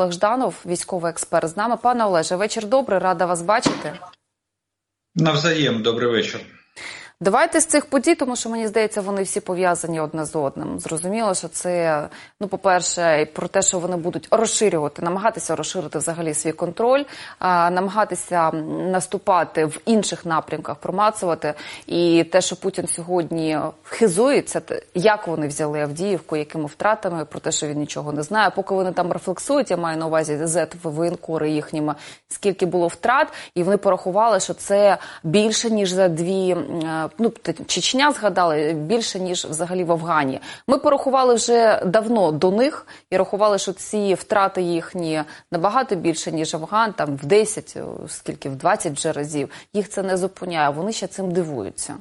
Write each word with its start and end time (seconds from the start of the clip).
Олег 0.00 0.12
Жданов, 0.12 0.54
військовий 0.66 1.10
експерт 1.10 1.48
з 1.48 1.56
нами. 1.56 1.76
Пане 1.76 2.04
Олеже, 2.04 2.36
вечір 2.36 2.66
добрий, 2.66 2.98
рада 2.98 3.26
вас 3.26 3.42
бачити. 3.42 3.92
Навзаєм, 5.14 5.82
добрий 5.82 6.10
вечір. 6.10 6.40
Давайте 7.20 7.60
з 7.60 7.66
цих 7.66 7.86
подій, 7.86 8.14
тому 8.14 8.36
що 8.36 8.50
мені 8.50 8.66
здається, 8.66 9.00
вони 9.00 9.22
всі 9.22 9.40
пов'язані 9.40 10.00
одне 10.00 10.24
з 10.24 10.36
одним. 10.36 10.80
Зрозуміло, 10.80 11.34
що 11.34 11.48
це 11.48 12.08
ну, 12.40 12.48
по-перше, 12.48 13.26
про 13.32 13.48
те, 13.48 13.62
що 13.62 13.78
вони 13.78 13.96
будуть 13.96 14.28
розширювати, 14.30 15.02
намагатися 15.02 15.56
розширити 15.56 15.98
взагалі 15.98 16.34
свій 16.34 16.52
контроль, 16.52 17.04
а, 17.38 17.70
намагатися 17.70 18.50
наступати 18.92 19.64
в 19.64 19.80
інших 19.86 20.26
напрямках, 20.26 20.76
промацувати. 20.76 21.54
І 21.86 22.24
те, 22.24 22.40
що 22.40 22.56
Путін 22.56 22.86
сьогодні 22.86 23.58
хизується, 23.82 24.62
як 24.94 25.28
вони 25.28 25.48
взяли 25.48 25.80
Авдіївку, 25.80 26.36
якими 26.36 26.66
втратами, 26.66 27.24
про 27.24 27.40
те, 27.40 27.52
що 27.52 27.66
він 27.66 27.78
нічого 27.78 28.12
не 28.12 28.22
знає. 28.22 28.50
Поки 28.50 28.74
вони 28.74 28.92
там 28.92 29.12
рефлексують, 29.12 29.70
я 29.70 29.76
маю 29.76 29.98
на 29.98 30.06
увазі 30.06 30.46
зет 30.46 30.74
воєнкори 30.82 31.50
їхніми, 31.50 31.94
скільки 32.28 32.66
було 32.66 32.86
втрат, 32.86 33.28
і 33.54 33.62
вони 33.62 33.76
порахували, 33.76 34.40
що 34.40 34.54
це 34.54 34.98
більше 35.22 35.70
ніж 35.70 35.90
за 35.90 36.08
дві 36.08 36.56
ну 37.18 37.32
Чечня 37.66 38.12
згадали 38.12 38.72
більше 38.72 39.20
ніж 39.20 39.44
взагалі 39.44 39.84
в 39.84 39.92
Афгані. 39.92 40.40
Ми 40.66 40.78
порахували 40.78 41.34
вже 41.34 41.82
давно 41.86 42.32
до 42.32 42.50
них 42.50 42.86
і 43.10 43.16
рахували, 43.16 43.58
що 43.58 43.72
ці 43.72 44.14
втрати 44.14 44.62
їхні 44.62 45.22
набагато 45.52 45.96
більше 45.96 46.32
ніж 46.32 46.54
Афган, 46.54 46.92
там 46.92 47.16
в 47.16 47.26
10, 47.26 47.76
скільки 48.08 48.48
в 48.48 48.56
20 48.56 48.92
вже 48.92 49.12
разів. 49.12 49.48
Їх 49.72 49.88
це 49.88 50.02
не 50.02 50.16
зупиняє. 50.16 50.70
Вони 50.70 50.92
ще 50.92 51.06
цим 51.06 51.32
дивуються. 51.32 51.96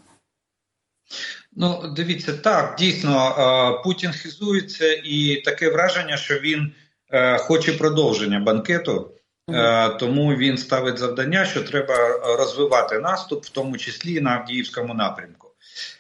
Ну, 1.56 1.94
дивіться, 1.96 2.34
так 2.34 2.76
дійсно 2.80 3.82
Путін 3.84 4.12
хизується, 4.12 4.94
і 5.04 5.42
таке 5.46 5.70
враження, 5.70 6.18
що 6.18 6.40
він 6.40 6.72
е, 7.12 7.38
хоче 7.38 7.74
продовження 7.74 8.40
банкету. 8.40 9.12
Е, 9.50 9.90
тому 9.90 10.36
він 10.36 10.58
ставить 10.58 10.98
завдання, 10.98 11.46
що 11.46 11.64
треба 11.64 11.96
розвивати 12.38 13.00
наступ, 13.00 13.46
в 13.46 13.50
тому 13.50 13.78
числі 13.78 14.22
на 14.22 14.32
Авдіївському 14.32 14.94
напрямку. 14.94 15.48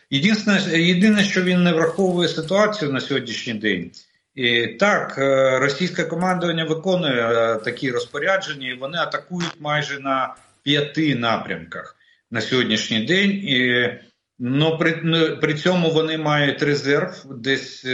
Єдине, 0.09 0.61
єдине, 0.79 1.23
що 1.23 1.41
він 1.41 1.63
не 1.63 1.73
враховує 1.73 2.27
ситуацію 2.27 2.91
на 2.91 2.99
сьогоднішній 2.99 3.53
день. 3.53 3.91
І 4.35 4.67
Так, 4.67 5.15
е, 5.17 5.59
російське 5.59 6.03
командування 6.03 6.65
виконує 6.65 7.21
е, 7.21 7.55
такі 7.55 7.91
розпорядження, 7.91 8.69
і 8.69 8.77
вони 8.77 8.97
атакують 8.97 9.55
майже 9.59 9.99
на 9.99 10.35
п'яти 10.63 11.15
напрямках 11.15 11.95
на 12.31 12.41
сьогоднішній 12.41 13.05
день. 13.05 13.31
І, 13.31 13.89
ну, 14.39 14.77
при, 14.77 14.99
ну, 15.03 15.37
при 15.41 15.53
цьому 15.53 15.91
вони 15.91 16.17
мають 16.17 16.63
резерв 16.63 17.25
десь 17.25 17.85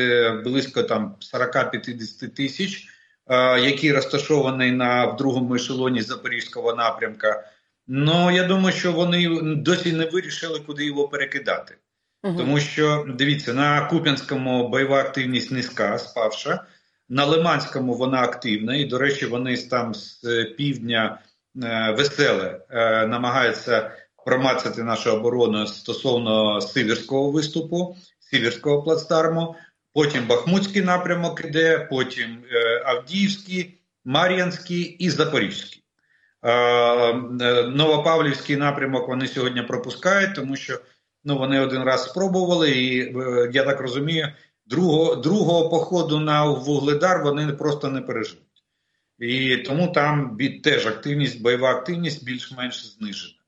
близько 0.44 0.83
там 0.83 1.16
40-50 1.33 2.30
тисяч. 2.36 2.92
Е, 3.27 3.59
який 3.59 3.91
розташований 3.91 4.71
на 4.71 5.05
в 5.05 5.16
другому 5.16 5.55
ешелоні 5.55 6.02
Запорізького 6.02 6.75
напрямка. 6.75 7.43
Ну 7.88 8.31
я 8.31 8.43
думаю, 8.43 8.75
що 8.75 8.91
вони 8.91 9.39
досі 9.55 9.93
не 9.93 10.05
вирішили, 10.05 10.59
куди 10.59 10.85
його 10.85 11.07
перекидати. 11.07 11.77
Угу. 12.23 12.38
Тому 12.38 12.59
що 12.59 13.05
дивіться, 13.17 13.53
на 13.53 13.85
Куп'янському 13.85 14.69
бойова 14.69 14.99
активність 14.99 15.52
низька, 15.52 15.97
спавша, 15.99 16.65
на 17.09 17.25
Лиманському 17.25 17.93
вона 17.93 18.21
активна, 18.21 18.75
і, 18.75 18.85
до 18.85 18.97
речі, 18.97 19.25
вони 19.25 19.58
там 19.58 19.93
з 19.93 20.23
півдня 20.58 21.19
е, 21.63 21.95
веселе 21.97 22.59
е, 22.69 23.08
намагаються 23.08 23.91
промацати 24.25 24.83
нашу 24.83 25.11
оборону 25.11 25.67
стосовно 25.67 26.61
сиверського 26.61 27.31
виступу, 27.31 27.95
сиверського 28.19 28.83
плацдарму 28.83 29.55
потім 29.94 30.27
Бахмутський 30.27 30.81
напрямок 30.81 31.45
іде, 31.45 31.88
потім 31.89 32.44
е, 32.52 32.83
Авдіївський, 32.86 33.80
Мар'янський 34.05 34.81
і 34.83 35.09
Запорізький. 35.09 35.83
Е, 36.41 36.52
е, 36.52 37.67
Новопавлівський 37.67 38.55
напрямок 38.55 39.08
вони 39.08 39.27
сьогодні 39.27 39.61
пропускають, 39.61 40.36
тому 40.36 40.55
що 40.55 40.80
ну, 41.23 41.38
вони 41.38 41.59
один 41.59 41.83
раз 41.83 42.04
спробували, 42.04 42.71
і 42.71 43.15
я 43.54 43.64
так 43.64 43.80
розумію, 43.80 44.33
другого 44.65 45.15
другого 45.15 45.70
походу 45.70 46.20
на 46.20 46.45
Вугледар 46.45 47.23
вони 47.23 47.54
просто 47.54 47.89
не 47.89 48.02
переживуть. 48.02 48.43
І 49.20 49.58
тому 49.58 49.87
там 49.87 50.37
теж 50.64 50.87
активність, 50.87 51.42
бойова 51.42 51.71
активність 51.71 52.25
більш-менш 52.25 52.86
знижена. 52.86 53.42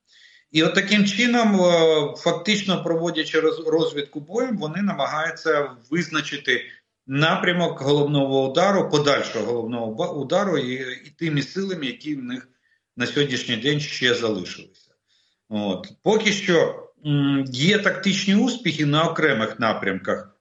І 0.55 0.63
от 0.63 0.73
таким 0.73 1.05
чином, 1.05 1.61
е, 1.61 2.13
фактично 2.17 2.83
проводячи 2.83 3.39
розвідку 3.67 4.19
боєм, 4.19 4.57
вони 4.57 4.81
намагаються 4.81 5.69
визначити 5.91 6.65
напрямок 7.07 7.81
головного 7.81 8.51
удару, 8.51 8.89
подальшого 8.89 9.45
головного 9.45 10.13
удару 10.13 10.57
і, 10.57 10.73
і 11.07 11.09
тими 11.19 11.41
силами, 11.41 11.85
які 11.85 12.15
в 12.15 12.23
них 12.23 12.49
на 12.97 13.05
сьогоднішній 13.05 13.57
день 13.57 13.79
ще 13.79 14.13
залишилися. 14.13 14.91
От. 15.49 15.87
Поки 16.03 16.31
що 16.31 16.89
є 17.51 17.79
тактичні 17.79 18.35
успіхи 18.35 18.85
на 18.85 19.03
окремих 19.03 19.59
напрямках. 19.59 20.37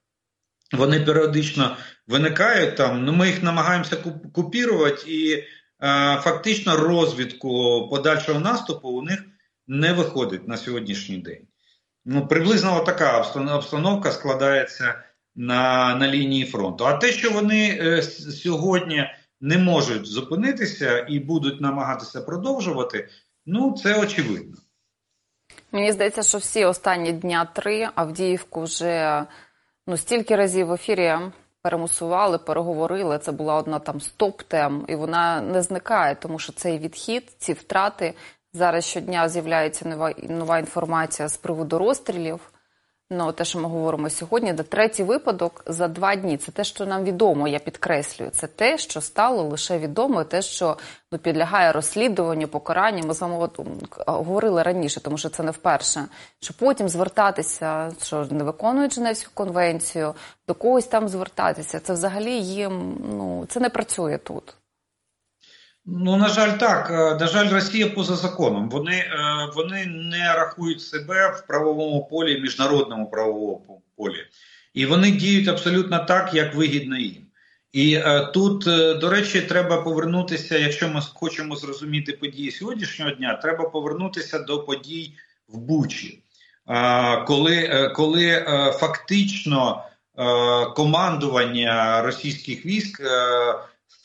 Вони 0.71 0.99
періодично 0.99 1.77
виникають 2.07 2.75
там, 2.75 3.05
ну 3.05 3.13
ми 3.13 3.27
їх 3.27 3.43
намагаємося 3.43 3.97
купірувати, 4.33 5.11
і 5.11 5.33
е, 5.33 5.43
фактично 6.23 6.77
розвідку 6.77 7.49
подальшого 7.91 8.39
наступу 8.39 8.89
у 8.89 9.01
них 9.01 9.23
не 9.67 9.93
виходить 9.93 10.47
на 10.47 10.57
сьогоднішній 10.57 11.17
день. 11.17 11.47
Ну, 12.05 12.27
Приблизно 12.27 12.79
така 12.79 13.21
обстановка 13.55 14.11
складається 14.11 15.03
на 15.35 15.95
на 15.95 16.07
лінії 16.07 16.45
фронту. 16.45 16.85
А 16.85 16.97
те, 16.97 17.11
що 17.11 17.31
вони 17.31 17.79
е, 17.81 18.01
сьогодні 18.01 19.09
не 19.41 19.57
можуть 19.57 20.05
зупинитися 20.05 21.05
і 21.09 21.19
будуть 21.19 21.61
намагатися 21.61 22.21
продовжувати, 22.21 23.09
ну 23.45 23.75
це 23.83 24.01
очевидно. 24.01 24.57
Мені 25.71 25.91
здається, 25.91 26.23
що 26.23 26.37
всі 26.37 26.65
останні 26.65 27.11
дня 27.11 27.45
три 27.45 27.89
Авдіївку 27.95 28.61
вже 28.61 29.25
ну, 29.87 29.97
стільки 29.97 30.35
разів 30.35 30.67
в 30.67 30.73
ефірі 30.73 31.17
перемусували, 31.61 32.37
переговорили. 32.37 33.19
Це 33.19 33.31
була 33.31 33.55
одна 33.55 33.79
там 33.79 34.01
стоп-тем, 34.01 34.85
і 34.87 34.95
вона 34.95 35.41
не 35.41 35.61
зникає, 35.61 36.15
тому 36.15 36.39
що 36.39 36.53
цей 36.53 36.77
відхід, 36.77 37.35
ці 37.37 37.53
втрати 37.53 38.13
Зараз 38.55 38.85
щодня 38.85 39.29
з'являється 39.29 39.89
нова 39.89 40.13
нова 40.29 40.59
інформація 40.59 41.27
з 41.27 41.37
приводу 41.37 41.77
розстрілів. 41.77 42.39
Ну, 43.09 43.31
те, 43.31 43.45
що 43.45 43.59
ми 43.59 43.69
говоримо 43.69 44.09
сьогодні, 44.09 44.53
де 44.53 44.63
третій 44.63 45.03
випадок 45.03 45.63
за 45.67 45.87
два 45.87 46.15
дні. 46.15 46.37
Це 46.37 46.51
те, 46.51 46.63
що 46.63 46.85
нам 46.85 47.03
відомо, 47.03 47.47
я 47.47 47.59
підкреслюю. 47.59 48.31
Це 48.31 48.47
те, 48.47 48.77
що 48.77 49.01
стало 49.01 49.43
лише 49.43 49.77
відомо, 49.77 50.23
те, 50.23 50.41
що 50.41 50.77
ну 51.11 51.17
підлягає 51.17 51.71
розслідуванню, 51.71 52.47
покаранню. 52.47 53.07
Ми 53.07 53.13
з 53.13 53.21
вами 53.21 53.37
от, 53.37 53.59
говорили 54.07 54.63
раніше, 54.63 55.01
тому 55.01 55.17
що 55.17 55.29
це 55.29 55.43
не 55.43 55.51
вперше. 55.51 56.05
Що 56.41 56.53
потім 56.53 56.89
звертатися, 56.89 57.91
що 58.01 58.25
не 58.31 58.43
виконують 58.43 58.93
Женевську 58.93 59.31
конвенцію, 59.33 60.13
до 60.47 60.53
когось 60.53 60.87
там 60.87 61.07
звертатися. 61.09 61.79
Це 61.79 61.93
взагалі 61.93 62.31
їм 62.31 62.97
ну 63.09 63.45
це 63.49 63.59
не 63.59 63.69
працює 63.69 64.17
тут. 64.17 64.55
Ну, 65.85 66.17
на 66.17 66.29
жаль, 66.29 66.57
так. 66.57 66.89
Е, 66.89 67.15
на 67.19 67.27
жаль, 67.27 67.49
Росія 67.49 67.89
поза 67.89 68.15
законом. 68.15 68.69
Вони 68.69 68.95
е, 68.95 69.49
вони 69.55 69.85
не 69.85 70.33
рахують 70.33 70.81
себе 70.81 71.27
в 71.27 71.47
правовому 71.47 72.07
полі, 72.11 72.39
міжнародному 72.39 73.09
правовому 73.09 73.81
полі. 73.97 74.25
І 74.73 74.85
вони 74.85 75.11
діють 75.11 75.47
абсолютно 75.47 76.05
так, 76.05 76.33
як 76.33 76.55
вигідно 76.55 76.97
їм. 76.97 77.25
І 77.73 77.93
е, 77.93 78.29
тут, 78.33 78.63
до 78.99 79.09
речі, 79.09 79.41
треба 79.41 79.81
повернутися, 79.81 80.57
якщо 80.57 80.89
ми 80.89 81.01
хочемо 81.13 81.55
зрозуміти 81.55 82.13
події 82.13 82.51
сьогоднішнього 82.51 83.11
дня, 83.11 83.39
треба 83.41 83.69
повернутися 83.69 84.39
до 84.39 84.63
подій 84.63 85.13
в 85.47 85.57
Бучі, 85.57 86.23
коли 87.27 87.89
коли 87.95 88.45
фактично 88.79 89.83
командування 90.75 92.01
російських 92.01 92.65
військ 92.65 93.01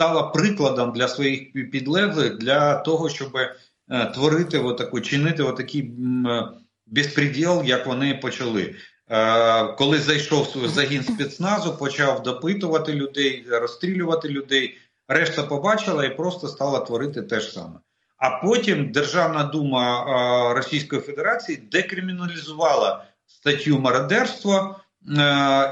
стала 0.00 0.22
прикладом 0.22 0.92
для 0.92 1.08
своїх 1.08 1.52
підлеглих 1.52 2.38
для 2.38 2.74
того, 2.74 3.08
щоб 3.08 3.36
е, 3.36 4.06
творити 4.14 4.58
отаку, 4.58 5.00
чинити 5.00 5.42
отакий 5.42 5.82
е, 5.82 6.48
безпреділ, 6.86 7.62
як 7.64 7.86
вони 7.86 8.14
почали. 8.14 8.74
Е, 9.10 9.64
коли 9.64 9.98
зайшов 9.98 10.56
загін 10.66 11.02
спецназу, 11.02 11.76
почав 11.76 12.22
допитувати 12.22 12.92
людей, 12.92 13.46
розстрілювати 13.50 14.28
людей. 14.28 14.78
Решта 15.08 15.42
побачила 15.42 16.04
і 16.04 16.16
просто 16.16 16.48
стала 16.48 16.80
творити 16.80 17.22
те 17.22 17.40
ж 17.40 17.52
саме. 17.52 17.80
А 18.16 18.30
потім 18.30 18.92
Державна 18.92 19.44
дума 19.44 20.54
Російської 20.56 21.02
Федерації 21.02 21.58
декриміналізувала 21.72 23.04
статтю 23.26 23.78
мародерства 23.78 24.80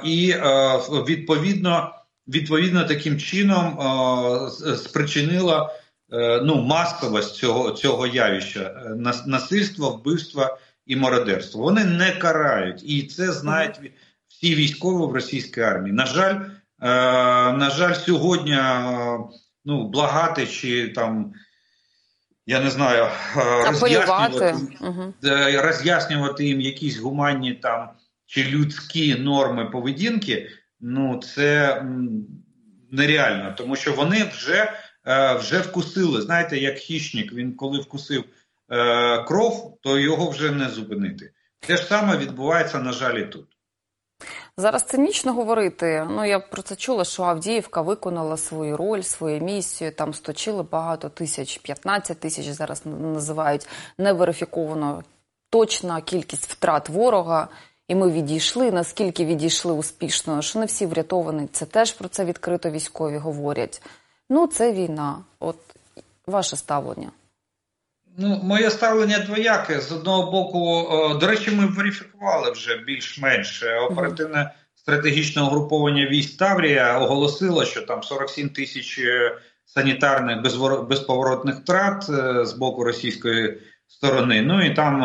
і 0.05 0.35
відповідно 1.09 1.98
відповідно 2.29 2.85
таким 2.85 3.19
чином 3.19 3.81
е, 3.81 4.77
спричинила 4.77 5.75
е, 6.13 6.41
ну, 6.45 6.63
масовість 6.63 7.35
цього 7.35 7.71
цього 7.71 8.07
явища 8.07 8.61
е, 8.61 9.15
насильства, 9.27 9.89
вбивства 9.89 10.59
і 10.87 10.97
мародерства. 10.97 11.63
Вони 11.63 11.85
не 11.85 12.13
карають, 12.13 12.83
і 12.91 13.03
це 13.03 13.33
знають 13.33 13.93
всі 14.29 14.55
військові 14.55 15.11
в 15.11 15.15
російській 15.15 15.61
армії. 15.61 15.93
На 15.93 16.07
жаль, 16.07 16.41
на 17.59 17.71
жаль, 17.71 17.95
сьогодні 17.95 18.59
ну, 19.65 19.89
благати 19.89 20.47
чи 20.47 20.89
там. 20.89 21.33
Я 22.47 22.61
не 22.61 22.71
знаю, 22.71 23.09
роз'яснювати, 23.67 24.55
угу. 24.81 25.15
роз'яснювати 25.55 26.45
їм 26.45 26.61
якісь 26.61 26.99
гуманні 26.99 27.55
там 27.55 27.89
чи 28.27 28.45
людські 28.45 29.15
норми 29.15 29.65
поведінки, 29.65 30.51
ну 30.81 31.21
це 31.35 31.83
нереально, 32.91 33.55
тому 33.57 33.77
що 33.77 33.93
вони 33.93 34.25
вже 34.25 34.73
е, 35.07 35.35
вже 35.35 35.59
вкусили. 35.59 36.23
Знаєте, 36.23 36.59
як 36.59 36.79
хищник, 36.79 37.33
він 37.33 37.53
коли 37.53 37.81
вкусив 37.81 38.25
е, 38.71 39.23
кров, 39.23 39.79
то 39.83 39.99
його 39.99 40.31
вже 40.31 40.51
не 40.51 40.69
зупинити. 40.69 41.33
Те 41.61 41.77
ж 41.77 41.85
саме 41.85 42.17
відбувається, 42.17 42.79
на 42.79 42.93
жаль, 42.93 43.15
і 43.15 43.27
тут. 43.27 43.47
Зараз 44.57 44.83
цинічно 44.83 45.33
говорити. 45.33 46.07
Ну 46.11 46.25
я 46.25 46.41
про 46.41 46.63
це 46.63 46.77
чула, 46.77 47.05
що 47.05 47.23
Авдіївка 47.23 47.83
виконала 47.83 48.37
свою 48.37 48.77
роль, 48.77 49.01
свою 49.01 49.41
місію. 49.41 49.93
Там 49.93 50.15
сточили 50.15 50.63
багато 50.63 51.09
тисяч, 51.09 51.59
15 51.59 52.21
тисяч 52.21 52.47
зараз 52.47 52.83
називають 52.87 53.69
неверифіковано 53.99 55.03
точна 55.51 56.01
кількість 56.01 56.47
втрат 56.47 56.89
ворога. 56.89 57.49
І 57.89 57.95
ми 57.95 58.11
відійшли. 58.11 58.73
Наскільки 58.73 59.25
відійшли 59.25 59.73
успішно, 59.73 60.43
що 60.43 60.59
не 60.59 60.67
всі 60.67 60.87
врятовані. 60.87 61.49
Це 61.53 61.67
теж 61.67 61.93
про 61.93 62.09
це 62.09 62.25
відкрито 62.25 62.71
військові 62.71 63.17
говорять. 63.17 63.83
Ну, 64.31 64.47
це 64.47 64.73
війна. 64.73 65.19
От 65.41 65.57
ваше 66.27 66.57
ставлення. 66.57 67.11
Ну, 68.21 68.41
моє 68.43 68.71
ставлення 68.71 69.19
двояке. 69.19 69.81
З 69.81 69.93
одного 69.93 70.31
боку, 70.31 70.89
до 71.21 71.27
речі, 71.27 71.51
ми 71.51 71.67
верифікували 71.67 72.51
вже 72.51 72.77
більш-менш 72.77 73.63
е, 73.63 73.79
оперативне 73.79 74.55
стратегічне 74.75 75.43
угруповання 75.43 76.07
військ 76.07 76.39
Таврія 76.39 76.99
оголосило, 76.99 77.65
що 77.65 77.83
там 77.83 78.03
47 78.03 78.49
тисяч 78.49 78.99
е, 78.99 79.39
санітарних 79.65 80.43
безповоротних 80.89 81.57
втрат 81.57 82.07
е, 82.11 82.47
з 82.47 82.53
боку 82.53 82.85
російської 82.85 83.59
сторони. 83.87 84.43
Ну 84.43 84.67
і 84.67 84.75
там 84.75 85.03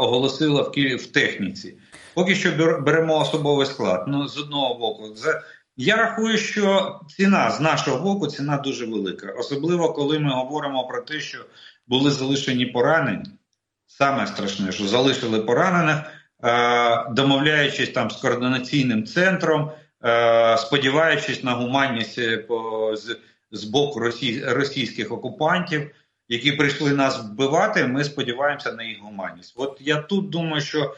оголосило 0.00 0.72
в 0.98 1.06
техніці. 1.06 1.78
Поки 2.14 2.34
що 2.34 2.80
беремо 2.80 3.20
особовий 3.20 3.66
склад. 3.66 4.04
Ну, 4.06 4.28
з 4.28 4.38
одного 4.38 4.74
боку, 4.74 5.14
я 5.76 5.96
рахую, 5.96 6.38
що 6.38 7.00
ціна 7.16 7.50
з 7.50 7.60
нашого 7.60 8.04
боку 8.04 8.26
ціна 8.26 8.56
дуже 8.56 8.86
велика, 8.86 9.34
особливо 9.38 9.92
коли 9.92 10.18
ми 10.18 10.30
говоримо 10.30 10.86
про 10.86 11.02
те, 11.02 11.20
що 11.20 11.38
були 11.86 12.10
залишені 12.10 12.66
поранені. 12.66 13.24
Саме 13.86 14.26
страшне, 14.26 14.72
що 14.72 14.86
залишили 14.86 15.40
поранених, 15.40 15.96
е, 16.44 17.10
домовляючись 17.10 17.90
там 17.90 18.10
з 18.10 18.16
координаційним 18.16 19.06
центром, 19.06 19.70
е, 20.04 20.56
сподіваючись 20.58 21.44
на 21.44 21.52
гуманність 21.52 22.18
е, 22.18 22.46
з, 22.92 23.16
з 23.50 23.64
боку 23.64 24.00
російських 24.46 25.12
окупантів, 25.12 25.90
які 26.28 26.52
прийшли 26.52 26.92
нас 26.92 27.22
вбивати. 27.22 27.86
Ми 27.86 28.04
сподіваємося 28.04 28.72
на 28.72 28.82
їх 28.82 29.00
гуманність. 29.02 29.54
От 29.56 29.78
я 29.80 29.96
тут 29.96 30.30
думаю, 30.30 30.62
що 30.62 30.94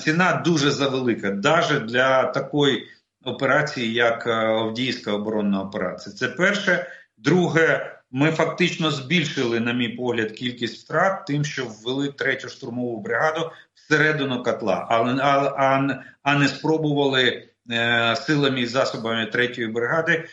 ціна 0.00 0.42
дуже 0.44 0.70
завелика, 0.70 1.30
навіть 1.30 1.84
для 1.84 2.24
такої 2.24 2.86
операції, 3.24 3.92
як 3.92 4.26
Авдіївська 4.26 5.12
оборонна 5.12 5.62
операція. 5.62 6.14
Це 6.14 6.28
перше. 6.28 6.86
Друге, 7.18 7.96
ми 8.10 8.30
фактично 8.30 8.90
збільшили, 8.90 9.60
на 9.60 9.72
мій 9.72 9.88
погляд, 9.88 10.32
кількість 10.32 10.84
втрат, 10.84 11.26
тим, 11.26 11.44
що 11.44 11.66
ввели 11.66 12.08
третю 12.08 12.48
штурмову 12.48 13.00
бригаду 13.00 13.50
всередину 13.74 14.42
котла, 14.42 14.86
але 14.90 15.16
а, 15.22 16.02
а 16.22 16.38
не 16.38 16.48
спробували 16.48 17.48
е, 17.70 18.16
силами 18.16 18.60
і 18.60 18.66
засобами 18.66 19.26
третьої 19.26 19.68
бригади 19.68 20.12
е, 20.12 20.24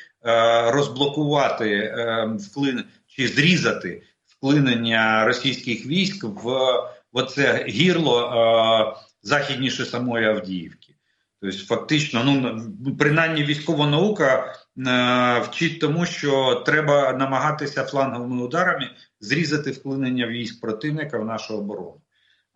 розблокувати 0.71 1.69
е, 1.69 2.25
вклин 2.39 2.83
чи 3.07 3.27
зрізати 3.27 4.01
вклинення 4.25 5.25
російських 5.25 5.85
військ 5.85 6.24
в 6.24 6.68
оце 7.13 7.65
гірло 7.68 8.21
е, 8.21 9.06
західніше 9.27 9.85
самої 9.85 10.25
Авдіївки. 10.25 10.94
Тобто, 11.41 11.57
фактично, 11.57 12.24
ну 12.24 12.95
принаймні 13.00 13.44
військова 13.44 13.88
наука 13.88 14.53
е, 14.77 15.39
вчить 15.39 15.79
тому, 15.79 16.06
що 16.06 16.63
треба 16.65 17.13
намагатися 17.13 17.83
фланговими 17.83 18.44
ударами 18.44 18.89
зрізати 19.19 19.71
вклинення 19.71 20.27
військ 20.27 20.62
противника 20.62 21.18
в 21.18 21.25
нашу 21.25 21.57
оборону. 21.57 22.01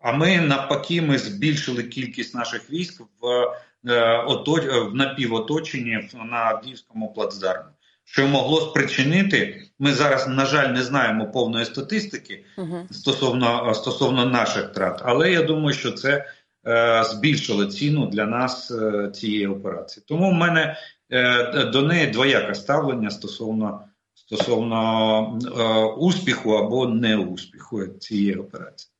А 0.00 0.12
ми 0.12 0.40
навпаки, 0.40 1.02
ми 1.02 1.18
збільшили 1.18 1.82
кількість 1.82 2.34
наших 2.34 2.70
військ 2.70 3.00
в 3.00 3.26
е, 3.90 4.24
в 4.90 4.94
напівоточенні 4.94 6.08
на 6.14 6.36
Авдіївському 6.36 7.12
плацдармі. 7.12 7.70
Що 8.04 8.28
могло 8.28 8.60
спричинити, 8.60 9.62
ми 9.78 9.92
зараз, 9.92 10.28
на 10.28 10.46
жаль, 10.46 10.68
не 10.68 10.82
знаємо 10.82 11.30
повної 11.30 11.64
статистики 11.64 12.44
uh 12.58 12.92
стосовно 12.92 13.74
стосовно 13.74 14.26
наших 14.26 14.70
втрат, 14.70 15.00
але 15.04 15.32
я 15.32 15.42
думаю, 15.42 15.74
що 15.74 15.92
це 15.92 16.26
Е, 16.66 17.04
збільшили 17.04 17.66
ціну 17.66 18.06
для 18.06 18.26
нас 18.26 18.70
е, 18.70 19.10
цієї 19.14 19.46
операції. 19.46 20.04
Тому 20.08 20.30
в 20.30 20.34
мене 20.34 20.76
е, 21.10 21.64
до 21.64 21.82
неї 21.82 22.06
двояке 22.06 22.54
ставлення 22.54 23.10
стосовно 23.10 23.80
стосовно 24.14 25.38
успіху 25.98 26.50
або 26.50 26.86
неуспіху 26.86 27.86
цієї 27.86 28.36
операції. 28.36 28.90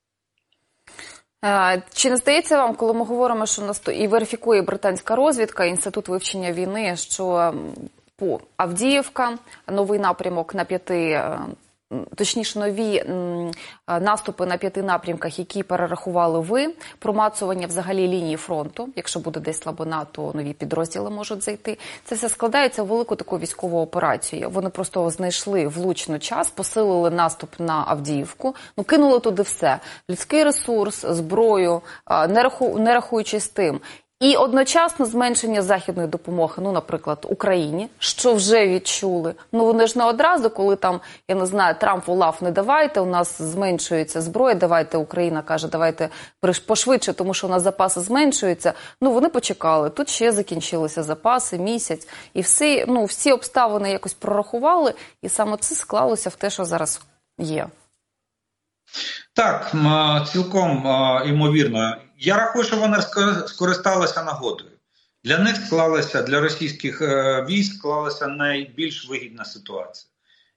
Чи 1.95 2.11
не 2.11 2.17
здається 2.17 2.57
вам, 2.57 2.75
коли 2.75 2.93
ми 2.93 3.05
говоримо, 3.05 3.47
що 3.47 3.63
нас 3.63 3.83
і 3.95 4.07
верифікує 4.07 4.63
британська 4.63 5.17
розвідка, 5.17 5.65
інститут 5.65 6.09
вивчення 6.09 6.53
війни, 6.53 6.97
що 6.97 7.55
по 8.17 8.41
Авдіївка 8.57 9.39
новий 9.69 10.01
напрямок 10.01 10.55
на 10.55 10.65
п'яти 10.65 11.23
точніше 12.17 12.59
нові 12.59 13.05
наступи 14.01 14.47
на 14.47 14.57
п'яти 14.57 14.83
напрямках, 14.83 15.39
які 15.39 15.63
перерахували 15.63 16.41
ви, 16.41 16.75
промацування 16.99 17.67
взагалі 17.67 18.09
лінії 18.09 18.37
фронту. 18.37 18.89
Якщо 18.97 19.21
буде 19.21 19.41
десь 19.41 19.61
слабина, 19.61 20.07
то 20.13 20.33
нові 20.35 20.53
підрозділи 20.53 21.11
можуть 21.11 21.45
зайти. 21.45 21.79
Це 22.05 22.15
все 22.15 22.29
складається 22.29 22.83
в 22.83 22.87
велику 22.87 23.17
таку 23.17 23.39
військову 23.39 23.81
операцію. 23.81 24.51
Вони 24.51 24.71
просто 24.71 25.11
знайшли 25.11 25.67
влучно 25.67 26.19
час, 26.19 26.51
посилили 26.51 27.11
наступ 27.11 27.51
на 27.59 27.85
Авдіївку. 27.87 28.55
Ну 28.77 28.85
кинули 28.85 29.21
туди 29.21 29.43
все: 29.43 29.79
людський 30.11 30.45
ресурс, 30.45 31.05
зброю, 31.09 31.83
не 32.77 32.95
рахуючись 32.95 33.49
тим, 33.49 33.81
і 34.23 34.37
одночасно 34.37 35.07
зменшення 35.07 35.63
західної 35.63 36.09
допомоги, 36.09 36.55
ну, 36.59 36.73
наприклад, 36.73 37.27
Україні, 37.31 37.89
що 37.99 38.35
вже 38.35 38.69
відчули. 38.69 39.35
Ну 39.53 39.65
вони 39.65 39.87
ж 39.87 39.99
не 39.99 40.05
одразу, 40.05 40.51
коли 40.51 40.77
там 40.77 41.01
я 41.29 41.35
не 41.35 41.47
знаю, 41.47 41.75
Трамп 41.81 42.07
волав, 42.07 42.39
не 42.41 42.51
давайте. 42.51 43.01
У 43.01 43.07
нас 43.07 43.43
зменшується 43.43 44.21
зброя. 44.21 44.55
Давайте 44.55 44.99
Україна 44.99 45.43
каже, 45.43 45.69
давайте 45.69 46.09
пошвидше, 46.67 47.13
тому 47.13 47.35
що 47.35 47.47
у 47.47 47.51
нас 47.51 47.63
запаси 47.63 48.01
зменшуються. 48.01 48.73
Ну 49.01 49.13
вони 49.13 49.29
почекали. 49.29 49.91
Тут 49.91 50.09
ще 50.09 50.33
закінчилися 50.33 51.03
запаси, 51.03 51.59
місяць, 51.59 52.09
і 52.35 52.41
всі, 52.41 52.85
ну 52.89 53.05
всі 53.05 53.33
обставини 53.33 53.91
якось 53.91 54.15
прорахували, 54.15 54.95
і 55.23 55.29
саме 55.29 55.57
це 55.57 55.75
склалося 55.75 56.31
в 56.31 56.35
те, 56.35 56.51
що 56.51 56.65
зараз 56.65 57.01
є. 57.39 57.67
Так, 59.35 59.75
цілком 60.33 60.87
імовірно. 61.27 61.97
Я 62.25 62.37
рахую, 62.37 62.65
що 62.65 62.77
вони 62.77 62.99
скористалися 63.47 64.25
нагодою. 64.25 64.71
Для 65.25 65.39
них 65.39 65.57
склалася, 65.57 66.23
для 66.23 66.41
російських 66.41 67.03
е, 67.03 67.47
військ 67.49 67.75
склалася 67.75 68.27
найбільш 68.27 69.09
вигідна 69.09 69.45
ситуація. 69.45 70.11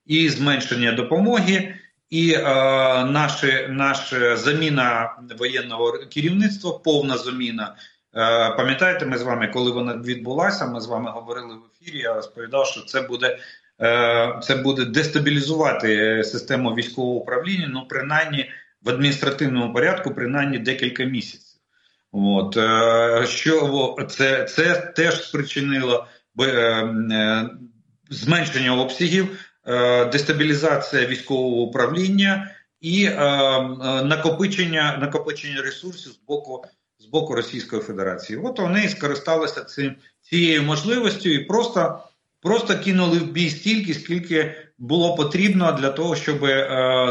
І 0.06 0.28
зменшення 0.28 0.92
допомоги, 0.92 1.74
і 2.10 2.32
е, 2.32 2.42
наша, 3.04 3.66
наша 3.68 4.36
заміна 4.36 5.16
воєнного 5.38 5.92
керівництва, 5.92 6.78
повна 6.78 7.18
заміна. 7.18 7.76
Е, 8.16 8.50
Пам'ятаєте, 8.50 9.06
ми 9.06 9.18
з 9.18 9.22
вами, 9.22 9.48
коли 9.48 9.70
вона 9.70 9.96
відбулася, 9.96 10.66
ми 10.66 10.80
з 10.80 10.86
вами 10.86 11.10
говорили 11.10 11.54
в 11.54 11.62
ефірі. 11.72 11.98
Я 11.98 12.14
розповідав, 12.14 12.66
що 12.66 12.80
це 12.80 13.00
буде 13.00 13.38
е, 13.80 14.40
це 14.42 14.56
буде 14.56 14.84
дестабілізувати 14.84 16.24
систему 16.24 16.70
військового 16.70 17.14
управління, 17.14 17.68
ну 17.70 17.86
принаймні 17.88 18.50
в 18.82 18.88
адміністративному 18.88 19.72
порядку, 19.72 20.14
принаймні 20.14 20.58
декілька 20.58 21.04
місяців. 21.04 21.55
От 22.18 22.56
е, 22.56 23.26
що 23.26 23.96
це 24.10 24.44
це 24.44 24.92
теж 24.96 25.28
спричинило 25.28 26.06
е, 26.40 26.44
е, 26.44 27.50
зменшення 28.10 28.74
обсягів, 28.74 29.38
дестабілізація 30.12 31.06
військового 31.06 31.56
управління 31.56 32.50
і 32.80 33.08
накопичення 34.04 34.98
накопичення 35.00 35.62
ресурсів 35.62 36.12
з 36.12 36.18
боку 36.28 36.64
з 36.98 37.06
боку 37.06 37.34
Російської 37.34 37.82
Федерації. 37.82 38.38
От 38.38 38.58
вони 38.58 38.88
скористалися 38.88 39.64
цим 39.64 39.94
цією 40.20 40.62
можливістю 40.62 41.28
і 41.28 41.38
просто 41.38 42.00
просто 42.42 42.78
кинули 42.78 43.18
в 43.18 43.32
бій 43.32 43.50
стільки, 43.50 43.94
скільки 43.94 44.54
було 44.78 45.14
потрібно 45.14 45.72
для 45.72 45.90
того, 45.90 46.16
щоб 46.16 46.38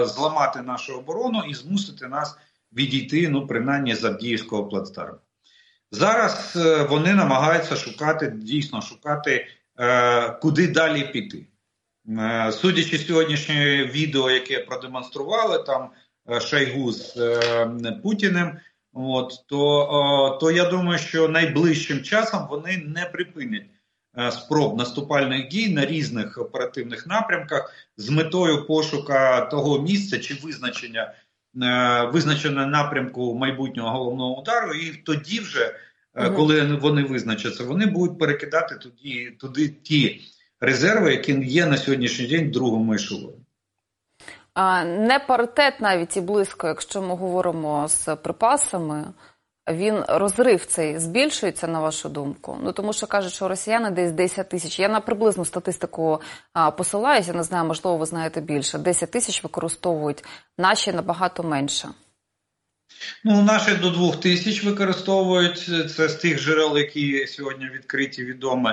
зламати 0.07 0.61
нашу 0.61 0.93
оборону 0.97 1.43
і 1.49 1.53
змусити 1.53 2.07
нас 2.07 2.37
відійти, 2.75 3.29
ну 3.29 3.47
принаймні 3.47 3.95
з 3.95 4.03
Авдіївського 4.03 4.67
плацдарму. 4.67 5.17
Зараз 5.91 6.53
е, 6.55 6.83
вони 6.83 7.13
намагаються 7.13 7.75
шукати, 7.75 8.33
дійсно 8.35 8.81
шукати, 8.81 9.47
е, 9.79 10.29
куди 10.29 10.67
далі 10.67 11.03
піти. 11.13 11.47
Е, 12.09 12.51
судячи 12.51 12.97
з 12.97 13.07
сьогоднішнього 13.07 13.61
відео, 13.65 14.31
яке 14.31 14.59
продемонстрували 14.59 15.63
там 15.63 15.89
Шайгу 16.41 16.91
з 16.91 17.15
Путіним, 18.03 18.57
от 18.93 19.33
то, 19.47 20.37
то 20.41 20.51
я 20.51 20.65
думаю, 20.65 20.99
що 20.99 21.29
найближчим 21.29 22.03
часом 22.03 22.47
вони 22.49 22.77
не 22.77 23.05
припинять 23.05 23.65
спроб 24.31 24.77
наступальних 24.77 25.47
дій 25.47 25.73
на 25.73 25.85
різних 25.85 26.37
оперативних 26.37 27.07
напрямках 27.07 27.73
з 27.97 28.09
метою 28.09 28.67
пошука 28.67 29.41
того 29.41 29.81
місця 29.81 30.19
чи 30.19 30.33
визначення 30.33 31.13
визначення 32.13 32.65
напрямку 32.65 33.35
майбутнього 33.35 33.89
головного 33.89 34.41
удару, 34.41 34.73
і 34.73 34.93
тоді 35.05 35.39
вже 35.39 35.75
угу. 36.15 36.35
коли 36.35 36.75
вони 36.75 37.03
визначаться, 37.03 37.63
вони 37.63 37.85
будуть 37.85 38.19
перекидати 38.19 38.75
туди, 38.75 39.37
туди 39.39 39.67
ті 39.67 40.21
резерви, 40.59 41.11
які 41.11 41.31
є 41.33 41.65
на 41.65 41.77
сьогоднішній 41.77 42.27
день 42.27 42.47
в 42.47 42.51
другому 42.51 42.93
ешелоні. 42.93 43.45
Не 44.85 45.19
паритет 45.27 45.81
навіть 45.81 46.17
і 46.17 46.21
близько, 46.21 46.67
якщо 46.67 47.01
ми 47.01 47.15
говоримо 47.15 47.87
з 47.87 48.15
припасами, 48.15 49.05
він 49.71 50.03
розрив 50.07 50.65
цей 50.65 50.99
збільшується 50.99 51.67
на 51.67 51.79
вашу 51.79 52.09
думку? 52.09 52.57
Ну 52.63 52.71
тому 52.71 52.93
що 52.93 53.07
кажуть, 53.07 53.33
що 53.33 53.47
росіяни 53.47 53.91
десь 53.91 54.11
10 54.11 54.49
тисяч. 54.49 54.79
Я 54.79 54.89
на 54.89 54.99
приблизну 54.99 55.45
статистику 55.45 56.21
а, 56.53 56.71
посилаюся, 56.71 57.33
не 57.33 57.43
знаю, 57.43 57.65
можливо, 57.65 57.97
ви 57.97 58.05
знаєте 58.05 58.41
більше. 58.41 58.77
10 58.77 59.11
тисяч 59.11 59.43
використовують 59.43 60.23
наші 60.57 60.93
набагато 60.93 61.43
менше. 61.43 61.87
Ну, 63.23 63.41
наші 63.41 63.75
до 63.75 63.89
двох 63.89 64.19
тисяч 64.19 64.63
використовують 64.63 65.59
це 65.95 66.09
з 66.09 66.15
тих 66.15 66.41
джерел, 66.41 66.77
які 66.77 67.27
сьогодні 67.27 67.69
відкриті, 67.69 68.25
відомі. 68.25 68.69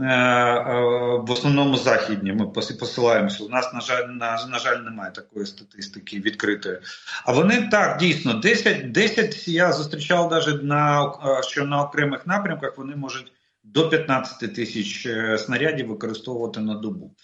Е, 0.00 0.04
е, 0.04 0.80
в 1.18 1.30
основному 1.30 1.76
західні 1.76 2.32
ми 2.32 2.46
посилаємося. 2.46 3.44
У 3.44 3.48
нас, 3.48 3.72
на 3.74 3.80
жаль, 3.80 4.04
на, 4.08 4.46
на 4.46 4.58
жаль, 4.58 4.76
немає 4.76 5.12
такої 5.12 5.46
статистики 5.46 6.20
відкритої. 6.20 6.78
А 7.24 7.32
вони 7.32 7.68
так 7.70 7.98
дійсно 7.98 8.34
10 8.34 8.92
10 8.92 9.48
я 9.48 9.72
зустрічав 9.72 10.30
навіть 10.30 10.62
на 10.62 11.04
е, 11.04 11.42
що 11.42 11.64
на 11.64 11.82
окремих 11.82 12.26
напрямках 12.26 12.78
вони 12.78 12.96
можуть 12.96 13.32
до 13.64 13.88
15 13.88 14.54
тисяч 14.54 15.08
снарядів 15.38 15.88
використовувати 15.88 16.60
на 16.60 16.74
добу. 16.74 17.14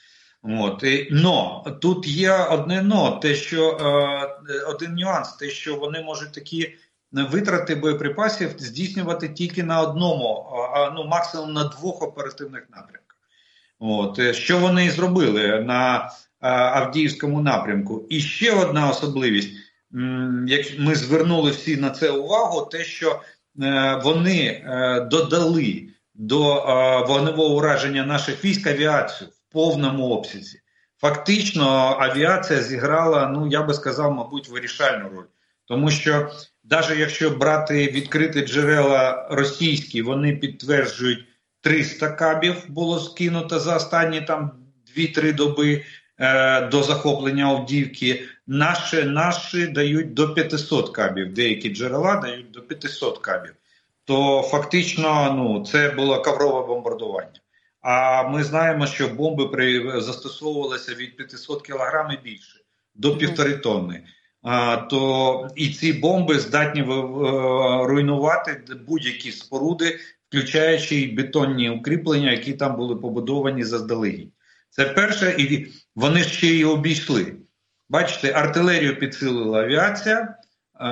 От 0.43 0.83
і, 0.83 1.09
но 1.11 1.65
тут 1.83 2.07
є 2.07 2.33
одне 2.33 2.83
но 2.83 3.11
те, 3.23 3.35
що 3.35 3.71
е, 3.71 4.65
один 4.69 4.95
нюанс, 4.95 5.33
те, 5.33 5.51
що 5.51 5.77
вони 5.77 6.03
можуть 6.03 6.33
такі 6.33 6.75
витрати 7.23 7.75
боєприпасів 7.75 8.51
здійснювати 8.59 9.29
тільки 9.29 9.63
на 9.63 9.81
одному, 9.81 10.47
а 10.75 10.91
ну 10.91 11.05
максимум 11.05 11.53
на 11.53 11.65
двох 11.65 12.03
оперативних 12.03 12.63
напрямках. 12.71 13.17
От 13.79 14.19
е, 14.19 14.35
що 14.35 14.59
вони 14.59 14.87
і 14.87 14.91
зробили 14.91 15.61
на 15.61 15.97
е, 15.97 16.09
Авдіївському 16.49 17.41
напрямку. 17.41 18.07
І 18.09 18.21
ще 18.21 18.53
одна 18.53 18.91
особливість, 18.91 19.51
як 20.47 20.67
ми 20.79 20.95
звернули 20.95 21.51
всі 21.51 21.77
на 21.77 21.91
це 21.91 22.11
увагу, 22.11 22.69
те, 22.73 22.85
що 22.85 23.21
е, 23.63 24.01
вони 24.05 24.47
е, 24.47 25.01
додали 25.11 25.89
до 26.15 26.57
е, 26.57 27.07
вогневого 27.07 27.57
ураження 27.57 28.07
наших 28.07 28.45
військ 28.45 28.67
авіацію 28.67 29.31
в 29.31 29.53
повному 29.53 30.09
обсязі. 30.09 30.61
Фактично, 31.01 31.67
авіація 32.01 32.63
зіграла, 32.63 33.29
ну 33.29 33.47
я 33.47 33.63
би 33.63 33.75
сказав, 33.75 34.13
мабуть, 34.13 34.49
вирішальну 34.49 35.09
роль, 35.09 35.27
тому 35.65 35.91
що 35.91 36.31
навіть 36.71 36.99
якщо 36.99 37.31
брати 37.31 37.87
відкриті 37.87 38.47
джерела 38.47 39.29
російські, 39.31 40.03
вони 40.03 40.37
підтверджують 40.37 41.25
300 41.61 42.09
кабів 42.09 42.65
було 42.69 42.99
скинуто 42.99 43.59
за 43.59 43.77
останні 43.77 44.21
там 44.21 44.51
2-3 44.97 45.35
доби 45.35 45.85
е, 46.19 46.61
до 46.67 46.83
захоплення 46.83 47.45
Авдіївки. 47.45 48.25
Наші 48.47 49.03
наші 49.05 49.67
дають 49.67 50.15
до 50.15 50.35
500 50.35 50.91
кабів. 50.91 51.35
Деякі 51.35 51.75
джерела 51.75 52.17
дають 52.17 52.51
до 52.51 52.63
500 52.63 53.19
кабів. 53.19 53.55
То 54.05 54.43
фактично, 54.43 55.35
ну 55.37 55.65
це 55.67 55.91
було 55.91 56.23
коврове 56.23 56.67
бомбардування. 56.67 57.41
А 57.81 58.23
ми 58.23 58.45
знаємо, 58.45 58.87
що 58.87 59.09
бомби 59.09 59.49
при 59.49 60.01
застосовувалися 60.01 60.95
від 60.95 61.17
500 61.17 61.67
кг 61.67 62.11
і 62.13 62.25
більше 62.25 62.61
до 62.95 63.17
півтори 63.17 63.57
тонни. 63.57 64.03
То 64.91 65.49
і 65.57 65.69
ці 65.69 65.93
бомби 65.93 66.39
здатні 66.39 66.83
руйнувати 67.87 68.61
будь-які 68.87 69.33
споруди, 69.33 69.99
включаючи 70.29 70.97
і 70.97 71.13
бетонні 71.13 71.71
укріплення, 71.71 72.31
які 72.31 72.53
там 72.53 72.77
були 72.77 72.97
побудовані 72.97 73.65
заздалегідь. 73.65 74.33
Це 74.71 74.85
перше, 74.85 75.35
і 75.39 75.67
вони 75.97 76.25
ще 76.25 76.47
й 76.47 76.65
обійшли. 76.65 77.37
Бачите, 77.89 78.33
артилерію 78.33 78.99
підсилила 78.99 79.61
авіація. 79.61 80.35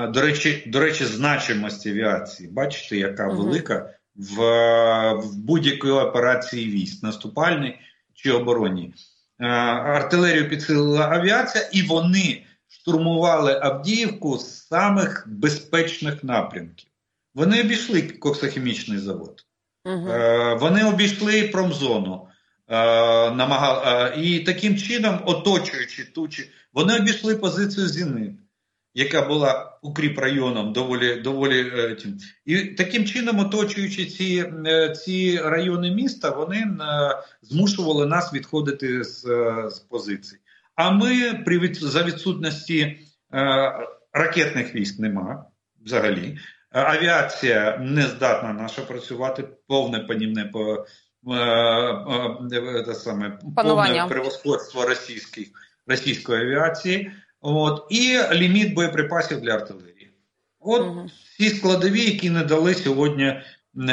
До 0.08 0.20
речі, 0.20 0.62
до 0.66 0.80
речі, 0.80 1.04
значимості 1.04 1.90
авіації. 1.90 2.48
Бачите, 2.48 2.96
яка 2.96 3.28
велика 3.28 3.90
в 4.16 4.36
в 5.12 5.36
будь-якій 5.36 5.90
операції 5.90 6.70
військ, 6.70 7.02
наступальній 7.02 7.78
чи 8.14 8.32
оборонній. 8.32 8.94
Артилерію 9.38 10.48
підсилила 10.48 11.08
авіація, 11.08 11.68
і 11.72 11.82
вони 11.82 12.42
штурмували 12.82 13.60
Авдіївку 13.62 14.38
з 14.38 14.66
самих 14.66 15.24
безпечних 15.28 16.24
напрямків. 16.24 16.88
Вони 17.34 17.60
обійшли 17.60 18.02
коксохімічний 18.02 18.98
завод, 18.98 19.46
угу. 19.84 20.08
вони 20.60 20.84
обійшли 20.84 21.42
промзону. 21.42 22.28
Е, 22.68 22.74
намагали, 23.30 24.16
і 24.22 24.40
таким 24.40 24.76
чином, 24.76 25.22
оточуючи 25.26 26.04
тучі, 26.04 26.50
вони 26.72 26.96
обійшли 26.96 27.36
позицію 27.36 27.88
Зенит 27.88 28.32
яка 28.94 29.22
була 29.22 29.78
укріп 29.82 30.18
районом 30.18 30.72
доволі 30.72 31.14
доволі 31.14 31.60
е, 31.60 31.94
тим. 31.94 32.18
І 32.44 32.64
таким 32.64 33.04
чином, 33.04 33.38
оточуючи 33.38 34.06
ці 34.06 34.52
е, 34.66 34.94
ці 34.96 35.38
райони 35.38 35.90
міста, 35.90 36.30
вони 36.30 36.56
е, 36.56 36.76
змушували 37.42 38.06
нас 38.06 38.32
відходити 38.32 39.04
з 39.04 39.20
з 39.70 39.78
позицій. 39.78 40.36
А 40.82 40.90
ми 40.90 41.34
при 41.44 41.74
за 41.74 42.02
відсутності 42.02 42.98
ракетних 44.12 44.74
військ 44.74 44.98
нема 44.98 45.44
взагалі. 45.84 46.38
Авіація 46.70 47.78
не 47.78 48.02
здатна 48.02 48.52
наша 48.52 48.82
працювати, 48.82 49.48
повне 49.66 49.98
панівне 49.98 50.44
по 50.44 50.86
те 52.86 52.94
саме 52.94 53.38
повне 53.56 54.06
превосходство 54.08 54.86
російських 54.86 55.48
російської 55.86 56.40
авіації. 56.40 57.12
От, 57.40 57.86
І 57.90 58.18
ліміт 58.32 58.74
боєприпасів 58.74 59.40
для 59.40 59.54
артилерії. 59.54 60.10
От 60.60 60.80
угу. 60.80 61.10
всі 61.34 61.48
складові, 61.48 62.04
які 62.04 62.30
не 62.30 62.44
дали 62.44 62.74
сьогодні 62.74 63.42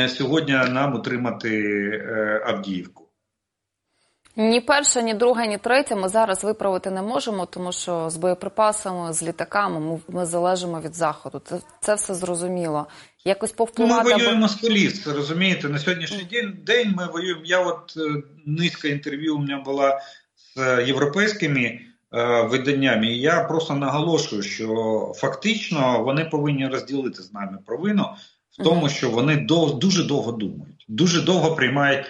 сьогодні 0.07 0.53
нам 0.53 0.95
утримати 0.95 1.61
е, 1.93 2.43
Авдіївку. 2.45 3.08
Ні 4.35 4.61
перша, 4.61 5.01
ні 5.01 5.13
друга, 5.13 5.45
ні 5.45 5.57
третя 5.57 5.95
ми 5.95 6.09
зараз 6.09 6.43
виправити 6.43 6.91
не 6.91 7.01
можемо, 7.01 7.45
тому 7.45 7.71
що 7.71 8.09
з 8.09 8.17
боєприпасами, 8.17 9.13
з 9.13 9.23
літаками 9.23 9.79
ми 9.79 9.99
ми 10.07 10.25
залежимо 10.25 10.81
від 10.81 10.95
заходу. 10.95 11.41
Це 11.45 11.59
це 11.81 11.95
все 11.95 12.15
зрозуміло. 12.15 12.87
Якось 13.25 13.51
повпливати... 13.51 14.09
Ну, 14.09 14.17
Ми 14.17 14.23
воюємо 14.23 14.47
з 14.47 14.55
коліс, 14.55 15.07
розумієте? 15.07 15.69
На 15.69 15.79
сьогоднішній 15.79 16.23
день 16.23 16.57
день 16.65 16.93
ми 16.97 17.07
воюємо. 17.07 17.41
Я 17.45 17.59
от 17.59 17.93
е, 17.97 18.23
низка 18.45 18.87
інтерв'ю 18.87 19.35
у 19.35 19.39
мене 19.39 19.57
була 19.57 19.99
з 20.55 20.83
європейськими. 20.87 21.79
Е, 22.13 22.41
виданнями. 22.41 23.07
І 23.07 23.19
я 23.19 23.43
просто 23.43 23.75
наголошую, 23.75 24.41
що 24.41 25.13
фактично 25.15 26.03
вони 26.03 26.25
повинні 26.25 26.67
розділити 26.67 27.21
з 27.23 27.33
нами 27.33 27.57
провину 27.65 28.05
в 28.51 28.63
тому, 28.63 28.89
що 28.89 29.09
вони 29.09 29.37
дов, 29.37 29.79
дуже 29.79 30.03
довго 30.03 30.31
думають, 30.31 30.85
дуже 30.87 31.21
довго 31.21 31.55
приймають 31.55 32.05
е, 32.05 32.09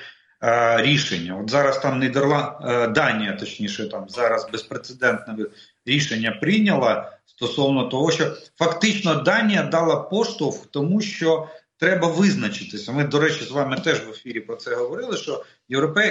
рішення. 0.78 1.38
От 1.44 1.50
зараз 1.50 1.80
там 1.80 2.00
Нідерланд, 2.00 2.48
е, 2.64 2.88
Данія, 2.88 3.34
точніше, 3.34 3.90
там 3.90 4.10
зараз 4.10 4.50
безпрецедентне 4.52 5.36
рішення 5.86 6.32
прийняла 6.32 7.12
стосовно 7.26 7.84
того, 7.84 8.12
що 8.12 8.32
фактично 8.58 9.16
Данія 9.16 9.64
дала 9.64 9.96
поштовх 9.96 10.66
тому, 10.66 11.02
що 11.02 11.48
треба 11.78 12.08
визначитися. 12.08 12.92
Ми, 12.92 13.04
до 13.04 13.20
речі, 13.20 13.44
з 13.44 13.52
вами 13.52 13.78
теж 13.78 14.08
в 14.08 14.10
ефірі 14.10 14.40
про 14.40 14.56
це 14.56 14.76
говорили. 14.76 15.18
Що. 15.18 15.44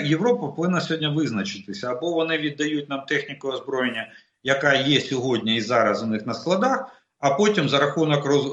Європа 0.04 0.48
повинна 0.48 0.80
сьогодні 0.80 1.08
визначитися, 1.08 1.90
або 1.90 2.10
вони 2.10 2.38
віддають 2.38 2.88
нам 2.88 3.02
техніку 3.08 3.48
озброєння, 3.48 4.12
яка 4.42 4.74
є 4.74 5.00
сьогодні 5.00 5.56
і 5.56 5.60
зараз 5.60 6.02
у 6.02 6.06
них 6.06 6.26
на 6.26 6.34
складах. 6.34 6.88
А 7.18 7.30
потім 7.30 7.68
за 7.68 7.78
рахунок 7.78 8.24
роз... 8.24 8.44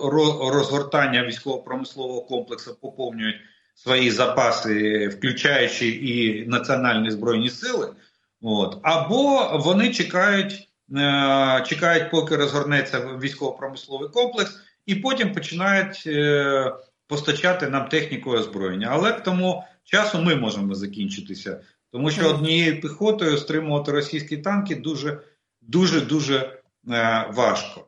розгортання 0.53 1.23
військово-промислового 1.23 2.21
комплексу 2.21 2.77
поповнюють 2.81 3.35
свої 3.75 4.11
запаси, 4.11 5.07
включаючи 5.07 5.87
і 5.87 6.45
національні 6.47 7.11
збройні 7.11 7.49
сили. 7.49 7.93
От. 8.41 8.77
Або 8.83 9.51
вони 9.63 9.93
чекають, 9.93 10.69
е, 10.97 11.63
чекають, 11.67 12.11
поки 12.11 12.35
розгорнеться 12.35 12.99
військово-промисловий 12.99 14.09
комплекс, 14.09 14.59
і 14.85 14.95
потім 14.95 15.33
починають 15.33 16.03
е, 16.07 16.73
постачати 17.07 17.69
нам 17.69 17.89
техніку 17.89 18.31
озброєння. 18.31 18.87
Але 18.91 19.11
к 19.11 19.19
тому 19.19 19.63
часу 19.83 20.21
ми 20.21 20.35
можемо 20.35 20.75
закінчитися. 20.75 21.61
Тому 21.91 22.11
що 22.11 22.29
однією 22.29 22.81
піхотою 22.81 23.37
стримувати 23.37 23.91
російські 23.91 24.37
танки 24.37 24.75
дуже 24.75 25.19
дуже 25.61 26.01
дуже 26.01 26.59
е, 26.89 27.31
важко. 27.33 27.87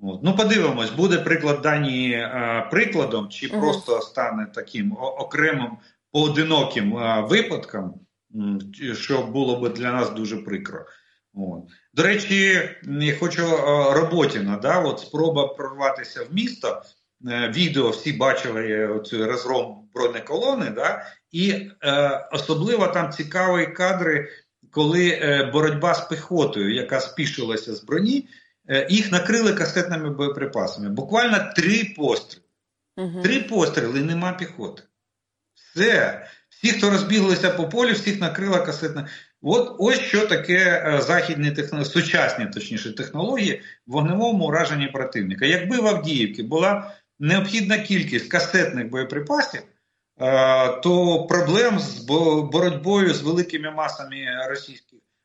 От. 0.00 0.20
Ну, 0.22 0.36
подивимось, 0.36 0.90
буде 0.90 1.18
приклад 1.18 1.62
Данії 1.62 2.12
е, 2.12 2.68
прикладом, 2.70 3.28
чи 3.28 3.48
угу. 3.48 3.60
просто 3.60 4.00
стане 4.00 4.46
таким 4.54 4.96
окремим 4.98 5.78
поодиноким 6.12 6.98
е, 6.98 7.26
випадком, 7.28 8.00
що 8.94 9.22
було 9.22 9.60
б 9.60 9.74
для 9.74 9.92
нас 9.92 10.10
дуже 10.10 10.36
прикро. 10.36 10.84
От. 11.34 11.64
До 11.94 12.02
речі, 12.02 12.60
я 13.00 13.16
хочу 13.16 13.42
е, 13.42 13.56
Роботіна, 13.94 14.56
да, 14.56 14.80
от 14.80 15.00
спроба 15.00 15.48
прорватися 15.48 16.24
в 16.24 16.34
місто. 16.34 16.82
Е, 17.28 17.52
відео 17.56 17.90
всі 17.90 18.12
бачили 18.12 18.86
оцю 18.86 19.26
розгром 19.26 19.88
бронеколони, 19.94 20.70
да, 20.70 21.06
і 21.30 21.50
е, 21.84 22.28
особливо 22.32 22.86
там 22.86 23.12
цікаві 23.12 23.66
кадри, 23.66 24.28
коли 24.70 25.08
е, 25.08 25.50
боротьба 25.52 25.94
з 25.94 26.08
піхотою, 26.08 26.74
яка 26.74 27.00
спішилася 27.00 27.74
з 27.74 27.84
броні, 27.84 28.18
е, 28.18 28.28
їх 28.88 29.12
накрили 29.12 29.52
касетними 29.52 30.10
боєприпасами. 30.10 30.88
Буквально 30.88 31.52
три 31.56 31.94
постріли. 31.96 32.44
Угу. 32.96 33.22
Три 33.22 33.40
постріли, 33.40 34.00
нема 34.00 34.32
піхоти. 34.32 34.82
Все. 35.54 36.26
Всі, 36.48 36.68
хто 36.68 36.90
розбіглися 36.90 37.50
по 37.50 37.68
полю, 37.68 37.92
всіх 37.92 38.20
накрила 38.20 38.58
касетна. 38.58 39.08
От 39.42 39.76
ось 39.78 40.00
що 40.00 40.26
таке 40.26 40.84
е, 40.86 41.02
західні 41.02 41.50
технології, 41.50 41.92
сучасні 41.92 42.46
точніше 42.46 42.94
технології 42.94 43.62
в 43.86 43.92
вогневому 43.92 44.46
ураженні 44.46 44.86
противника. 44.86 45.46
Якби 45.46 45.76
в 45.76 45.86
Авдіївці 45.86 46.42
була 46.42 46.94
необхідна 47.18 47.78
кількість 47.78 48.28
касетних 48.28 48.88
боєприпасів, 48.88 49.60
е, 49.60 50.68
то 50.80 51.26
проблем 51.26 51.78
з 51.78 51.98
боротьбою 52.52 53.14
з 53.14 53.22
великими 53.22 53.70
масами 53.70 54.26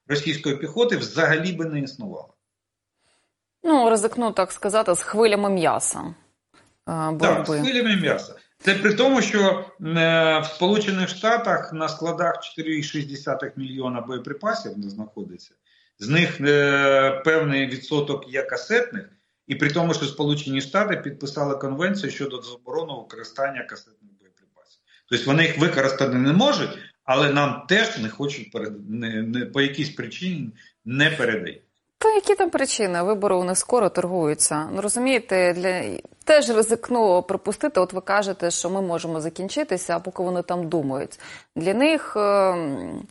російської 0.08 0.58
піхоти 0.58 0.98
взагалі 0.98 1.54
би 1.54 1.66
не 1.66 1.80
існувало. 1.80 2.33
Ну, 3.63 3.89
ризикну 3.89 4.32
так 4.32 4.51
сказати, 4.51 4.96
з 4.96 5.01
хвилями 5.01 5.50
м'яса. 5.50 6.00
Е, 6.00 7.17
так, 7.20 7.48
з 7.48 7.60
хвилями 7.60 7.96
м'яса. 7.96 8.36
Це 8.60 8.75
при 8.75 8.93
тому, 8.93 9.22
що 9.22 9.39
е, 9.39 10.39
в 10.39 10.46
Сполучених 10.46 11.10
Штатах 11.10 11.74
на 11.74 11.89
складах 11.89 12.36
4,6 12.60 13.51
мільйона 13.55 14.01
боєприпасів 14.01 14.77
не 14.77 14.89
знаходиться. 14.89 15.53
З 16.00 16.10
них 16.10 16.41
е, 16.41 17.22
певний 17.25 17.67
відсоток 17.67 18.34
є 18.34 18.43
касетних, 18.43 19.10
і 19.48 19.55
при 19.55 19.72
тому, 19.72 19.93
що 19.93 20.05
Сполучені 20.05 20.62
Штати 20.62 20.98
підписали 20.98 21.55
конвенцію 21.55 22.12
щодо 22.12 22.41
заборони 22.41 22.93
використання 22.93 23.63
касетних 23.63 24.12
боєприпасів. 24.20 24.79
Тобто 25.10 25.25
вони 25.25 25.43
їх 25.43 25.58
використати 25.58 26.17
не 26.17 26.34
можуть, 26.34 26.77
але 27.03 27.34
нам 27.34 27.65
теж 27.70 27.98
не 27.98 28.10
хочуть 28.10 28.51
перед 28.51 28.89
не, 28.89 29.22
не 29.22 29.46
по 29.46 29.62
якійсь 29.62 29.89
причині 29.89 30.50
не 30.86 31.10
передають. 31.10 31.63
То 32.03 32.10
які 32.10 32.36
там 32.36 32.50
причини? 32.50 33.03
Вибори 33.03 33.36
у 33.36 33.43
них 33.43 33.57
скоро 33.57 33.89
торгуються. 33.89 34.69
Ну 34.74 34.81
розумієте, 34.81 35.53
для 35.53 35.81
теж 36.24 36.50
ризикну 36.50 37.22
припустити. 37.22 37.79
От 37.79 37.93
ви 37.93 38.01
кажете, 38.01 38.51
що 38.51 38.69
ми 38.69 38.81
можемо 38.81 39.22
закінчитися, 39.22 40.00
поки 40.00 40.24
вони 40.24 40.41
там 40.41 40.69
думають. 40.69 41.19
Для 41.55 41.74
них 41.74 42.13
ем, 42.17 43.01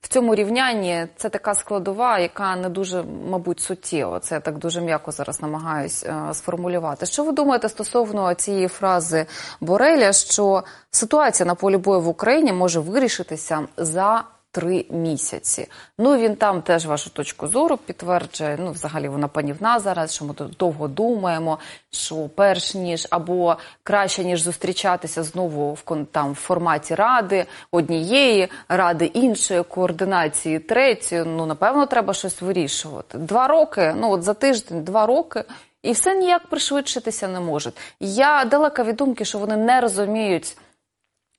в 0.00 0.08
цьому 0.08 0.34
рівнянні 0.34 1.06
це 1.16 1.28
така 1.28 1.54
складова, 1.54 2.18
яка 2.18 2.56
не 2.56 2.68
дуже, 2.68 3.04
мабуть, 3.30 3.60
суттєва. 3.60 4.20
Це 4.20 4.34
я 4.34 4.40
так 4.40 4.58
дуже 4.58 4.80
м'яко 4.80 5.12
зараз 5.12 5.42
намагаюсь 5.42 6.04
е, 6.04 6.34
сформулювати. 6.34 7.06
Що 7.06 7.24
ви 7.24 7.32
думаєте 7.32 7.68
стосовно 7.68 8.34
цієї 8.34 8.68
фрази 8.68 9.26
Бореля, 9.60 10.12
що 10.12 10.64
ситуація 10.90 11.46
на 11.46 11.54
полі 11.54 11.76
бою 11.76 12.00
в 12.00 12.08
Україні 12.08 12.52
може 12.52 12.80
вирішитися 12.80 13.60
за 13.76 14.24
три 14.54 14.86
місяці. 14.90 15.68
Ну 15.98 16.16
він 16.16 16.36
там 16.36 16.62
теж 16.62 16.86
вашу 16.86 17.10
точку 17.10 17.48
зору 17.48 17.76
підтверджує. 17.76 18.56
Ну, 18.60 18.72
взагалі, 18.72 19.08
вона 19.08 19.28
панівна 19.28 19.78
зараз, 19.80 20.14
що 20.14 20.24
ми 20.24 20.34
довго 20.58 20.88
думаємо, 20.88 21.58
що 21.90 22.28
перш 22.34 22.74
ніж 22.74 23.06
або 23.10 23.56
краще 23.82 24.24
ніж 24.24 24.40
зустрічатися 24.40 25.22
знову 25.22 25.72
в 25.72 26.06
там 26.12 26.32
в 26.32 26.34
форматі 26.34 26.94
ради 26.94 27.46
однієї, 27.70 28.48
ради 28.68 29.04
іншої, 29.04 29.62
координації 29.62 30.58
третьої. 30.58 31.24
Ну 31.24 31.46
напевно, 31.46 31.86
треба 31.86 32.14
щось 32.14 32.42
вирішувати. 32.42 33.18
Два 33.18 33.48
роки, 33.48 33.94
ну 33.96 34.10
от 34.10 34.22
за 34.22 34.34
тиждень, 34.34 34.84
два 34.84 35.06
роки. 35.06 35.44
І 35.82 35.92
все 35.92 36.14
ніяк 36.16 36.46
пришвидшитися 36.46 37.28
не 37.28 37.40
може. 37.40 37.72
Я 38.00 38.44
далека 38.44 38.84
від 38.84 38.96
думки, 38.96 39.24
що 39.24 39.38
вони 39.38 39.56
не 39.56 39.80
розуміють 39.80 40.56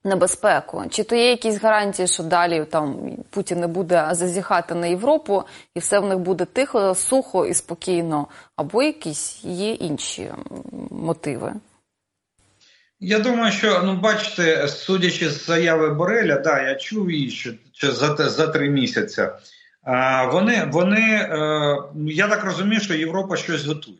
небезпеку? 0.05 0.83
Чи 0.89 1.03
то 1.03 1.15
є 1.15 1.29
якісь 1.29 1.61
гарантії, 1.61 2.07
що 2.07 2.23
далі 2.23 2.65
там 2.65 3.11
Путін 3.29 3.59
не 3.59 3.67
буде 3.67 4.07
зазіхати 4.11 4.75
на 4.75 4.87
Європу, 4.87 5.43
і 5.75 5.79
все 5.79 5.99
в 5.99 6.05
них 6.05 6.19
буде 6.19 6.45
тихо, 6.45 6.95
сухо 6.95 7.45
і 7.45 7.53
спокійно, 7.53 8.27
або 8.55 8.83
якісь 8.83 9.43
є 9.43 9.71
інші 9.71 10.31
мотиви? 10.91 11.53
Я 12.99 13.19
думаю, 13.19 13.51
що 13.51 13.81
ну 13.83 13.95
бачите, 13.95 14.67
судячи 14.67 15.29
з 15.29 15.45
заяви 15.45 15.89
Бореля, 15.89 16.37
да, 16.37 16.61
я 16.61 16.75
чув 16.75 17.11
її 17.11 17.29
що, 17.29 17.51
що 17.73 17.91
за 17.91 18.15
за 18.15 18.47
три 18.47 18.69
місяці. 18.69 19.27
А, 19.83 20.25
Вони 20.25 20.69
вони 20.71 21.01
е, 21.01 21.77
я 22.07 22.27
так 22.27 22.43
розумію, 22.43 22.81
що 22.81 22.93
Європа 22.93 23.35
щось 23.35 23.65
готує, 23.65 23.97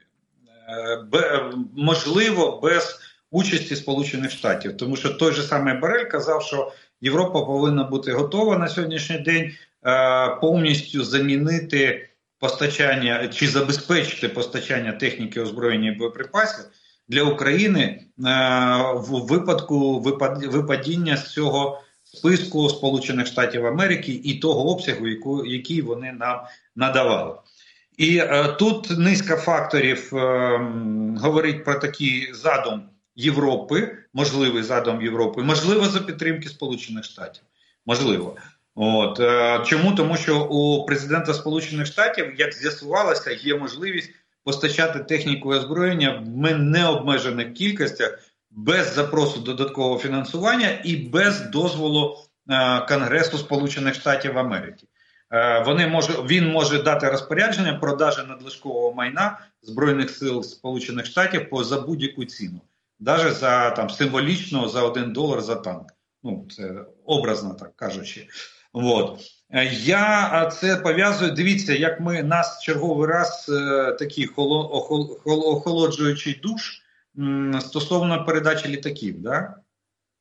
е, 1.14 1.44
можливо, 1.76 2.60
без 2.64 3.00
участі 3.36 3.76
Сполучених 3.76 4.32
Штатів, 4.32 4.78
тому 4.78 4.96
що 4.96 5.10
той 5.10 5.34
же 5.34 5.44
самий 5.44 5.78
Барель 5.78 6.06
казав, 6.06 6.44
що 6.44 6.72
Європа 7.02 7.46
повинна 7.46 7.84
бути 7.84 8.12
готова 8.12 8.58
на 8.58 8.68
сьогоднішній 8.68 9.20
день 9.20 9.52
е, 9.86 10.36
повністю 10.42 11.04
замінити 11.04 12.10
постачання 12.40 13.28
чи 13.28 13.48
забезпечити 13.48 14.30
постачання 14.30 14.92
техніки 14.92 15.42
озброєння 15.42 15.92
і 15.92 15.96
боєприпасів 15.96 16.66
для 17.08 17.24
України 17.24 17.82
е, 17.82 18.04
в 18.94 19.26
випадку 19.28 20.00
випадіння 20.50 21.18
з 21.18 21.32
цього. 21.32 21.82
Списку 22.04 22.70
Сполучених 22.70 23.28
Штатів 23.28 23.66
Америки 23.66 24.22
і 24.24 24.34
того 24.34 24.72
обсягу, 24.72 25.08
яку, 25.08 25.46
який 25.46 25.82
вони 25.82 26.12
нам 26.12 26.40
надавали. 26.76 27.36
І 27.98 28.18
е, 28.18 28.48
тут 28.60 28.98
низка 28.98 29.36
факторів 29.38 30.16
е, 30.16 30.60
говорить 31.20 31.64
про 31.64 31.76
такий 31.76 32.34
задум 32.34 32.84
Європи, 33.16 33.98
можливий 34.14 34.64
задум 34.64 35.02
Європи, 35.02 35.44
можливо, 35.44 35.86
за 35.86 36.00
підтримки 36.00 36.50
Сполучених 36.50 37.04
Штатів. 37.04 37.44
Можливо. 37.86 38.36
От 38.76 39.20
е, 39.20 39.62
Чому? 39.66 39.92
Тому 39.92 40.18
що 40.18 40.44
у 40.44 40.86
президента 40.86 41.34
Сполучених 41.34 41.88
Штатів, 41.88 42.34
як 42.38 42.54
з'ясувалося, 42.54 43.32
є 43.32 43.58
можливість 43.58 44.12
постачати 44.44 45.00
техніку 45.00 45.54
і 45.54 45.58
озброєння 45.58 46.24
в 46.26 46.58
необмежених 46.58 47.54
кількостях 47.54 48.20
без 48.52 48.94
запросу 48.94 49.40
додаткового 49.40 50.00
фінансування 50.00 50.70
і 50.84 50.96
без 50.96 51.42
дозволу 51.42 52.18
е, 52.50 52.80
Конгресу 52.80 53.38
Сполучених 53.38 53.94
Штатів 53.94 54.38
Америки. 54.38 54.88
Е, 55.32 55.64
вони 55.66 55.88
може, 55.88 56.14
Він 56.14 56.52
може 56.52 56.84
дати 56.84 57.10
розпорядження 57.10 57.74
продажі 57.74 58.22
надлишкового 58.28 58.94
майна 58.94 59.40
Збройних 59.62 60.10
сил 60.10 60.44
Сполучених 60.44 61.06
Штатів 61.06 61.50
по 61.50 61.64
за 61.64 61.82
будь-яку 61.82 62.26
ціну 62.26 62.62
навіть 63.00 63.34
за 63.34 63.70
там 63.72 63.90
символічно 63.90 64.70
за 64.70 64.84
один 64.84 65.14
долар 65.14 65.42
за 65.42 65.56
танк. 65.56 65.88
Ну, 66.24 66.48
це 66.52 66.86
образно 67.06 67.54
так 67.54 67.76
кажучи. 67.76 68.28
От. 68.74 69.20
Я 69.72 70.46
це 70.46 70.76
пов'язую. 70.76 71.32
Дивіться, 71.32 71.74
як 71.74 72.00
ми 72.00 72.24
нас 72.24 72.62
черговий 72.62 73.08
раз 73.08 73.46
е, 73.50 73.92
такий 73.92 74.28
охолоджуючий 75.26 76.40
душ 76.44 76.82
стосовно 77.62 78.26
передачі 78.26 78.68
літаків. 78.68 79.22
Да? 79.22 79.56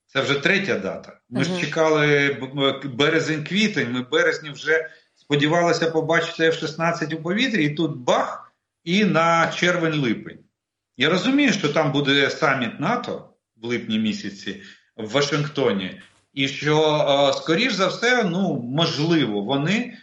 Це 0.07 0.21
вже 0.21 0.35
третя 0.35 0.79
дата. 0.79 1.19
Ми 1.31 1.41
uh 1.41 1.45
-huh. 1.45 1.55
ж 1.55 1.61
чекали 1.61 2.37
березень-квітень. 2.85 3.93
Ми 3.93 4.01
в 4.01 4.11
березні 4.11 4.51
вже 4.51 4.91
сподівалися 5.15 5.91
побачити 5.91 6.51
F-16 6.51 7.15
у 7.15 7.23
повітрі, 7.23 7.65
і 7.65 7.71
тут 7.71 7.97
бах, 7.97 8.53
і 8.85 9.05
на 9.05 9.53
червень-липень. 9.57 10.44
Я 10.97 11.09
розумію, 11.09 11.53
що 11.53 11.69
там 11.69 11.93
буде 11.93 12.31
саміт 12.31 12.81
НАТО 12.81 13.29
в 13.57 13.67
липні 13.67 13.99
місяці 13.99 14.63
в 14.97 15.11
Вашингтоні, 15.11 16.01
і 16.35 16.49
що, 16.49 16.79
е, 17.31 17.39
скоріш 17.39 17.73
за 17.73 17.87
все, 17.87 18.25
ну 18.25 18.63
можливо, 18.75 19.41
вони 19.41 19.75
е, 19.75 19.95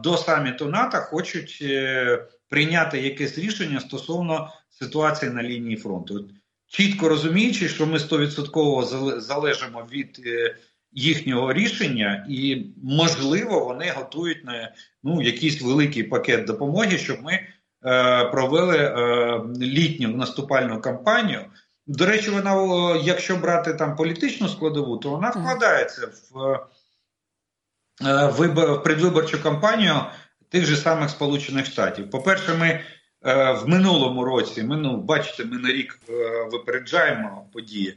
до 0.00 0.16
саміту 0.16 0.66
НАТО 0.66 0.98
хочуть 0.98 1.58
е, 1.62 2.26
прийняти 2.48 3.00
якесь 3.00 3.38
рішення 3.38 3.80
стосовно 3.80 4.50
ситуації 4.70 5.30
на 5.30 5.42
лінії 5.42 5.76
фронту. 5.76 6.28
Чітко 6.66 7.08
розуміючи, 7.08 7.68
що 7.68 7.86
ми 7.86 7.98
100% 7.98 9.20
залежимо 9.20 9.86
від 9.92 10.20
їхнього 10.92 11.52
рішення, 11.52 12.26
і 12.28 12.66
можливо, 12.82 13.64
вони 13.64 13.92
готують 13.96 14.44
на 14.44 14.74
ну 15.02 15.22
якийсь 15.22 15.62
великий 15.62 16.02
пакет 16.02 16.44
допомоги, 16.44 16.98
щоб 16.98 17.22
ми. 17.22 17.40
Е, 17.84 18.24
провели 18.24 18.76
е, 18.78 19.40
літню 19.60 20.08
наступальну 20.08 20.80
кампанію. 20.80 21.44
До 21.86 22.06
речі, 22.06 22.30
вона, 22.30 22.54
якщо 23.02 23.36
брати 23.36 23.74
там 23.74 23.96
політичну 23.96 24.48
складову, 24.48 24.96
то 24.96 25.10
вона 25.10 25.30
вкладається 25.30 26.08
в 26.30 26.58
в 28.02 28.78
предвиборчу 28.84 29.42
кампанію 29.42 29.94
тих 30.48 30.64
же 30.64 30.76
самих 30.76 31.10
Сполучених 31.10 31.66
Штатів. 31.66 32.10
По-перше, 32.10 32.54
ми 32.54 32.80
в 33.54 33.62
минулому 33.66 34.24
році, 34.24 34.62
ми, 34.62 34.76
ну, 34.76 34.96
бачите, 34.96 35.44
ми 35.44 35.58
на 35.58 35.72
рік 35.72 35.98
випереджаємо 36.52 37.48
події, 37.52 37.96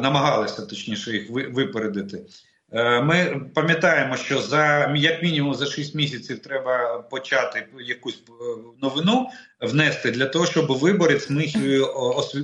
намагалися 0.00 0.66
точніше 0.66 1.12
їх 1.12 1.30
випередити. 1.30 2.26
Е, 2.72 3.00
ми 3.00 3.40
пам'ятаємо, 3.54 4.16
що 4.16 4.40
за 4.40 4.94
як 4.96 5.22
мінімум 5.22 5.54
за 5.54 5.66
6 5.66 5.94
місяців 5.94 6.38
треба 6.38 6.98
почати 6.98 7.68
якусь 7.80 8.22
е, 8.28 8.32
новину 8.82 9.28
внести 9.60 10.10
для 10.10 10.26
того, 10.26 10.46
щоб 10.46 10.78
виборець 10.78 11.30
міг 11.30 11.54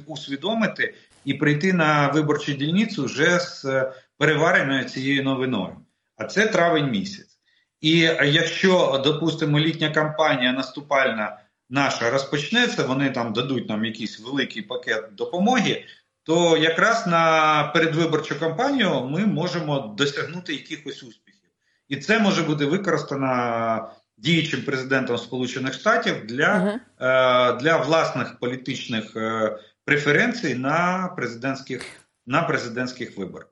усвідомити 0.06 0.94
і 1.24 1.35
прийти 1.35 1.72
на 1.72 2.08
виборчу 2.08 2.52
дільницю 2.52 3.04
вже 3.04 3.38
з 3.38 3.87
перевареною 4.18 4.85
цією 4.85 5.22
новиною. 5.22 5.76
А 6.16 6.24
це 6.24 6.46
травень 6.46 6.90
місяць. 6.90 7.38
І 7.80 7.98
якщо, 8.24 9.00
допустимо, 9.04 9.61
літня 9.61 9.90
кампанія 9.90 10.52
наступальна 10.52 11.38
наша 11.70 12.11
розпочнеться, 12.11 12.87
вони 12.87 13.11
там 13.11 13.32
дадуть 13.32 13.68
нам 13.68 13.85
якийсь 13.85 14.20
великий 14.20 14.62
пакет 14.62 15.04
допомоги 15.12 15.85
то 16.22 16.56
якраз 16.56 17.06
на 17.06 17.64
передвиборчу 17.74 18.40
кампанію 18.40 19.08
ми 19.11 19.26
можемо 19.26 19.78
досягнути 19.78 20.52
якихось 20.52 21.02
успіхів, 21.02 21.50
і 21.88 21.96
це 21.96 22.18
може 22.18 22.42
бути 22.42 22.66
використано 22.66 23.90
діючим 24.16 24.62
президентом 24.62 25.18
Сполучених 25.18 25.74
Штатів 25.74 26.26
для, 26.26 26.44
uh 26.44 26.64
-huh. 26.64 27.54
е, 27.54 27.56
для 27.56 27.76
власних 27.76 28.38
політичних 28.38 29.16
е, 29.16 29.58
преференцій 29.85 30.54
на 30.54 31.08
президентських 31.16 31.85
на 32.26 32.42
президентських 32.42 33.18
виборах. 33.18 33.48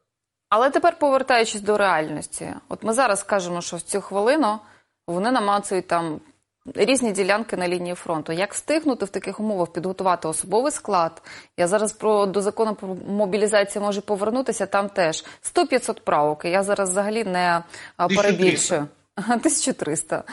Але 0.48 0.70
тепер 0.70 0.98
повертаючись 0.98 1.60
до 1.60 1.78
реальності, 1.78 2.54
от 2.68 2.82
ми 2.82 2.92
зараз 2.92 3.22
кажемо, 3.22 3.62
що 3.62 3.76
в 3.76 3.82
цю 3.82 4.00
хвилину 4.00 4.58
вони 5.06 5.30
намацують 5.30 5.86
там 5.86 6.20
різні 6.74 7.12
ділянки 7.12 7.56
на 7.56 7.68
лінії 7.68 7.94
фронту. 7.94 8.32
Як 8.32 8.54
встигнути 8.54 9.04
в 9.04 9.08
таких 9.08 9.40
умовах 9.40 9.72
підготувати 9.72 10.28
особовий 10.28 10.72
склад? 10.72 11.22
Я 11.56 11.66
зараз 11.68 11.92
про 11.92 12.26
до 12.26 12.42
закону 12.42 12.74
про 12.74 12.96
мобілізацію 13.08 13.82
можу 13.82 14.02
повернутися. 14.02 14.66
Там 14.66 14.88
теж 14.88 15.24
100-500 15.54 16.00
правок. 16.00 16.44
Я 16.44 16.62
зараз 16.62 16.90
взагалі 16.90 17.24
не 17.24 17.62
1300. 17.96 18.22
перебільшую. 18.22 18.86
1300. 19.16 20.24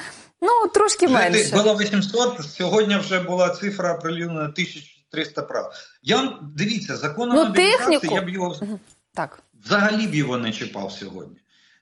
Ну 0.41 0.49
трошки 0.73 1.07
менше. 1.07 1.55
Було 1.55 1.77
800, 1.77 2.41
Сьогодні 2.49 2.97
вже 2.97 3.19
була 3.19 3.49
цифра 3.49 3.93
прилюднена 3.93 4.43
1300 4.43 5.41
прав. 5.41 5.73
Я 6.03 6.37
дивіться, 6.41 6.97
законом 6.97 7.35
ну, 7.35 7.53
техніку... 7.53 8.15
я 8.15 8.21
б 8.21 8.29
його 8.29 8.55
так. 9.13 9.39
взагалі 9.65 10.07
б 10.07 10.15
його 10.15 10.37
не 10.37 10.51
чіпав 10.51 10.91
сьогодні. 10.91 11.37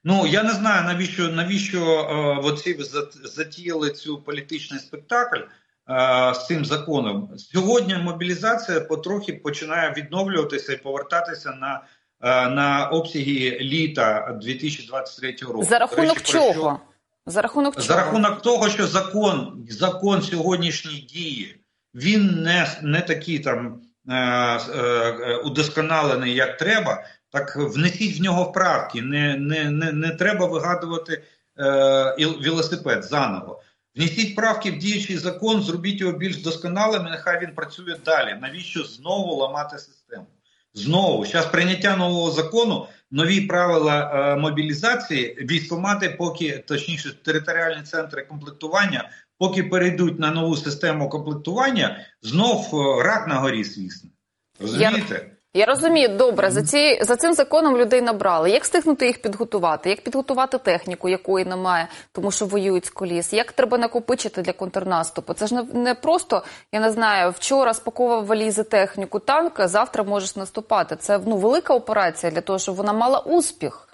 Ну 0.07 0.27
я 0.27 0.43
не 0.43 0.53
знаю 0.53 0.83
навіщо 0.85 1.29
навіщо 1.29 1.79
е, 1.79 2.47
оці 2.47 2.77
затіяли 3.23 3.89
цю 3.89 4.17
політичний 4.17 4.79
спектакль 4.79 5.39
е, 5.39 6.33
з 6.35 6.47
цим 6.47 6.65
законом. 6.65 7.29
Сьогодні 7.37 7.95
мобілізація 7.95 8.81
потрохи 8.81 9.33
починає 9.33 9.93
відновлюватися 9.97 10.73
і 10.73 10.77
повертатися 10.77 11.51
на 11.51 11.83
е, 12.21 12.49
на 12.49 12.87
обсяги 12.87 13.57
літа 13.61 14.37
2023 14.41 15.35
року. 15.41 15.63
За 15.63 15.79
рахунок 15.79 16.17
речі, 16.17 16.31
чого? 16.31 16.51
Що, 16.53 16.79
за 17.25 17.41
рахунок 17.41 17.73
чого? 17.73 17.87
За 17.87 17.95
рахунок 17.95 18.41
того, 18.41 18.69
що 18.69 18.87
закон 18.87 19.65
закон 19.69 20.21
сьогоднішній 20.21 20.99
діє, 20.99 21.55
він 21.95 22.41
не 22.43 22.79
не 22.81 23.01
такий 23.01 23.39
там 23.39 23.81
е, 24.09 24.15
е, 24.15 25.35
удосконалений, 25.35 26.33
як 26.33 26.57
треба. 26.57 27.03
Так 27.35 27.55
внесіть 27.55 28.19
в 28.19 28.21
нього 28.21 28.43
вправки. 28.43 29.01
Не 29.01 29.37
не, 29.37 29.71
не, 29.71 29.91
не 29.91 30.09
треба 30.09 30.45
вигадувати 30.45 31.23
е, 31.59 32.27
велосипед 32.45 33.03
заново. 33.03 33.61
Внесіть 33.95 34.35
правки 34.35 34.71
в 34.71 34.77
діючий 34.77 35.17
закон, 35.17 35.61
зробіть 35.61 35.99
його 35.99 36.17
більш 36.17 36.37
досконалим, 36.37 37.07
і 37.07 37.09
нехай 37.09 37.41
він 37.41 37.55
працює 37.55 37.95
далі. 38.05 38.37
Навіщо 38.41 38.83
знову 38.83 39.35
ламати 39.35 39.77
систему? 39.77 40.25
Знову 40.73 41.25
зараз 41.25 41.45
прийняття 41.45 41.97
нового 41.97 42.31
закону, 42.31 42.87
нові 43.11 43.41
правила 43.41 44.11
е, 44.13 44.35
мобілізації, 44.35 45.37
військомати, 45.41 46.09
поки 46.09 46.57
точніше 46.57 47.13
територіальні 47.23 47.83
центри 47.83 48.21
комплектування, 48.21 49.09
поки 49.37 49.63
перейдуть 49.63 50.19
на 50.19 50.31
нову 50.31 50.57
систему 50.57 51.09
комплектування, 51.09 52.05
знов 52.21 52.69
е, 52.73 53.03
рак 53.03 53.27
на 53.27 53.35
горі 53.35 53.63
свісне. 53.63 54.09
Розумієте? 54.59 55.34
Я 55.57 55.65
розумію, 55.65 56.09
добре, 56.09 56.51
за 56.51 56.63
ці 56.63 57.03
за 57.03 57.15
цим 57.15 57.33
законом 57.33 57.77
людей 57.77 58.01
набрали. 58.01 58.51
Як 58.51 58.63
встигнути 58.63 59.07
їх 59.07 59.21
підготувати? 59.21 59.89
Як 59.89 60.03
підготувати 60.03 60.57
техніку, 60.57 61.09
якої 61.09 61.45
немає, 61.45 61.87
тому 62.11 62.31
що 62.31 62.45
воюють 62.45 62.85
з 62.85 62.89
коліс? 62.89 63.33
Як 63.33 63.51
треба 63.51 63.77
накопичити 63.77 64.41
для 64.41 64.53
контрнаступу? 64.53 65.33
Це 65.33 65.47
ж 65.47 65.55
не, 65.55 65.63
не 65.63 65.95
просто, 65.95 66.43
я 66.71 66.79
не 66.79 66.91
знаю, 66.91 67.31
вчора 67.31 67.73
спаковував 67.73 68.25
валізи 68.25 68.63
техніку 68.63 69.19
танка, 69.19 69.67
завтра 69.67 70.03
можеш 70.03 70.35
наступати. 70.35 70.95
Це 70.95 71.19
ну 71.25 71.37
велика 71.37 71.73
операція 71.73 72.31
для 72.31 72.41
того, 72.41 72.59
щоб 72.59 72.75
вона 72.75 72.93
мала 72.93 73.19
успіх. 73.19 73.89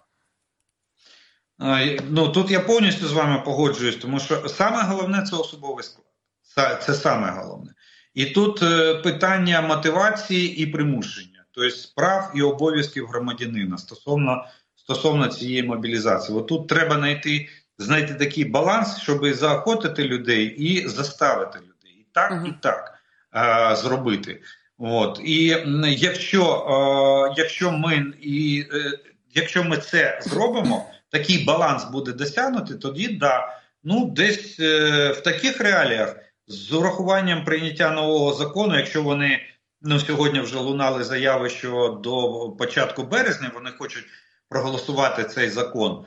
Ну 2.09 2.29
тут 2.29 2.51
я 2.51 2.59
повністю 2.59 3.07
з 3.07 3.13
вами 3.13 3.41
погоджуюсь, 3.45 3.95
тому 3.95 4.19
що 4.19 4.49
саме 4.49 4.83
головне 4.83 5.23
це 5.29 5.35
особовий 5.35 5.83
склад. 5.83 6.83
Це 6.83 6.93
саме 6.93 7.31
головне. 7.31 7.71
І 8.13 8.25
тут 8.25 8.63
е, 8.63 8.95
питання 8.95 9.61
мотивації 9.61 10.57
і 10.57 10.65
примушення 10.65 11.30
тобто 11.51 11.75
прав 11.95 12.31
і 12.35 12.41
обов'язків 12.41 13.07
громадянина 13.07 13.77
стосовно 13.77 14.45
стосовно 14.75 15.27
цієї 15.27 15.63
мобілізації. 15.63 16.37
От 16.37 16.47
тут 16.47 16.67
треба 16.67 16.95
знайти 16.95 17.49
знайти 17.77 18.13
такий 18.13 18.45
баланс, 18.45 19.01
щоб 19.01 19.33
заохотити 19.33 20.03
людей 20.03 20.45
і 20.45 20.87
заставити 20.87 21.59
людей. 21.59 21.91
І 21.99 22.05
так, 22.11 22.31
uh 22.31 22.47
і 22.47 22.53
так 22.61 22.99
а, 23.31 23.75
зробити. 23.75 24.41
От 24.77 25.21
І 25.23 25.57
якщо 25.87 26.43
а, 26.45 27.33
якщо 27.37 27.71
ми 27.71 28.13
і 28.21 28.65
е, 28.73 28.91
якщо 29.33 29.63
ми 29.63 29.77
це 29.77 30.19
зробимо, 30.23 30.85
такий 31.09 31.43
баланс 31.43 31.83
буде 31.83 32.11
досягнути, 32.11 32.75
тоді 32.75 33.07
да, 33.07 33.59
ну 33.83 34.05
десь 34.05 34.59
е, 34.59 35.11
в 35.11 35.21
таких 35.21 35.61
реаліях 35.61 36.15
з 36.47 36.73
урахуванням 36.73 37.43
прийняття 37.43 37.91
нового 37.91 38.33
закону, 38.33 38.77
якщо 38.77 39.03
вони 39.03 39.39
Ну, 39.81 39.99
сьогодні 39.99 40.39
вже 40.39 40.57
лунали 40.57 41.03
заяви, 41.03 41.49
що 41.49 41.99
до 42.03 42.49
початку 42.51 43.03
березня 43.03 43.51
вони 43.53 43.71
хочуть 43.71 44.05
проголосувати 44.49 45.23
цей 45.23 45.49
закон. 45.49 46.05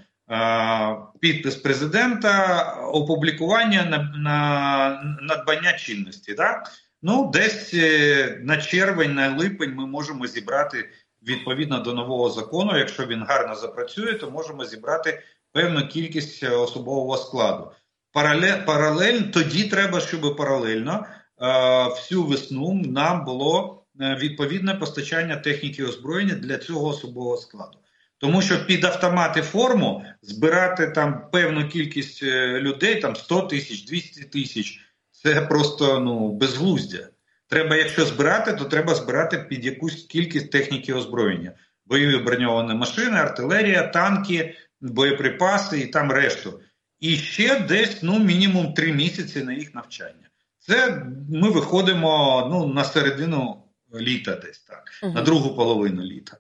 Підпис 1.21 1.57
президента, 1.57 2.63
опублікування 2.93 3.85
на 3.85 3.99
на 4.17 5.19
надбання 5.21 5.73
чинності. 5.73 6.35
Да? 6.35 6.65
Ну, 7.03 7.31
десь 7.33 7.75
е, 7.75 8.41
на 8.43 8.57
червень, 8.57 9.15
на 9.15 9.37
липень 9.37 9.75
ми 9.75 9.87
можемо 9.87 10.27
зібрати 10.27 10.91
відповідно 11.23 11.79
до 11.79 11.93
нового 11.93 12.31
закону. 12.31 12.79
Якщо 12.79 13.07
він 13.07 13.23
гарно 13.23 13.55
запрацює, 13.55 14.13
то 14.13 14.31
можемо 14.31 14.65
зібрати 14.65 15.23
певну 15.53 15.89
кількість 15.89 16.43
особового 16.43 17.17
складу. 17.17 17.73
Паралель, 18.13 18.65
паралель 18.67 19.21
тоді 19.21 19.65
треба, 19.65 20.01
щоб 20.01 20.37
паралельно 20.37 21.07
всю 21.39 22.25
весну 22.25 22.75
нам 22.75 23.25
було 23.25 23.85
е, 24.01 24.19
відповідне 24.23 24.75
постачання 24.75 25.37
техніки 25.37 25.85
озброєння 25.85 26.35
для 26.35 26.59
цього 26.59 26.89
особового 26.89 27.37
складу. 27.37 27.79
Тому 28.19 28.43
що 28.43 28.67
під 28.67 28.85
автомати 28.85 29.43
форму 29.43 30.05
збирати 30.23 30.87
там 30.87 31.31
певну 31.31 31.69
кількість 31.69 32.23
е, 32.23 32.61
людей, 32.61 33.01
там 33.01 33.17
100 33.17 33.41
тисяч, 33.41 33.85
200 33.85 34.25
тисяч, 34.25 34.81
це 35.11 35.41
просто 35.41 36.01
ну 36.01 36.33
безглуздя. 36.33 37.09
Треба, 37.49 37.77
якщо 37.77 38.05
збирати, 38.05 38.53
то 38.53 38.65
треба 38.65 38.95
збирати 38.95 39.39
під 39.39 39.65
якусь 39.65 40.03
кількість 40.03 40.51
техніки 40.51 40.95
озброєння. 40.95 41.53
Бойові 41.87 42.17
броньовані 42.17 42.75
машини, 42.75 43.17
артилерія, 43.17 43.83
танки, 43.87 44.55
боєприпаси 44.81 45.81
і 45.81 45.87
там 45.87 46.13
решту. 46.13 46.61
І 47.01 47.17
ще 47.17 47.61
десь 47.61 48.03
ну 48.03 48.19
мінімум 48.19 48.75
три 48.75 48.93
місяці 48.93 49.45
на 49.45 49.53
їх 49.53 49.75
навчання. 49.75 50.24
Це 50.67 51.05
ми 51.31 51.51
виходимо 51.51 52.47
ну, 52.51 52.67
на 52.67 52.85
середину 52.85 53.65
літа, 53.95 54.37
десь 54.37 54.59
так, 54.59 54.91
угу. 55.03 55.13
на 55.13 55.23
другу 55.23 55.57
половину 55.57 56.03
літа. 56.03 56.37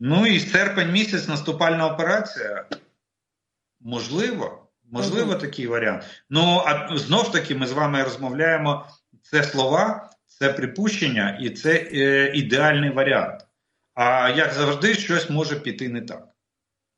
Ну 0.00 0.26
і 0.26 0.40
серпень 0.40 0.92
місяць 0.92 1.28
наступальна 1.28 1.86
операція. 1.86 2.66
Можливо, 3.80 4.68
можливо, 4.90 5.30
угу. 5.30 5.40
такий 5.40 5.66
варіант. 5.66 6.04
Ну 6.30 6.62
а 6.66 6.96
знов 6.96 7.32
таки 7.32 7.54
ми 7.54 7.66
з 7.66 7.72
вами 7.72 8.02
розмовляємо. 8.02 8.86
Це 9.22 9.42
слова, 9.42 10.10
це 10.26 10.52
припущення 10.52 11.38
і 11.40 11.50
це 11.50 11.88
е, 11.92 12.32
ідеальний 12.34 12.90
варіант. 12.90 13.46
А 13.94 14.28
як 14.28 14.52
завжди, 14.52 14.94
щось 14.94 15.30
може 15.30 15.56
піти 15.56 15.88
не 15.88 16.00
так. 16.00 16.28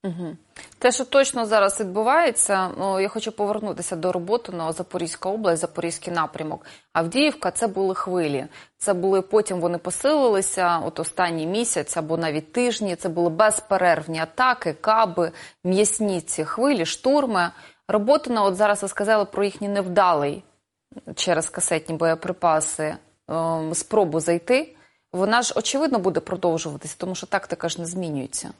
Угу. 0.06 0.36
Те, 0.78 0.92
що 0.92 1.04
точно 1.04 1.46
зараз 1.46 1.80
відбувається, 1.80 2.70
ну 2.78 3.00
я 3.00 3.08
хочу 3.08 3.32
повернутися 3.32 3.96
до 3.96 4.12
роботи 4.12 4.52
на 4.52 4.72
Запорізька 4.72 5.28
область, 5.28 5.60
Запорізький 5.60 6.12
напрямок. 6.12 6.66
Авдіївка 6.92 7.50
це 7.50 7.66
були 7.66 7.94
хвилі. 7.94 8.46
Це 8.78 8.94
були 8.94 9.22
потім 9.22 9.60
вони 9.60 9.78
посилилися. 9.78 10.78
От 10.84 11.00
останній 11.00 11.46
місяць 11.46 11.96
або 11.96 12.16
навіть 12.16 12.52
тижні. 12.52 12.96
Це 12.96 13.08
були 13.08 13.30
безперервні 13.30 14.18
атаки, 14.18 14.72
каби, 14.80 15.32
м'ясні 15.64 16.20
ці 16.20 16.44
хвилі, 16.44 16.86
штурми. 16.86 17.50
Роботина, 17.88 18.44
от 18.44 18.56
зараз 18.56 18.82
ви 18.82 18.88
сказали 18.88 19.24
про 19.24 19.44
їхній 19.44 19.68
невдалий 19.68 20.42
через 21.14 21.50
касетні 21.50 21.94
боєприпаси 21.94 22.96
ем, 23.28 23.74
спробу 23.74 24.20
зайти. 24.20 24.76
Вона 25.12 25.42
ж 25.42 25.52
очевидно 25.56 25.98
буде 25.98 26.20
продовжуватися, 26.20 26.94
тому 26.98 27.14
що 27.14 27.26
тактика 27.26 27.68
ж 27.68 27.80
не 27.80 27.86
змінюється. 27.86 28.50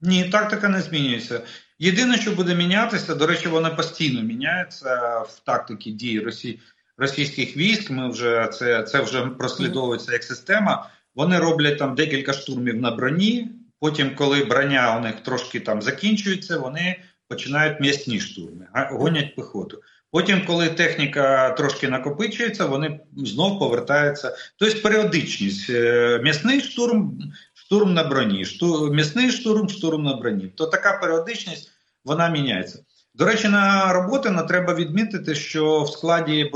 Ні, 0.00 0.24
тактика 0.24 0.68
не 0.68 0.80
змінюється. 0.80 1.40
Єдине, 1.78 2.16
що 2.16 2.32
буде 2.32 2.54
мінятися, 2.54 3.14
до 3.14 3.26
речі, 3.26 3.48
вона 3.48 3.70
постійно 3.70 4.22
міняється 4.22 5.18
в 5.20 5.40
тактиці 5.46 5.90
дії 5.90 6.20
Росії, 6.20 6.60
російських 6.98 7.56
військ. 7.56 7.90
Ми 7.90 8.10
вже 8.10 8.48
це 8.52 8.82
це 8.82 9.00
вже 9.00 9.26
прослідовується 9.26 10.12
як 10.12 10.24
система. 10.24 10.90
Вони 11.14 11.38
роблять 11.38 11.78
там 11.78 11.94
декілька 11.94 12.32
штурмів 12.32 12.76
на 12.76 12.90
броні. 12.90 13.50
Потім, 13.80 14.14
коли 14.14 14.44
броня 14.44 14.96
у 14.96 15.00
них 15.00 15.14
трошки 15.22 15.60
там 15.60 15.82
закінчується, 15.82 16.58
вони 16.58 17.00
починають 17.28 17.80
м'ясні 17.80 18.20
штурми, 18.20 18.66
гонять 18.74 19.34
піхоту. 19.34 19.82
Потім, 20.10 20.44
коли 20.46 20.68
техніка 20.68 21.50
трошки 21.50 21.88
накопичується, 21.88 22.66
вони 22.66 23.00
знов 23.16 23.58
повертаються. 23.58 24.36
Тобто 24.56 24.80
періодичність. 24.80 25.70
Е, 25.70 26.20
м'ясний 26.22 26.60
штурм 26.60 27.18
штурм 27.66 27.94
на 27.94 28.04
броні, 28.04 28.44
штурм, 28.44 28.94
м'ясний 28.94 29.30
штурм, 29.30 29.68
штурм 29.68 30.02
на 30.02 30.16
броні. 30.16 30.48
То 30.56 30.66
така 30.66 30.98
періодичність 30.98 31.70
вона 32.04 32.28
міняється. 32.28 32.78
До 33.14 33.24
речі, 33.24 33.48
на 33.48 33.92
роботи 33.92 34.30
не 34.30 34.42
треба 34.42 34.74
відмітити, 34.74 35.34
що 35.34 35.82
в 35.82 35.90
складі 35.90 36.50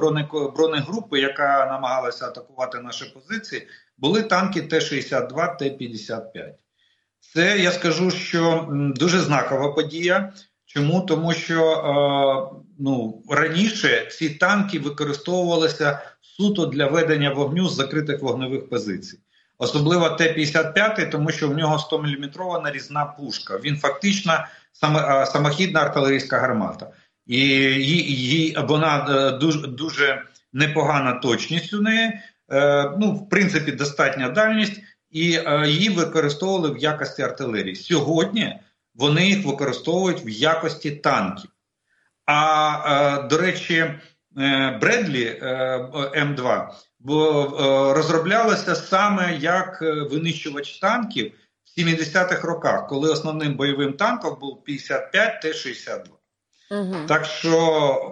бронегрупи, 0.56 1.20
яка 1.20 1.66
намагалася 1.66 2.26
атакувати 2.26 2.78
наші 2.78 3.04
позиції, 3.04 3.66
були 3.98 4.22
танки 4.22 4.62
Т-62, 4.62 5.58
Т-55. 5.58 6.52
Це 7.20 7.58
я 7.58 7.72
скажу, 7.72 8.10
що 8.10 8.68
дуже 8.70 9.20
знакова 9.20 9.72
подія. 9.72 10.32
Чому? 10.66 11.00
Тому 11.00 11.32
що 11.32 11.72
е, 11.72 12.62
ну, 12.78 13.22
раніше 13.28 14.08
ці 14.10 14.30
танки 14.30 14.78
використовувалися 14.78 16.00
суто 16.20 16.66
для 16.66 16.86
ведення 16.86 17.32
вогню 17.32 17.68
з 17.68 17.74
закритих 17.74 18.22
вогневих 18.22 18.68
позицій. 18.68 19.18
Особливо 19.62 20.10
Т-55, 20.10 21.10
тому 21.10 21.30
що 21.30 21.48
в 21.48 21.56
нього 21.56 21.76
100-мм 21.76 22.62
нарізна 22.62 23.04
пушка. 23.04 23.56
Він 23.64 23.76
фактично 23.76 24.44
самохідна 25.26 25.80
артилерійська 25.80 26.38
гармата. 26.38 26.86
І 27.26 27.38
її, 27.38 28.56
вона 28.68 29.06
е, 29.10 29.38
дуже 29.38 29.66
дуже 29.66 30.22
непогана 30.52 31.12
точність 31.12 31.74
у 31.74 31.80
неї. 31.80 32.12
Е, 32.52 32.90
ну, 32.98 33.12
в 33.12 33.28
принципі, 33.28 33.72
достатня 33.72 34.28
дальність, 34.28 34.82
і 35.10 35.32
е, 35.32 35.64
її 35.66 35.88
використовували 35.88 36.70
в 36.70 36.78
якості 36.78 37.22
артилерії. 37.22 37.76
Сьогодні 37.76 38.60
вони 38.94 39.26
їх 39.26 39.46
використовують 39.46 40.26
в 40.26 40.28
якості 40.28 40.90
танків. 40.90 41.50
А 42.26 43.26
до 43.30 43.38
речі, 43.38 43.94
Бредлі 44.80 45.40
М2 46.16 46.68
бо 47.00 47.42
е, 47.42 47.94
розроблялося 47.94 48.74
саме 48.74 49.36
як 49.36 49.82
е, 49.82 49.92
винищувач 49.92 50.78
танків 50.78 51.32
в 51.64 51.80
70-х 51.80 52.48
роках, 52.48 52.88
коли 52.88 53.10
основним 53.12 53.54
бойовим 53.54 53.92
танком 53.92 54.36
був 54.40 54.64
55 54.64 55.40
Т-62. 55.42 56.04
Угу. 56.70 56.96
Так 57.08 57.24
що 57.24 57.54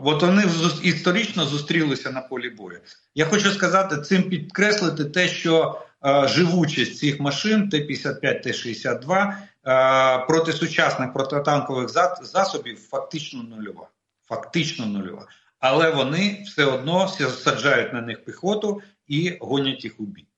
от 0.05 0.23
вони 0.23 0.45
історично 0.83 1.45
зустрілися 1.45 2.11
на 2.11 2.21
полі 2.21 2.51
бою. 2.51 2.81
Я 3.15 3.27
хочу 3.27 3.51
сказати, 3.51 4.01
цим 4.01 4.23
підкреслити 4.23 5.05
те, 5.05 5.29
що 5.29 5.83
е, 6.07 6.29
живучість 6.29 6.99
цих 6.99 7.21
машин 7.21 7.69
Т-55, 7.69 8.43
Т-62 8.43 9.33
е, 9.67 10.27
проти 10.27 10.53
сучасних 10.53 11.13
протитанкових 11.13 11.89
засобів 12.23 12.79
фактично 12.91 13.43
нульова. 13.43 13.89
Фактично 14.29 14.87
нульова 14.87 15.27
але 15.61 15.91
вони 15.91 16.43
все 16.47 16.65
одно 16.65 17.09
саджають 17.09 17.93
на 17.93 18.01
них 18.01 18.25
піхоту 18.25 18.83
і 19.07 19.39
гонять 19.41 19.85
їх 19.85 20.01
у 20.01 20.03
бій. 20.03 20.29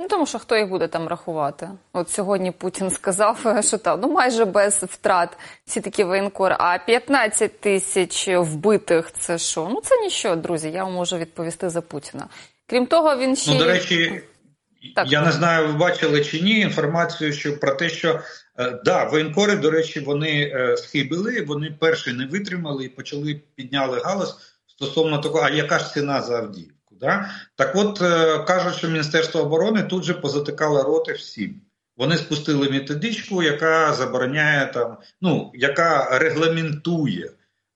Ну, 0.00 0.08
тому 0.08 0.26
що 0.26 0.38
хто 0.38 0.56
їх 0.56 0.68
буде 0.68 0.88
там 0.88 1.08
рахувати? 1.08 1.70
От 1.92 2.10
сьогодні 2.10 2.50
Путін 2.50 2.90
сказав, 2.90 3.62
що 3.66 3.78
там 3.78 4.00
ну 4.02 4.12
майже 4.12 4.44
без 4.44 4.74
втрат 4.74 5.38
всі 5.66 5.80
такі 5.80 6.04
воєнкори. 6.04 6.56
А 6.58 6.78
15 6.78 7.60
тисяч 7.60 8.28
вбитих 8.28 9.12
це 9.12 9.38
що? 9.38 9.68
Ну 9.70 9.80
це 9.84 10.00
нічого, 10.00 10.36
друзі. 10.36 10.70
Я 10.70 10.84
вам 10.84 10.92
можу 10.92 11.16
відповісти 11.16 11.70
за 11.70 11.80
Путіна. 11.80 12.28
Крім 12.66 12.86
того, 12.86 13.16
він 13.16 13.36
ще 13.36 13.50
ну, 13.50 13.58
до 13.58 13.64
речі. 13.64 14.22
Так. 14.96 15.12
Я 15.12 15.22
не 15.22 15.32
знаю, 15.32 15.66
ви 15.66 15.72
бачили 15.72 16.24
чи 16.24 16.40
ні 16.40 16.60
інформацію, 16.60 17.32
що 17.32 17.60
про 17.60 17.74
те, 17.74 17.88
що 17.88 18.20
да, 18.84 19.04
воєнкори, 19.04 19.56
до 19.56 19.70
речі, 19.70 20.00
вони 20.00 20.52
е, 20.54 20.76
схибили, 20.76 21.42
вони 21.42 21.76
перші 21.80 22.12
не 22.12 22.26
витримали 22.26 22.84
і 22.84 22.88
почали 22.88 23.40
підняли 23.54 24.00
галас 24.00 24.36
стосовно 24.66 25.18
того, 25.18 25.40
а 25.40 25.50
яка 25.50 25.78
ж 25.78 25.92
ціна 25.92 26.22
за 26.22 26.38
Авдіївку? 26.38 26.94
Да? 27.00 27.30
Так 27.56 27.76
от 27.76 28.02
е, 28.02 28.38
кажуть, 28.38 28.74
що 28.74 28.88
Міністерство 28.88 29.40
оборони 29.40 29.82
тут 29.82 30.04
же 30.04 30.14
позатикало 30.14 30.82
роти 30.82 31.12
всім. 31.12 31.60
Вони 31.96 32.16
спустили 32.16 32.70
методичку, 32.70 33.42
яка 33.42 33.92
забороняє 33.94 34.66
там, 34.66 34.96
ну 35.20 35.50
яка 35.54 36.18
регламентує, 36.18 37.30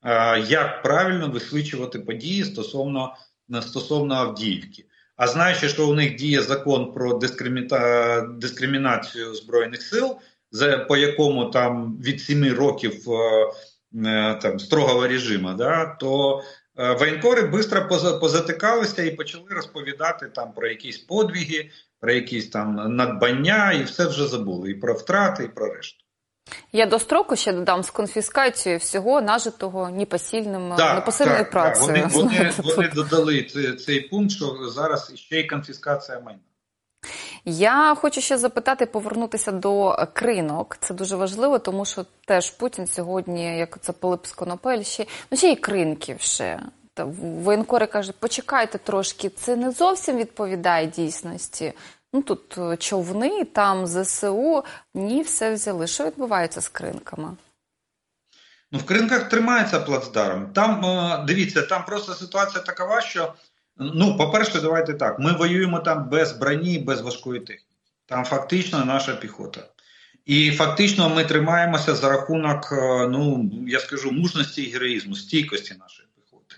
е, 0.04 0.40
як 0.40 0.82
правильно 0.82 1.28
висвічувати 1.28 1.98
події 1.98 2.44
стосовно 2.44 3.14
стосовно 3.60 4.14
Авдіївки. 4.14 4.84
А 5.16 5.26
знаючи, 5.26 5.68
що 5.68 5.88
у 5.88 5.94
них 5.94 6.16
діє 6.16 6.42
закон 6.42 6.92
про 6.92 7.20
дискримінацію 8.38 9.34
збройних 9.34 9.82
сил, 9.82 10.16
по 10.88 10.96
якому 10.96 11.44
там 11.44 11.98
від 12.04 12.20
7 12.20 12.52
років 12.52 13.10
е, 13.10 13.50
е, 14.08 14.34
там 14.34 14.58
строгого 14.58 15.06
режиму, 15.08 15.52
да, 15.52 15.96
то 16.00 16.42
е, 16.78 16.92
воєнкори 16.92 17.62
швидко 17.62 18.18
позатикалися 18.20 19.02
і 19.02 19.10
почали 19.10 19.44
розповідати 19.50 20.26
там 20.34 20.52
про 20.52 20.68
якісь 20.68 20.98
подвіги, 20.98 21.70
про 22.00 22.12
якісь 22.12 22.48
там 22.48 22.96
надбання, 22.96 23.72
і 23.72 23.82
все 23.82 24.06
вже 24.06 24.26
забули. 24.26 24.70
І 24.70 24.74
про 24.74 24.94
втрати, 24.94 25.44
і 25.44 25.48
про 25.48 25.74
решту. 25.74 26.04
Я 26.72 26.86
до 26.86 26.98
строку 26.98 27.36
ще 27.36 27.52
додам 27.52 27.82
з 27.82 27.90
конфіскацією 27.90 28.78
всього 28.78 29.20
нажитого 29.20 29.90
непосильним 29.90 30.72
так, 30.76 30.94
непосильною 30.94 31.38
так, 31.38 31.50
працею. 31.50 32.02
Так. 32.02 32.12
Вони, 32.12 32.28
вони, 32.28 32.52
вони 32.76 32.88
додали 32.88 33.42
цей, 33.42 33.76
цей 33.76 34.00
пункт, 34.00 34.32
що 34.32 34.56
зараз 34.68 35.12
ще 35.14 35.40
й 35.40 35.46
конфіскація 35.46 36.20
майна. 36.20 36.40
Я 37.44 37.94
хочу 37.94 38.20
ще 38.20 38.38
запитати, 38.38 38.86
повернутися 38.86 39.52
до 39.52 40.06
кринок. 40.12 40.76
Це 40.80 40.94
дуже 40.94 41.16
важливо, 41.16 41.58
тому 41.58 41.84
що 41.84 42.06
теж 42.26 42.50
Путін 42.50 42.86
сьогодні, 42.86 43.58
як 43.58 43.78
це 43.80 43.92
Пилип 43.92 44.26
Сконопель, 44.26 44.82
ще 44.82 45.06
ну 45.30 45.38
ще 45.38 45.48
й 45.52 45.56
кринків 45.56 46.20
ще. 46.20 46.60
Та 46.94 47.04
воєнкори 47.04 47.86
кажуть, 47.86 48.16
почекайте 48.18 48.78
трошки, 48.78 49.28
це 49.28 49.56
не 49.56 49.70
зовсім 49.70 50.16
відповідає 50.16 50.86
дійсності. 50.86 51.72
Ну 52.12 52.22
тут 52.22 52.58
е, 52.58 52.76
човни, 52.76 53.44
там 53.44 53.86
ЗСУ, 53.86 54.64
ні, 54.94 55.22
все 55.22 55.54
взяли. 55.54 55.86
Що 55.86 56.06
відбувається 56.06 56.60
з 56.60 56.68
кринками? 56.68 57.36
Ну, 58.72 58.78
в 58.78 58.84
кринках 58.84 59.28
тримається 59.28 59.80
плацдарм. 59.80 60.52
Там 60.52 60.84
е, 60.84 61.24
дивіться, 61.26 61.62
там 61.62 61.84
просто 61.84 62.14
ситуація 62.14 62.64
такова, 62.64 63.00
що 63.00 63.34
ну, 63.76 64.16
по-перше, 64.16 64.60
давайте 64.60 64.94
так. 64.94 65.18
Ми 65.18 65.32
воюємо 65.32 65.78
там 65.78 66.08
без 66.08 66.32
броні, 66.32 66.78
без 66.78 67.00
важкої 67.00 67.40
техніки. 67.40 67.64
Там 68.06 68.24
фактично 68.24 68.84
наша 68.84 69.16
піхота. 69.16 69.60
І 70.26 70.50
фактично 70.50 71.08
ми 71.08 71.24
тримаємося 71.24 71.94
за 71.94 72.08
рахунок, 72.08 72.72
е, 72.72 73.08
ну 73.08 73.50
я 73.66 73.80
скажу, 73.80 74.12
мужності 74.12 74.62
і 74.62 74.72
героїзму, 74.72 75.16
стійкості 75.16 75.74
нашої 75.80 76.08
піхоти. 76.16 76.56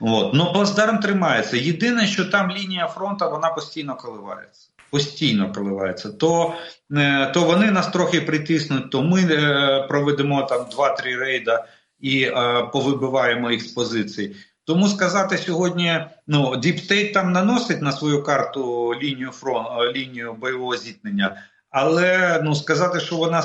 От. 0.00 0.34
Ну, 0.34 0.52
плацдарм 0.52 0.98
тримається. 0.98 1.56
Єдине, 1.56 2.06
що 2.06 2.24
там 2.24 2.50
лінія 2.50 2.86
фронту 2.86 3.30
вона 3.30 3.48
постійно 3.48 3.96
коливається 3.96 4.68
постійно 4.94 5.52
коливається, 5.52 6.10
то 6.12 6.54
е, 6.92 7.26
то 7.26 7.44
вони 7.44 7.70
нас 7.70 7.88
трохи 7.88 8.20
притиснуть, 8.20 8.90
то 8.90 9.02
ми 9.02 9.20
е, 9.22 9.86
проведемо 9.88 10.42
там 10.42 10.60
2-3 10.60 11.18
рейда 11.18 11.64
і 12.00 12.30
повибиваємо 12.72 13.50
їх 13.50 13.62
з 13.62 13.66
позицій. 13.66 14.36
Тому 14.64 14.88
сказати 14.88 15.38
сьогодні, 15.38 16.06
ну 16.26 16.56
DeepState 16.56 17.12
там 17.12 17.32
наносить 17.32 17.82
на 17.82 17.92
свою 17.92 18.22
карту 18.22 18.94
лінію 19.02 19.30
фронт, 19.30 19.68
лінію 19.96 20.32
бойового 20.32 20.76
зіткнення, 20.76 21.36
але 21.70 22.40
ну 22.44 22.54
сказати, 22.54 23.00
що 23.00 23.16
вона 23.16 23.42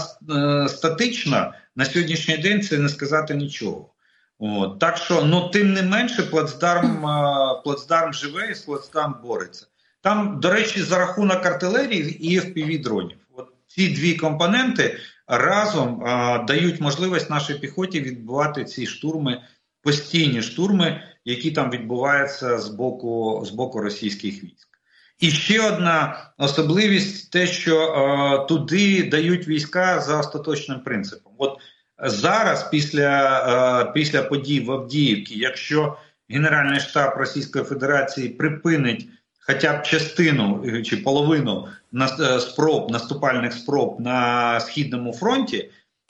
статична 0.67 1.53
на 1.75 1.85
сьогоднішній 1.85 2.37
день, 2.37 2.61
це 2.61 2.77
не 2.77 2.89
сказати 2.89 3.35
нічого. 3.35 3.89
От. 4.39 4.79
Так 4.79 4.97
що, 4.97 5.21
ну 5.21 5.49
тим 5.49 5.73
не 5.73 5.81
менше, 5.83 6.23
плацдарм 6.23 7.01
плацдарм 7.63 8.13
живе 8.13 8.51
і 8.51 8.65
плацдарм 8.65 9.15
бореться. 9.23 9.65
Там, 10.01 10.39
до 10.39 10.49
речі, 10.49 10.81
за 10.81 10.97
рахунок 10.97 11.45
артилерії 11.45 12.27
і 12.27 12.39
fpv 12.39 12.81
дронів. 12.81 13.17
От 13.35 13.47
ці 13.67 13.89
дві 13.89 14.13
компоненти 14.13 14.97
разом 15.27 16.03
а, 16.03 16.37
дають 16.37 16.81
можливість 16.81 17.29
нашій 17.29 17.53
піхоті 17.53 18.01
відбувати 18.01 18.65
ці 18.65 18.85
штурми, 18.87 19.41
постійні 19.81 20.41
штурми, 20.41 21.03
які 21.25 21.51
там 21.51 21.71
відбуваються 21.71 22.59
з 22.59 22.69
боку, 22.69 23.43
з 23.45 23.49
боку 23.49 23.81
російських 23.81 24.43
військ. 24.43 24.67
І 25.19 25.31
ще 25.31 25.67
одна 25.67 26.25
особливість: 26.37 27.31
те, 27.31 27.47
що 27.47 27.81
е, 27.81 28.47
туди 28.47 29.03
дають 29.03 29.47
війська 29.47 29.99
за 29.99 30.19
остаточним 30.19 30.79
принципом. 30.79 31.33
От 31.37 31.57
зараз, 32.03 32.69
після 32.69 33.83
е, 33.87 33.91
після 33.93 34.23
подій 34.23 34.59
в 34.59 34.71
Авдіївці, 34.71 35.39
якщо 35.39 35.97
Генеральний 36.29 36.79
штаб 36.79 37.17
Російської 37.17 37.65
Федерації 37.65 38.29
припинить 38.29 39.07
хоча 39.39 39.77
б 39.77 39.83
частину 39.83 40.63
е, 40.65 40.81
чи 40.81 40.97
половину 40.97 41.67
е, 42.19 42.39
спроб 42.39 42.91
наступальних 42.91 43.53
спроб 43.53 43.95
на 43.99 44.59
східному 44.59 45.13
фронті, 45.13 45.69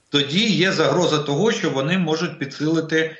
тоді 0.09 0.45
є 0.45 0.71
загроза 0.71 1.17
того, 1.17 1.51
що 1.51 1.69
вони 1.69 1.97
можуть 1.97 2.39
підсилити 2.39 3.15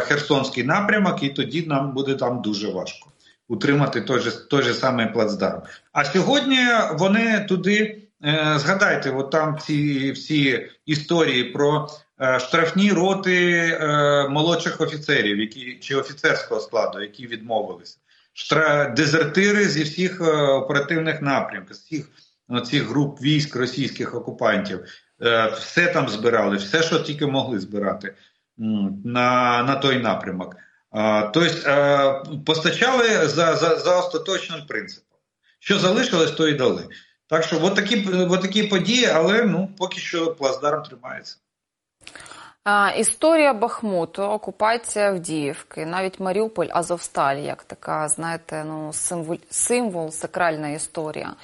Херсонський 0.00 0.64
напрямок, 0.64 1.22
і 1.22 1.28
тоді 1.28 1.66
нам 1.66 1.94
буде 1.94 2.14
там 2.14 2.42
дуже 2.42 2.68
важко 2.68 3.10
утримати 3.48 4.00
той 4.00 4.20
же 4.20 4.48
той 4.48 4.62
же 4.62 4.74
самий 4.74 5.06
плацдарм. 5.06 5.62
А 5.92 6.04
сьогодні 6.04 6.58
вони 6.92 7.40
туди 7.48 8.02
е, 8.24 8.54
згадайте, 8.58 9.10
от 9.10 9.30
там 9.30 9.58
ці 9.58 10.10
всі 10.12 10.68
історії 10.86 11.44
про 11.44 11.88
е, 12.20 12.40
штрафні 12.40 12.92
роти 12.92 13.56
е, 13.56 14.28
молодших 14.28 14.80
офіцерів, 14.80 15.38
які 15.38 15.78
чи 15.80 15.96
офіцерського 15.96 16.60
складу, 16.60 17.00
які 17.00 17.26
відмовилися, 17.26 17.98
Штра, 18.32 18.88
дезертири 18.88 19.68
зі 19.68 19.82
всіх 19.82 20.20
е, 20.20 20.24
оперативних 20.42 21.22
напрямків, 21.22 21.76
з 21.76 21.80
всіх 21.80 22.10
цих 22.70 22.82
груп 22.82 23.22
військ 23.22 23.56
російських 23.56 24.14
окупантів. 24.14 24.84
Е, 25.22 25.46
все 25.58 25.86
там 25.86 26.08
збирали, 26.08 26.56
все, 26.56 26.82
що 26.82 26.98
тільки 26.98 27.26
могли 27.26 27.58
збирати 27.58 28.14
на, 28.58 29.62
на 29.62 29.76
той 29.76 29.98
напрямок. 29.98 30.56
Тобто 31.32 32.22
постачали 32.46 33.28
за 33.28 33.56
за, 33.56 33.76
за 33.76 33.98
остаточним 33.98 34.66
принципом. 34.66 35.18
Що 35.58 35.78
залишилось, 35.78 36.30
то 36.30 36.48
і 36.48 36.54
дали. 36.54 36.88
Так 37.28 37.42
що 37.42 37.64
от 37.64 37.74
такі, 37.74 38.08
от 38.30 38.42
такі 38.42 38.62
події, 38.62 39.06
але 39.06 39.42
ну, 39.42 39.68
поки 39.78 40.00
що 40.00 40.34
плацдарм 40.34 40.82
тримається. 40.82 41.36
Історія 42.96 43.54
Бахмуту, 43.54 44.22
окупація 44.22 45.08
Авдіївки, 45.08 45.86
навіть 45.86 46.20
Маріуполь, 46.20 46.66
Азовсталь, 46.70 47.36
як 47.36 47.64
така, 47.64 48.08
знаєте, 48.08 48.64
ну 48.64 48.92
символ, 48.92 49.38
символ 49.50 50.10
сакральна 50.10 50.68
історія. 50.68 51.34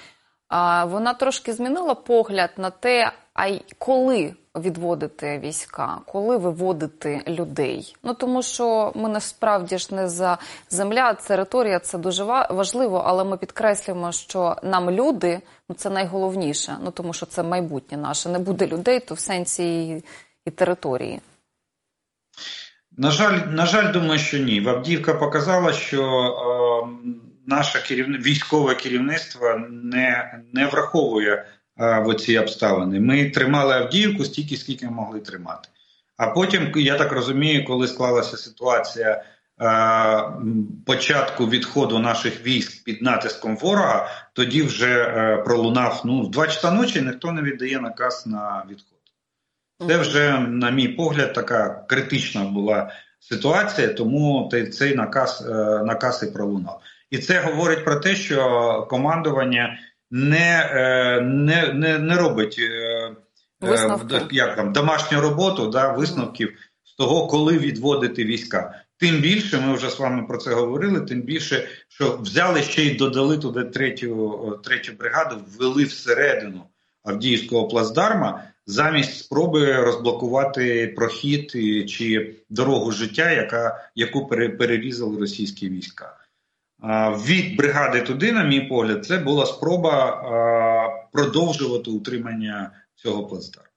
Вона 0.85 1.15
трошки 1.15 1.53
змінила 1.53 1.95
погляд 1.95 2.51
на 2.57 2.71
те, 2.71 3.13
а 3.35 3.47
й 3.47 3.63
коли 3.79 4.35
відводити 4.57 5.39
війська, 5.39 5.99
коли 6.07 6.37
виводити 6.37 7.21
людей. 7.29 7.97
Ну 8.03 8.15
тому 8.15 8.43
що 8.43 8.93
ми 8.95 9.09
насправді 9.09 9.79
ж 9.79 9.95
не 9.95 10.09
за 10.09 10.39
земля, 10.71 11.15
територія 11.15 11.79
це 11.79 11.99
дуже 11.99 12.25
важливо, 12.51 13.03
але 13.07 13.25
ми 13.25 13.37
підкреслюємо, 13.37 14.13
що 14.13 14.57
нам 14.63 14.91
люди 14.91 15.41
ну 15.69 15.75
це 15.75 15.91
найголовніше. 15.91 16.77
Ну 16.85 16.91
тому 16.91 17.13
що 17.13 17.27
це 17.27 17.43
майбутнє 17.43 17.99
наше. 17.99 18.29
Не 18.29 18.39
буде 18.39 18.67
людей, 18.67 19.01
то 19.01 19.15
в 19.15 19.19
сенсі 19.19 19.89
і, 19.89 20.05
і 20.47 20.51
території. 20.51 21.21
На 22.97 23.11
жаль, 23.11 23.39
на 23.39 23.67
жаль, 23.67 23.93
думаю, 23.93 24.19
що 24.19 24.39
ні. 24.39 24.67
Авдіївка 24.69 25.15
показала, 25.15 25.73
що 25.73 26.03
е, 26.03 26.89
наше 27.47 27.83
керівне 27.89 28.19
військове 28.19 28.75
керівництво 28.75 29.57
не, 29.71 30.41
не 30.53 30.67
враховує 30.67 31.47
в 31.77 32.15
ці 32.15 32.39
обставини. 32.39 33.01
Ми 33.01 33.31
тримали 33.31 33.75
Авдіївку 33.75 34.25
стільки, 34.25 34.57
скільки 34.57 34.87
могли 34.87 35.21
тримати. 35.21 35.69
А 36.17 36.27
потім, 36.27 36.73
я 36.77 36.99
так 36.99 37.13
розумію, 37.13 37.65
коли 37.65 37.89
склалася 37.89 38.37
ситуація 38.37 39.25
початку 40.87 41.47
відходу 41.47 41.99
наших 41.99 42.47
військ 42.47 42.85
під 42.85 43.03
натиском 43.03 43.57
ворога, 43.57 44.09
тоді 44.33 44.63
вже 44.63 45.03
е, 45.03 45.37
пролунав 45.37 46.03
ну, 46.05 46.23
в 46.23 46.31
два 46.31 46.47
часа 46.47 46.71
ночі 46.71 47.01
ніхто 47.01 47.33
не 47.33 47.43
віддає 47.43 47.81
наказ 47.81 48.27
на 48.27 48.65
відход. 48.71 48.99
Це 49.89 49.97
вже, 49.97 50.39
на 50.39 50.71
мій 50.71 50.89
погляд, 50.89 51.33
така 51.33 51.85
критична 51.89 52.45
була 52.45 52.91
ситуація, 53.21 53.89
тому 53.89 54.51
цей 54.73 54.95
наказ, 54.95 55.47
е, 55.51 55.55
наказ 55.85 56.23
і 56.29 56.33
пролунав. 56.33 56.81
І 57.11 57.19
це 57.19 57.41
говорить 57.41 57.85
про 57.85 57.97
те, 57.97 58.17
що 58.17 58.87
командування 58.91 59.79
не 60.13 60.71
е, 60.73 61.21
не, 61.21 61.73
не, 61.73 61.99
не 61.99 62.17
робить 62.17 62.57
е, 62.59 63.17
е 63.63 64.29
як 64.31 64.57
там, 64.57 64.73
домашню 64.73 65.21
роботу 65.21 65.67
да, 65.67 65.93
висновків 65.93 66.53
з 66.85 66.95
того, 66.95 67.27
коли 67.27 67.59
відводити 67.59 68.25
війська. 68.25 68.85
Тим 68.97 69.21
більше, 69.21 69.61
ми 69.61 69.75
вже 69.75 69.91
з 69.91 69.99
вами 69.99 70.27
про 70.27 70.39
це 70.39 70.55
говорили, 70.55 71.01
тим 71.01 71.23
більше, 71.23 71.69
що 71.89 72.17
взяли 72.17 72.63
ще 72.63 72.83
й 72.83 72.95
додали 72.97 73.39
туди 73.39 73.65
третю 73.65 74.61
третю 74.65 74.93
бригаду, 74.99 75.37
ввели 75.59 75.85
всередину 75.85 76.65
Авдіївського 77.05 77.69
плацдарма 77.69 78.45
замість 78.67 79.19
спроби 79.19 79.83
розблокувати 79.83 80.93
прохід 80.97 81.51
чи 81.91 82.35
дорогу 82.51 82.93
життя, 82.93 83.31
яка, 83.31 83.91
яку 83.95 84.27
перерізали 84.29 85.21
російські 85.21 85.69
війська. 85.69 86.17
Від 87.27 87.57
бригади 87.57 88.01
туди, 88.01 88.33
на 88.33 88.45
мій 88.45 88.61
погляд, 88.61 89.07
це 89.07 89.19
була 89.19 89.47
спроба 89.47 90.23
продовжувати 91.13 91.91
утримання 91.91 92.71
цього 92.95 93.27
плацдарму. 93.27 93.73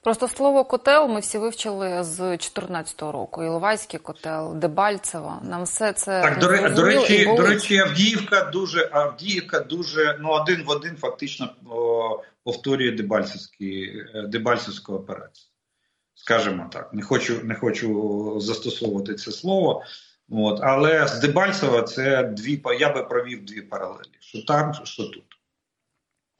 Просто 0.00 0.28
слово 0.28 0.64
котел 0.64 1.08
ми 1.08 1.20
всі 1.20 1.38
вивчили 1.38 2.04
з 2.04 2.18
2014 2.18 3.02
року. 3.02 3.42
Іловайський 3.42 4.00
котел, 4.00 4.56
Дебальцево. 4.56 5.40
Нам 5.42 5.62
все 5.62 5.92
це 5.92 6.22
так 6.22 6.38
до, 6.38 6.46
до 6.46 6.82
речі, 6.82 7.24
до 7.24 7.42
речі, 7.42 7.78
Авдіївка 7.78 8.44
дуже 8.44 8.88
Авдіївка 8.92 9.60
дуже 9.60 10.18
ну 10.20 10.28
один 10.28 10.62
в 10.62 10.70
один 10.70 10.96
фактично 10.96 11.48
о, 11.70 12.22
повторює 12.44 12.88
е, 12.90 14.22
Дебальцевську 14.28 14.94
операцію. 14.94 15.48
Скажімо 16.14 16.70
так, 16.72 16.94
не 16.94 17.02
хочу 17.02 17.40
не 17.44 17.54
хочу 17.54 18.40
застосовувати 18.40 19.14
це 19.14 19.32
слово. 19.32 19.82
От, 20.30 20.60
Але 20.62 21.06
з 21.06 21.20
Дебальцева 21.20 21.82
це 21.82 22.22
дві 22.22 22.62
я 22.78 22.92
би 22.92 23.02
провів 23.02 23.44
дві 23.44 23.62
паралелі: 23.62 24.16
що 24.20 24.44
там, 24.44 24.74
що 24.74 25.04
тут. 25.04 25.24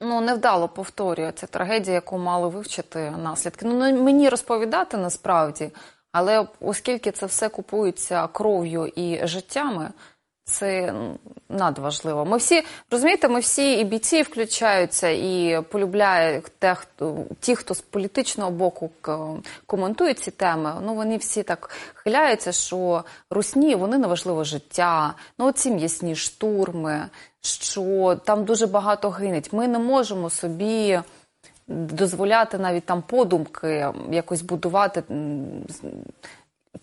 Ну, 0.01 0.21
невдало 0.21 0.69
повторює 0.69 1.31
ця 1.31 1.47
трагедія, 1.47 1.95
яку 1.95 2.17
мали 2.17 2.47
вивчити 2.47 3.11
наслідки. 3.11 3.65
Ну, 3.65 4.03
мені 4.03 4.29
розповідати 4.29 4.97
насправді, 4.97 5.71
але 6.11 6.47
оскільки 6.59 7.11
це 7.11 7.25
все 7.25 7.49
купується 7.49 8.27
кров'ю 8.27 8.87
і 8.95 9.27
життями, 9.27 9.89
це 10.47 10.93
надважливо. 11.49 12.25
Ми 12.25 12.37
всі 12.37 12.63
розумієте, 12.91 13.27
ми 13.27 13.39
всі 13.39 13.73
і 13.73 13.83
бійці 13.83 14.21
включаються, 14.21 15.09
і 15.09 15.61
полюбляють 15.69 16.45
те, 16.59 16.75
хто 16.75 17.17
ті, 17.39 17.55
хто 17.55 17.73
з 17.73 17.81
політичного 17.81 18.51
боку 18.51 18.89
коментують 19.65 20.19
ці 20.19 20.31
теми. 20.31 20.73
Ну 20.85 20.95
вони 20.95 21.17
всі 21.17 21.43
так 21.43 21.69
хиляються, 21.93 22.51
що 22.51 23.03
русні 23.29 23.75
вони 23.75 23.97
неважливо 23.97 24.43
життя, 24.43 25.13
ну 25.39 25.45
оці 25.45 25.71
м'ясні 25.71 26.15
штурми, 26.15 27.05
що 27.41 28.17
там 28.25 28.45
дуже 28.45 28.67
багато 28.67 29.09
гинуть. 29.09 29.53
Ми 29.53 29.67
не 29.67 29.79
можемо 29.79 30.29
собі. 30.29 30.99
Дозволяти 31.69 32.57
навіть 32.57 32.85
там 32.85 33.01
подумки 33.01 33.93
якось 34.11 34.41
будувати 34.41 35.03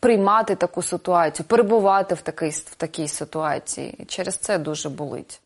приймати 0.05 0.55
таку 0.55 0.83
ситуацію, 0.83 1.47
перебувати 1.49 2.15
в 2.15 2.21
такій 2.21 2.49
в 2.49 2.75
такій 2.77 3.09
ситуації. 3.09 3.95
Через 4.07 4.37
це 4.37 4.59
дуже 4.59 4.89
болить. 4.89 5.41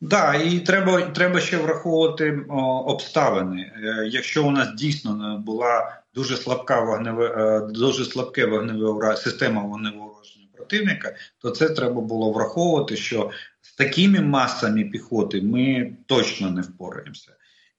Да, 0.00 0.34
і 0.34 0.60
треба 0.60 1.00
треба 1.00 1.40
ще 1.40 1.56
враховувати 1.56 2.40
о, 2.48 2.62
обставини. 2.80 3.60
Е, 3.62 4.08
якщо 4.08 4.44
у 4.44 4.50
нас 4.50 4.74
дійсно 4.74 5.42
була 5.46 5.96
дуже 6.14 6.36
слабка 6.36 6.80
вогневе, 6.80 7.26
е, 7.26 7.72
дуже 7.72 8.04
слабке 8.04 8.46
вогневе 8.46 9.16
система 9.16 9.62
вогневого 9.62 10.10
ураження 10.10 10.46
противника, 10.56 11.14
то 11.38 11.50
це 11.50 11.68
треба 11.68 12.00
було 12.00 12.32
враховувати, 12.32 12.96
що 12.96 13.30
з 13.60 13.74
такими 13.74 14.20
масами 14.20 14.84
піхоти 14.84 15.42
ми 15.42 15.92
точно 16.06 16.50
не 16.50 16.62
впораємося. 16.62 17.30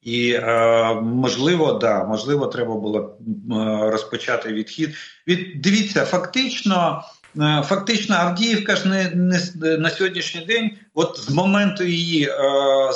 І 0.03 0.31
е, 0.31 0.93
можливо, 0.93 1.73
да, 1.73 2.03
можливо, 2.03 2.47
треба 2.47 2.75
було 2.75 2.99
е, 2.99 3.91
розпочати 3.91 4.53
відхід. 4.53 4.95
Від 5.27 5.61
дивіться, 5.61 6.05
фактично, 6.05 7.03
е, 7.41 7.63
фактично, 7.65 8.15
Авдіївка 8.15 8.75
ж 8.75 8.87
не, 8.87 9.11
не 9.15 9.39
на 9.77 9.89
сьогоднішній 9.89 10.45
день, 10.45 10.71
от 10.93 11.19
з 11.19 11.29
моменту 11.29 11.83
її 11.83 12.27
е, 12.27 12.33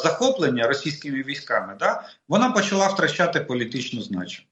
захоплення 0.04 0.68
російськими 0.68 1.24
військами, 1.24 1.76
да, 1.80 2.04
вона 2.30 2.52
почала 2.52 2.88
втрачати 2.88 3.40
політичну 3.40 4.02
значимість. 4.02 4.48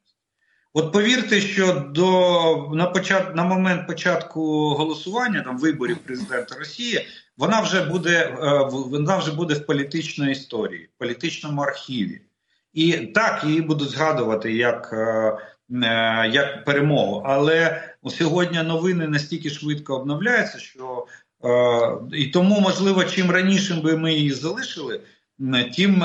От 0.73 0.91
повірте, 0.91 1.41
що 1.41 1.73
до 1.73 2.71
на 2.73 2.85
почат, 2.85 3.35
на 3.35 3.43
момент 3.43 3.87
початку 3.87 4.69
голосування 4.69 5.41
там 5.41 5.57
виборів 5.57 5.97
президента 5.97 6.55
Росії 6.55 7.07
вона 7.37 7.61
вже 7.61 7.81
буде 7.81 8.37
е, 8.41 8.69
вона 8.71 9.17
вже 9.17 9.31
буде 9.31 9.53
в 9.53 9.65
політичній 9.65 10.31
історії, 10.31 10.89
в 10.95 10.99
політичному 10.99 11.61
архіві. 11.61 12.21
І 12.75 12.91
так 12.91 13.43
її 13.43 13.61
будуть 13.61 13.89
згадувати 13.89 14.53
як 14.53 14.93
як 16.31 16.65
перемогу. 16.65 17.23
Але 17.25 17.83
сьогодні 18.09 18.63
новини 18.63 19.07
настільки 19.07 19.49
швидко 19.49 19.95
обновляються, 19.95 20.59
що 20.59 21.05
і 22.13 22.25
тому, 22.25 22.59
можливо, 22.59 23.03
чим 23.03 23.31
раніше 23.31 23.73
би 23.73 23.97
ми 23.97 24.13
її 24.13 24.31
залишили, 24.31 25.01
тим 25.75 26.03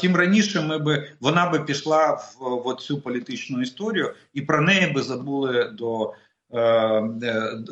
тим 0.00 0.16
раніше 0.16 0.60
ми 0.60 0.78
би 0.78 1.08
вона 1.20 1.50
би 1.50 1.60
пішла 1.60 2.12
в, 2.12 2.70
в 2.70 2.76
цю 2.76 3.00
політичну 3.00 3.62
історію, 3.62 4.14
і 4.34 4.40
про 4.40 4.60
неї 4.60 4.92
би 4.92 5.02
забули 5.02 5.70
до, 5.78 6.14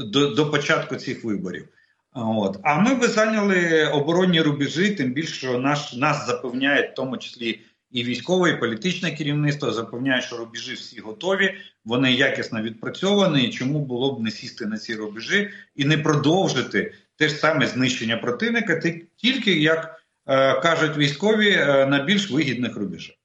до, 0.07 0.35
до 0.35 0.51
початку 0.51 0.97
цих 0.97 1.25
виборів. 1.25 1.69
От. 2.15 2.59
А 2.63 2.81
ми 2.81 2.95
би 2.95 3.09
зайняли 3.09 3.87
оборонні 3.95 4.41
рубежі, 4.41 4.91
тим 4.91 5.13
більше 5.13 5.59
наш, 5.59 5.95
нас 5.95 6.27
запевняють, 6.27 6.91
в 6.91 6.95
тому 6.95 7.17
числі 7.17 7.61
і 7.97 8.05
військове, 8.05 8.51
і 8.51 8.57
політичне 8.57 9.11
керівництво, 9.11 9.73
запевняє, 9.73 10.23
що 10.23 10.37
рубежі 10.37 10.75
всі 10.75 11.01
готові, 11.01 11.55
вони 11.85 12.13
якісно 12.13 12.63
відпрацьовані. 12.63 13.45
і 13.45 13.51
Чому 13.51 13.81
було 13.81 14.15
б 14.15 14.23
не 14.23 14.31
сісти 14.31 14.67
на 14.67 14.79
ці 14.79 14.95
рубежі 14.95 15.51
і 15.77 15.85
не 15.85 15.99
продовжити 15.99 16.95
те 17.17 17.29
ж 17.29 17.35
саме 17.35 17.67
знищення 17.67 18.17
противника, 18.17 18.81
тільки 19.17 19.61
як 19.61 20.01
е, 20.27 20.61
кажуть 20.61 20.97
військові 20.97 21.51
е, 21.51 21.87
на 21.87 22.05
більш 22.05 22.31
вигідних 22.31 22.77
рубежах. 22.77 23.17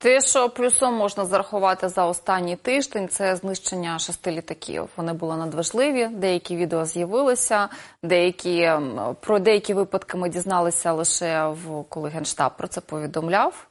Те, 0.00 0.20
що 0.20 0.50
плюсом 0.50 0.94
можна 0.94 1.24
зарахувати 1.24 1.88
за 1.88 2.06
останній 2.06 2.56
тиждень, 2.56 3.08
це 3.08 3.36
знищення 3.36 3.98
шести 3.98 4.32
літаків. 4.32 4.88
Вони 4.96 5.12
були 5.12 5.36
надважливі. 5.36 6.06
Деякі 6.06 6.56
відео 6.56 6.84
з'явилися, 6.84 7.68
деякі 8.02 8.72
про 9.20 9.38
деякі 9.38 9.74
випадки 9.74 10.16
ми 10.16 10.28
дізналися 10.28 10.92
лише 10.92 11.46
в 11.46 11.84
коли 11.88 12.08
генштаб 12.08 12.56
про 12.56 12.68
це 12.68 12.80
повідомляв. 12.80 13.68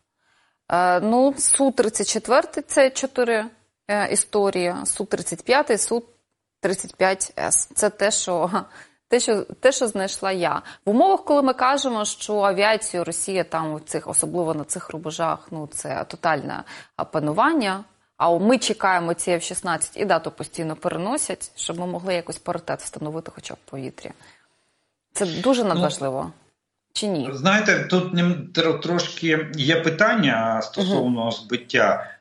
Е, 0.72 1.00
ну, 1.00 1.34
су 1.38 1.72
34 1.72 2.44
це 2.68 2.90
чотири 2.90 3.46
е, 3.88 4.08
історії. 4.14 4.76
Су 4.86 5.06
35 5.06 5.82
су 5.82 6.04
35 6.62 7.34
с 7.38 7.70
Це 7.76 7.90
те, 7.90 8.12
що 8.12 8.52
те, 9.08 9.20
що 9.20 9.42
те, 9.42 9.72
що 9.72 9.88
знайшла 9.88 10.32
я 10.32 10.62
в 10.86 10.90
умовах, 10.90 11.24
коли 11.24 11.42
ми 11.42 11.54
кажемо, 11.54 12.06
що 12.06 12.40
авіацію 12.40 13.04
Росія 13.04 13.44
там 13.44 13.74
у 13.74 13.80
цих, 13.80 14.08
особливо 14.08 14.54
на 14.54 14.64
цих 14.64 14.90
рубежах, 14.90 15.48
ну 15.52 15.70
це 15.72 16.06
тотальне 16.08 16.64
панування. 17.12 17.84
А 18.18 18.32
ми 18.32 18.58
чекаємо 18.58 19.14
ці 19.14 19.32
F-16 19.32 19.90
і 19.96 20.06
дату 20.06 20.32
постійно 20.32 20.76
переносять, 20.76 21.52
щоб 21.56 21.80
ми 21.80 21.88
могли 21.88 22.14
якось 22.14 22.38
паритет 22.38 22.80
встановити, 22.80 23.32
хоча 23.36 23.54
б 23.54 23.58
в 23.66 23.70
повітрі. 23.70 24.12
Це 25.14 25.26
дуже 25.26 25.64
ну, 25.64 25.70
надважливо. 25.70 26.24
Ну, 26.24 26.32
Чи 26.94 27.08
ні? 27.08 27.30
Знаєте, 27.34 27.88
тут 27.90 28.84
трошки 28.84 29.48
є 29.56 29.82
питання 29.82 30.62
стосовно 30.62 31.32
збиття. 31.32 32.17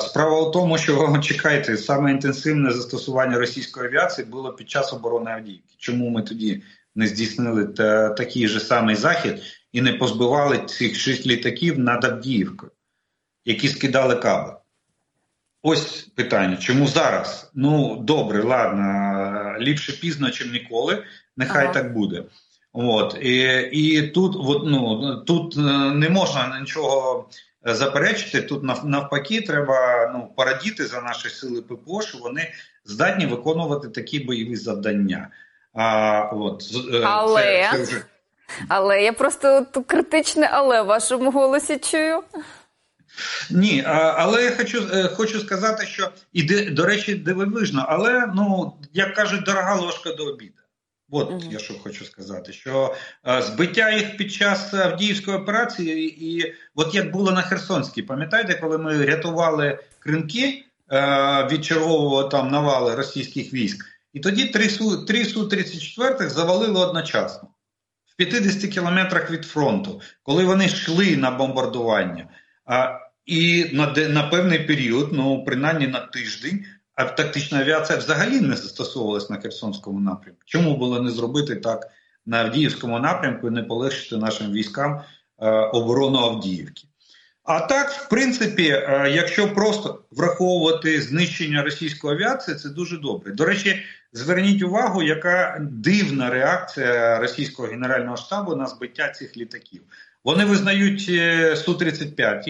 Справа 0.00 0.40
у 0.40 0.50
тому, 0.50 0.78
що 0.78 1.18
чекайте, 1.22 1.76
саме 1.76 2.10
інтенсивне 2.10 2.72
застосування 2.72 3.38
російської 3.38 3.86
авіації 3.86 4.26
було 4.26 4.52
під 4.52 4.70
час 4.70 4.92
оборони 4.92 5.30
Авдіївки. 5.30 5.74
Чому 5.78 6.10
ми 6.10 6.22
тоді 6.22 6.62
не 6.94 7.06
здійснили 7.06 7.64
та, 7.64 8.08
такий 8.08 8.48
же 8.48 8.60
самий 8.60 8.96
захід 8.96 9.42
і 9.72 9.82
не 9.82 9.92
позбивали 9.92 10.58
цих 10.58 10.96
шість 10.96 11.26
літаків 11.26 11.78
над 11.78 12.04
Авдіївкою, 12.04 12.72
які 13.44 13.68
скидали 13.68 14.16
каби? 14.16 14.56
Ось 15.62 16.02
питання. 16.02 16.56
Чому 16.56 16.86
зараз? 16.86 17.50
Ну, 17.54 17.96
добре, 17.96 18.42
ладно, 18.42 19.56
ліпше 19.60 19.92
пізно, 19.92 20.26
ніж 20.26 20.52
ніколи. 20.52 21.04
Нехай 21.36 21.64
ага. 21.64 21.72
так 21.72 21.92
буде. 21.92 22.24
От 22.72 23.18
і 23.22 23.68
і 23.72 24.02
тут, 24.08 24.36
от, 24.38 24.62
ну, 24.66 25.16
тут 25.16 25.56
е, 25.56 25.60
не 25.90 26.08
можна 26.08 26.58
нічого 26.60 27.28
заперечити. 27.74 28.42
Тут 28.42 28.84
навпаки, 28.84 29.40
треба 29.40 30.10
ну 30.14 30.32
порадіти 30.36 30.86
за 30.86 31.00
наші 31.00 31.28
сили 31.28 31.62
ППО, 31.62 32.02
що 32.02 32.18
вони 32.18 32.52
здатні 32.84 33.26
виконувати 33.26 33.88
такі 33.88 34.20
бойові 34.20 34.56
завдання. 34.56 35.28
А 35.74 36.20
от 36.32 36.62
е, 36.92 37.00
але 37.04 37.68
це, 37.72 37.78
це 37.78 37.82
вже... 37.82 38.02
але 38.68 39.02
я 39.02 39.12
просто 39.12 39.66
тут 39.72 39.86
критичне, 39.86 40.48
але 40.52 40.82
в 40.82 40.86
вашому 40.86 41.30
голосі 41.30 41.78
чую. 41.78 42.22
Ні, 43.50 43.84
але 43.86 44.44
я 44.44 44.50
хочу 44.56 44.88
е, 44.92 45.08
хочу 45.08 45.40
сказати, 45.40 45.86
що 45.86 46.08
і 46.32 46.42
до 46.70 46.86
речі, 46.86 47.14
дивовижно, 47.14 47.86
але 47.88 48.32
ну 48.34 48.74
як 48.92 49.14
кажуть, 49.14 49.42
дорога 49.42 49.74
ложка 49.74 50.12
до 50.12 50.24
обіду. 50.24 50.62
От 51.10 51.30
угу. 51.30 51.42
я 51.50 51.58
що 51.58 51.74
хочу 51.74 52.04
сказати, 52.04 52.52
що 52.52 52.94
е, 53.28 53.42
збиття 53.42 53.90
їх 53.90 54.16
під 54.16 54.32
час 54.32 54.74
Авдіївської 54.74 55.36
операції, 55.36 56.26
і 56.26 56.54
от 56.74 56.94
як 56.94 57.10
було 57.10 57.32
на 57.32 57.42
Херсонській, 57.42 58.02
пам'ятаєте, 58.02 58.54
коли 58.54 58.78
ми 58.78 59.06
рятували 59.06 59.78
кринки 59.98 60.64
е, 60.92 61.48
від 61.50 61.64
чергового 61.64 62.24
там 62.24 62.50
навали 62.50 62.94
російських 62.94 63.54
військ, 63.54 63.86
і 64.12 64.20
тоді 64.20 64.44
три 64.44 64.68
су 64.68 65.04
три 65.04 65.24
су 65.24 65.48
34 65.48 66.28
завалили 66.28 66.80
одночасно 66.80 67.48
в 68.06 68.16
50 68.16 68.70
кілометрах 68.70 69.30
від 69.30 69.44
фронту, 69.44 70.00
коли 70.22 70.44
вони 70.44 70.66
йшли 70.66 71.16
на 71.16 71.30
бомбардування. 71.30 72.28
А, 72.64 73.00
І 73.26 73.66
на 73.72 73.86
на 74.08 74.22
певний 74.22 74.58
період, 74.58 75.12
ну 75.12 75.44
принаймні 75.44 75.86
на 75.86 76.00
тиждень, 76.00 76.64
а 76.96 77.04
тактична 77.04 77.60
авіація 77.60 77.98
взагалі 77.98 78.40
не 78.40 78.56
застосовувалась 78.56 79.30
на 79.30 79.36
Херсонському 79.36 80.00
напрямку. 80.00 80.42
Чому 80.44 80.76
було 80.76 81.00
не 81.00 81.10
зробити 81.10 81.56
так 81.56 81.86
на 82.26 82.44
Авдіївському 82.44 82.98
напрямку 82.98 83.48
і 83.48 83.50
не 83.50 83.62
полегшити 83.62 84.16
нашим 84.16 84.52
військам 84.52 85.00
е, 85.38 85.50
оборону 85.50 86.18
Авдіївки? 86.18 86.82
А 87.44 87.60
так, 87.60 87.90
в 87.90 88.08
принципі, 88.08 88.68
е, 88.68 89.10
якщо 89.14 89.54
просто 89.54 90.04
враховувати 90.10 91.00
знищення 91.02 91.62
російської 91.62 92.14
авіації, 92.14 92.56
це 92.56 92.68
дуже 92.68 92.98
добре. 92.98 93.32
До 93.32 93.44
речі, 93.44 93.82
зверніть 94.12 94.62
увагу, 94.62 95.02
яка 95.02 95.58
дивна 95.60 96.30
реакція 96.30 97.18
російського 97.18 97.68
генерального 97.68 98.16
штабу 98.16 98.56
на 98.56 98.66
збиття 98.66 99.08
цих 99.08 99.36
літаків. 99.36 99.82
Вони 100.24 100.44
визнають 100.44 101.06
е, 101.08 101.56
су 101.56 101.74
35 101.74 102.48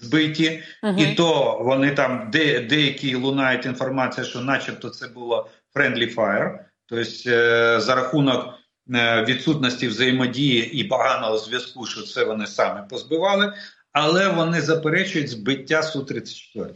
збиті, 0.00 0.62
угу. 0.82 1.00
і 1.02 1.14
то 1.14 1.58
вони 1.62 1.90
там 1.90 2.28
де, 2.32 2.60
деякі 2.60 3.14
лунають 3.14 3.66
інформація, 3.66 4.26
що, 4.26 4.40
начебто, 4.40 4.88
це 4.88 5.08
було 5.08 5.50
friendly 5.74 6.14
fire, 6.14 6.58
тобто 6.86 7.30
е, 7.30 7.80
за 7.80 7.94
рахунок 7.94 8.54
е, 8.94 9.24
відсутності 9.24 9.88
взаємодії 9.88 10.72
і 10.72 10.84
поганого 10.84 11.38
зв'язку, 11.38 11.86
що 11.86 12.02
це 12.02 12.24
вони 12.24 12.46
саме 12.46 12.82
позбивали, 12.90 13.52
але 13.92 14.28
вони 14.28 14.60
заперечують 14.60 15.30
збиття 15.30 15.82
су 15.82 16.02
34 16.04 16.74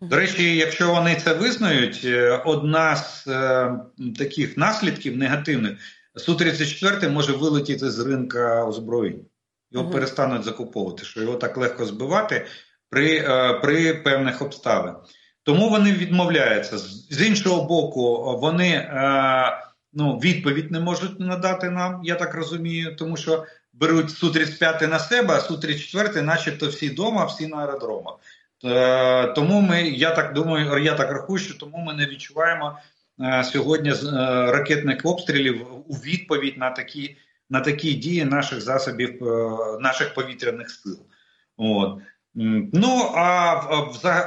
до 0.00 0.16
речі, 0.16 0.56
якщо 0.56 0.90
вони 0.90 1.20
це 1.24 1.32
визнають, 1.32 2.00
е, 2.04 2.42
одна 2.44 2.96
з 2.96 3.26
е, 3.26 3.72
таких 4.18 4.56
наслідків 4.56 5.16
негативних 5.16 5.78
су 6.16 6.34
34 6.34 7.08
може 7.08 7.32
вилетіти 7.32 7.90
з 7.90 7.98
ринка 7.98 8.64
озброєнь 8.66 9.20
його 9.70 9.84
угу. 9.84 9.94
перестануть 9.94 10.44
закуповувати, 10.44 11.04
що 11.04 11.22
його 11.22 11.36
так 11.36 11.56
легко 11.56 11.84
збивати 11.84 12.46
при 12.90 13.16
е, 13.16 13.54
при 13.62 13.94
певних 13.94 14.42
обставинах. 14.42 14.96
Тому 15.42 15.68
вони 15.68 15.92
відмовляються. 15.92 16.78
З 16.78 17.26
іншого 17.26 17.64
боку, 17.64 18.36
вони 18.40 18.68
е, 18.68 19.58
ну, 19.92 20.18
відповідь 20.18 20.70
не 20.70 20.80
можуть 20.80 21.20
надати 21.20 21.70
нам, 21.70 22.00
я 22.04 22.14
так 22.14 22.34
розумію, 22.34 22.96
тому 22.96 23.16
що 23.16 23.44
беруть 23.72 24.10
Су-35 24.10 24.86
на 24.86 24.98
себе, 24.98 25.34
а 25.34 25.40
Су-34 25.40 26.22
начебто 26.22 26.68
всі 26.68 26.88
вдома, 26.88 27.24
всі 27.24 27.46
на 27.46 27.56
аеродромах. 27.56 28.14
Е, 28.64 29.26
тому 29.26 29.60
ми, 29.60 29.82
я 29.82 30.10
так 30.10 30.34
думаю, 30.34 30.82
я 30.82 30.94
так 30.94 31.12
рахую, 31.12 31.38
що 31.38 31.58
тому 31.58 31.78
ми 31.78 31.94
не 31.94 32.06
відчуваємо 32.06 32.78
сьогодні 33.44 33.92
ракетних 34.52 35.00
обстрілів 35.04 35.66
у 35.88 35.94
відповідь 35.94 36.58
на 36.58 36.70
такі 36.70 37.16
на 37.50 37.60
такі 37.60 37.94
дії 37.94 38.24
наших 38.24 38.60
засобів, 38.60 39.24
е, 39.24 39.78
наших 39.80 40.14
повітряних 40.14 40.70
сил. 40.70 40.98
От. 41.56 41.98
Ну 42.72 43.12
а 43.14 43.54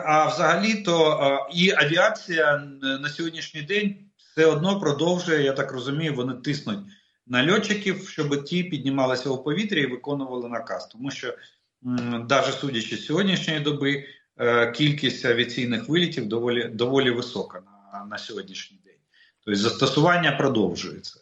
а 0.05 0.27
взагалі 0.27 0.73
то 0.73 1.47
і 1.53 1.71
авіація 1.71 2.57
на 2.81 3.09
сьогоднішній 3.09 3.61
день 3.61 3.95
все 4.17 4.45
одно 4.45 4.79
продовжує, 4.79 5.43
я 5.43 5.53
так 5.53 5.71
розумію, 5.71 6.13
вони 6.13 6.33
тиснуть 6.33 6.79
на 7.27 7.51
льотчиків, 7.51 8.09
щоб 8.09 8.43
ті 8.43 8.63
піднімалися 8.63 9.29
у 9.29 9.43
повітря 9.43 9.79
і 9.79 9.85
виконували 9.85 10.49
наказ. 10.49 10.87
Тому 10.87 11.11
що, 11.11 11.37
навіть 11.81 12.53
судячи 12.59 12.97
з 12.97 13.05
сьогоднішньої 13.05 13.59
доби, 13.59 14.05
е, 14.37 14.71
кількість 14.71 15.25
авіаційних 15.25 15.89
вилітів 15.89 16.25
доволі 16.27 16.63
доволі 16.63 17.11
висока 17.11 17.61
на, 17.93 18.05
на 18.05 18.17
сьогоднішній 18.17 18.79
день. 18.85 18.95
Тобто 19.45 19.59
застосування 19.59 20.31
продовжується. 20.31 21.20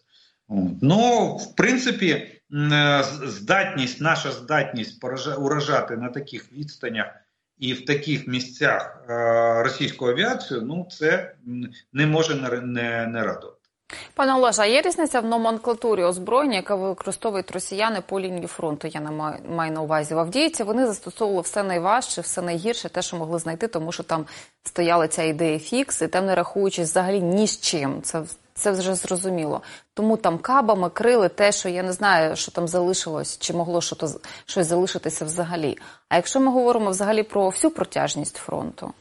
Ну, 0.82 1.36
в 1.36 1.56
принципі, 1.56 2.12
е, 2.12 3.04
здатність, 3.24 4.02
наша 4.02 4.32
здатність 4.32 5.04
уражати 5.38 5.98
на 5.98 6.10
таких 6.10 6.54
відстанях 6.54 7.06
і 7.58 7.74
в 7.74 7.86
таких 7.86 8.28
місцях 8.28 9.04
е, 9.10 9.64
російську 9.64 10.08
авіацію, 10.08 10.62
ну 10.62 10.88
це 10.92 11.36
не 11.94 12.06
може 12.06 12.36
не, 12.36 13.08
не 13.08 13.24
радувати. 13.24 13.56
Пане 14.14 14.36
Олеже, 14.36 14.62
а 14.62 14.66
є 14.66 14.82
різниця 14.82 15.20
в 15.20 15.26
номенклатурі 15.26 16.04
озброєння, 16.04 16.56
яке 16.56 16.74
використовують 16.74 17.52
росіяни 17.52 18.02
по 18.02 18.20
лінії 18.20 18.48
фронту? 18.48 18.88
Я 18.88 19.02
не 19.02 19.12
маю 19.50 19.72
на 19.72 19.82
увазі 19.82 20.14
в 20.14 20.20
Авдіївці. 20.20 20.64
Вони 20.64 20.88
застосовували 20.88 21.42
все 21.42 21.64
найважче, 21.64 22.22
все 22.22 22.42
найгірше, 22.42 22.90
те, 22.90 23.02
що 23.02 23.18
могли 23.18 23.40
знайти, 23.40 23.68
тому 23.68 23.92
що 23.92 24.04
там 24.04 24.26
стояла 24.64 25.08
ця 25.08 25.24
ідея 25.24 25.60
фікс, 25.60 26.02
і 26.02 26.08
там 26.08 26.26
не 26.26 26.36
рахуючись 26.36 26.90
взагалі 26.90 27.22
ні 27.22 27.48
з 27.48 27.60
чим. 27.62 28.02
Це 28.02 28.24
це 28.60 28.72
вже 28.72 28.96
зрозуміло. 28.96 29.62
Тому 29.94 30.18
там 30.18 30.38
кабами 30.38 30.90
крили 30.90 31.30
те, 31.30 31.52
що 31.52 31.70
я 31.70 31.84
не 31.84 31.94
знаю, 31.94 32.36
що 32.36 32.52
там 32.52 32.68
залишилось, 32.68 33.38
чи 33.40 33.54
могло 33.54 33.82
щось, 33.82 34.18
щось 34.46 34.68
залишитися 34.68 35.26
взагалі. 35.26 35.78
А 36.10 36.16
якщо 36.16 36.40
ми 36.40 36.52
говоримо 36.52 36.90
взагалі 36.90 37.24
про 37.24 37.50
всю 37.50 37.72
протяжність 37.72 38.38
фронту? 38.38 38.94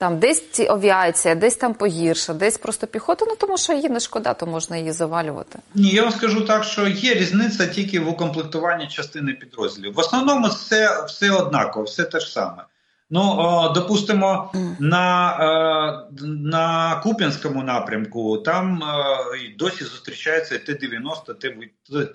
Там 0.00 0.18
десь 0.18 0.50
ці 0.50 0.66
авіація, 0.66 1.34
десь 1.34 1.56
там 1.56 1.74
погірша, 1.74 2.34
десь 2.34 2.58
просто 2.58 2.86
піхота, 2.86 3.24
ну 3.28 3.36
тому 3.36 3.58
що 3.58 3.72
її 3.72 3.88
не 3.88 4.00
шкода, 4.00 4.34
то 4.34 4.46
можна 4.46 4.76
її 4.76 4.92
завалювати. 4.92 5.58
Ні, 5.74 5.88
я 5.88 6.02
вам 6.02 6.12
скажу 6.12 6.40
так, 6.40 6.64
що 6.64 6.88
є 6.88 7.14
різниця 7.14 7.66
тільки 7.66 8.00
в 8.00 8.08
укомплектуванні 8.08 8.88
частини 8.88 9.32
підрозділів. 9.32 9.94
В 9.94 9.98
основному 9.98 10.48
все 10.48 11.04
все 11.08 11.30
однаково, 11.30 11.84
все 11.84 12.04
те 12.04 12.20
ж 12.20 12.32
саме. 12.32 12.64
Ну, 13.12 13.72
допустимо, 13.74 14.52
на 14.78 15.36
е, 15.40 16.22
на 16.26 16.94
Куп'янському 17.02 17.62
напрямку 17.62 18.38
там 18.38 18.82
е, 18.82 19.54
досі 19.58 19.84
зустрічається 19.84 20.58
Т-90, 20.58 21.34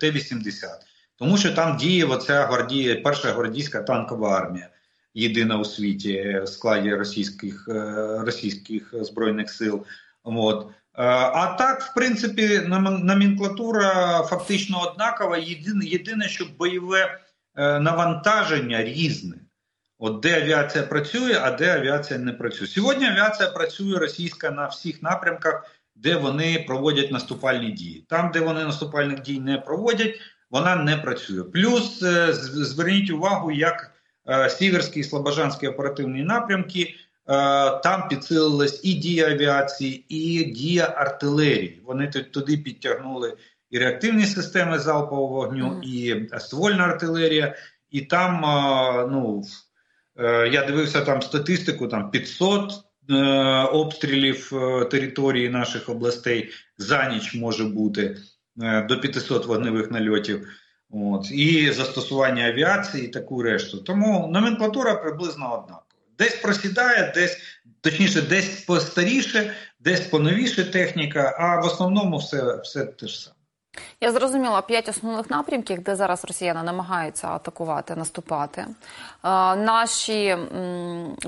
Т-80, 0.00 0.66
тому 1.16 1.38
що 1.38 1.54
там 1.54 1.76
діє 1.76 2.04
оця 2.04 2.46
гвардія, 2.46 2.96
перша 2.96 3.32
гвардійська 3.32 3.82
танкова 3.82 4.38
армія 4.38 4.68
єдина 5.14 5.58
у 5.58 5.64
світі 5.64 6.40
в 6.44 6.48
складі 6.48 6.94
російських 6.94 7.68
е, 7.68 7.94
російських 8.24 8.94
збройних 9.00 9.50
сил. 9.50 9.84
От. 10.24 10.66
А 10.98 11.56
так, 11.58 11.82
в 11.82 11.94
принципі, 11.94 12.60
номенклатура 12.68 14.22
фактично 14.22 14.92
однакова. 14.92 15.36
Єдине, 15.38 15.84
єдине, 15.84 16.28
що 16.28 16.46
бойове 16.58 17.20
навантаження 17.56 18.84
різне. 18.84 19.36
От 19.98 20.20
де 20.20 20.42
авіація 20.42 20.84
працює, 20.84 21.38
а 21.42 21.50
де 21.50 21.76
авіація 21.76 22.18
не 22.18 22.32
працює. 22.32 22.66
Сьогодні 22.66 23.06
авіація 23.06 23.48
працює 23.48 23.98
російська 23.98 24.50
на 24.50 24.66
всіх 24.66 25.02
напрямках, 25.02 25.70
де 25.94 26.16
вони 26.16 26.64
проводять 26.68 27.12
наступальні 27.12 27.70
дії. 27.70 28.04
Там, 28.08 28.30
де 28.30 28.40
вони 28.40 28.64
наступальних 28.64 29.22
дій 29.22 29.40
не 29.40 29.58
проводять, 29.58 30.20
вона 30.50 30.76
не 30.76 30.96
працює. 30.96 31.44
Плюс 31.44 32.00
зверніть 32.44 33.10
увагу, 33.10 33.52
як 33.52 33.92
Е, 34.28 34.50
Сіверський 34.50 35.00
і 35.00 35.04
Слобожанський 35.04 35.68
оперативні 35.68 36.22
напрямки. 36.22 36.82
Е, 36.82 36.94
там 37.78 38.08
підсилилась 38.08 38.80
і 38.84 38.94
дія 38.94 39.30
авіації, 39.30 40.04
і 40.08 40.44
дія 40.44 40.84
артилерії. 40.96 41.82
Вони 41.84 42.06
туди 42.06 42.56
підтягнули 42.56 43.36
і 43.70 43.78
реактивні 43.78 44.26
системи 44.26 44.78
залпового 44.78 45.34
вогню, 45.34 45.80
і 45.82 46.28
ствольна 46.38 46.84
артилерія. 46.84 47.54
І 47.90 48.00
там, 48.00 48.44
е, 48.44 49.08
ну 49.10 49.42
я 50.52 50.64
дивився 50.66 51.00
там 51.00 51.22
статистику: 51.22 51.88
там 51.88 52.10
500 52.10 52.72
обстрілів 53.72 54.52
території 54.90 55.48
наших 55.48 55.88
областей 55.88 56.50
за 56.78 57.08
ніч 57.08 57.34
може 57.34 57.64
бути 57.64 58.16
до 58.88 59.00
500 59.00 59.46
вогневих 59.46 59.90
нальотів. 59.90 60.48
От, 60.90 61.30
І 61.30 61.70
застосування 61.70 62.48
авіації 62.48 63.04
і 63.04 63.08
таку 63.08 63.42
решту. 63.42 63.78
Тому 63.78 64.28
номенклатура 64.32 64.94
приблизно 64.94 65.54
однакова. 65.54 65.82
Десь 66.18 66.34
просідає, 66.34 67.12
десь, 67.14 67.38
точніше, 67.80 68.22
десь 68.22 68.64
постаріше, 68.64 69.54
десь 69.80 70.00
поновіше 70.00 70.64
техніка, 70.64 71.36
а 71.38 71.60
в 71.60 71.66
основному 71.66 72.16
все, 72.16 72.56
все 72.56 72.84
те 72.84 73.06
ж 73.06 73.20
саме. 73.20 73.35
Я 74.00 74.12
зрозуміла 74.12 74.62
п'ять 74.62 74.88
основних 74.88 75.30
напрямків, 75.30 75.82
де 75.82 75.96
зараз 75.96 76.24
росіяни 76.24 76.62
намагаються 76.62 77.28
атакувати, 77.28 77.96
наступати. 77.96 78.66
Наші 79.56 80.36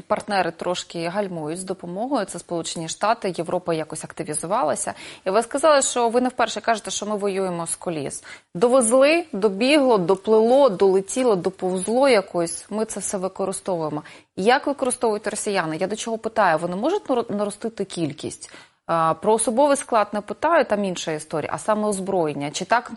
партнери 0.07 0.51
трошки 0.51 1.09
гальмують 1.09 1.61
з 1.61 1.65
допомогою. 1.65 2.25
Це 2.25 2.39
Сполучені 2.39 2.89
Штати, 2.89 3.35
Європа 3.37 3.75
якось 3.75 4.05
активізувалася. 4.05 4.95
І 5.25 5.31
ви 5.31 5.43
сказали, 5.43 5.83
що 5.83 6.09
ви 6.09 6.21
не 6.21 6.29
вперше 6.29 6.61
кажете, 6.61 6.91
що 6.91 7.07
ми 7.07 7.17
воюємо 7.17 7.67
з 7.67 7.77
коліс. 7.77 8.25
Довезли, 8.55 9.25
добігло, 9.33 9.99
доплило, 9.99 10.69
долетіло, 10.69 11.37
доповзло 11.37 12.09
якось. 12.09 12.67
Ми 12.71 12.85
це 12.85 13.01
все 13.01 13.19
використовуємо. 13.19 14.03
Як 14.37 14.67
використовують 14.67 15.27
росіяни? 15.27 15.77
Я 15.77 15.87
до 15.87 15.97
чого 15.97 16.19
питаю? 16.19 16.59
Вони 16.59 16.77
можуть 16.77 17.31
наростити 17.31 17.85
кількість? 17.85 18.53
Про 19.21 19.33
особовий 19.33 19.77
склад 19.77 20.09
не 20.13 20.21
питаю, 20.21 20.65
там 20.65 20.85
інша 20.85 21.13
історія, 21.13 21.51
а 21.55 21.59
саме 21.59 21.89
озброєння. 21.89 22.51
Чи 22.51 22.65
так 22.65 22.93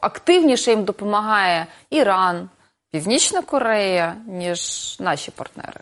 активніше 0.00 0.70
їм 0.70 0.84
допомагає 0.84 1.66
Іран, 1.90 2.48
Північна 2.92 3.42
Корея, 3.42 4.16
ніж 4.26 4.60
наші 5.00 5.30
партнери? 5.30 5.80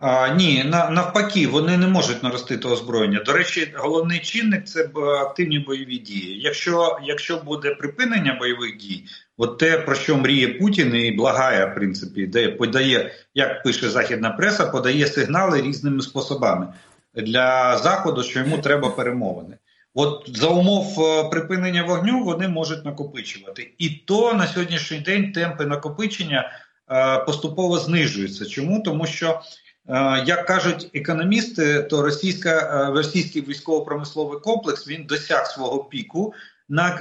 А, 0.00 0.28
Ні, 0.28 0.64
навпаки, 0.64 1.46
вони 1.46 1.76
не 1.76 1.86
можуть 1.86 2.22
наростити 2.22 2.68
озброєння. 2.68 3.22
До 3.26 3.32
речі, 3.32 3.74
головний 3.76 4.18
чинник 4.18 4.64
це 4.64 4.88
активні 5.20 5.58
бойові 5.58 5.98
дії. 5.98 6.40
Якщо 6.40 6.98
якщо 7.02 7.36
буде 7.36 7.74
припинення 7.74 8.36
бойових 8.40 8.76
дій, 8.76 9.04
от 9.36 9.58
те, 9.58 9.78
про 9.78 9.94
що 9.94 10.16
мріє 10.16 10.48
Путін 10.48 10.96
і 10.96 11.12
благає, 11.12 11.66
в 11.66 11.74
принципі, 11.74 12.26
де 12.26 12.48
подає, 12.48 13.12
як 13.34 13.62
пише 13.62 13.90
західна 13.90 14.30
преса, 14.30 14.66
подає 14.66 15.06
сигнали 15.06 15.62
різними 15.62 16.02
способами 16.02 16.68
для 17.16 17.76
заходу, 17.76 18.22
що 18.22 18.38
йому 18.38 18.58
треба 18.58 18.90
перемовини. 18.90 19.56
От 19.98 20.30
за 20.34 20.48
умов 20.48 21.00
е, 21.00 21.28
припинення 21.28 21.82
вогню 21.82 22.24
вони 22.24 22.48
можуть 22.48 22.84
накопичувати, 22.84 23.72
і 23.78 23.88
то 23.88 24.34
на 24.34 24.46
сьогоднішній 24.46 24.98
день 24.98 25.32
темпи 25.32 25.66
накопичення 25.66 26.50
е, 26.90 27.18
поступово 27.18 27.78
знижуються. 27.78 28.46
Чому 28.46 28.82
тому, 28.82 29.06
що 29.06 29.40
е, 29.88 30.24
як 30.26 30.46
кажуть 30.46 30.90
економісти, 30.94 31.82
то 31.82 32.02
російська 32.02 32.86
російський 32.94 33.42
військово-промисловий 33.42 34.40
комплекс 34.40 34.88
він 34.88 35.04
досяг 35.04 35.46
свого 35.46 35.84
піку 35.84 36.34
на 36.68 36.98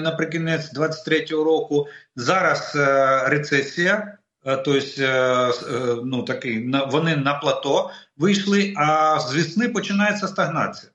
наприкінець 0.00 0.74
23-го 0.74 1.44
року. 1.44 1.86
Зараз 2.16 2.72
рецесія. 3.26 4.18
Тобто, 4.44 5.52
ну 6.04 6.22
такий 6.22 6.72
вони 6.88 7.16
на 7.16 7.34
плато 7.34 7.90
вийшли, 8.16 8.74
а 8.76 9.20
з 9.20 9.34
весни 9.34 9.68
починається 9.68 10.28
стагнація. 10.28 10.92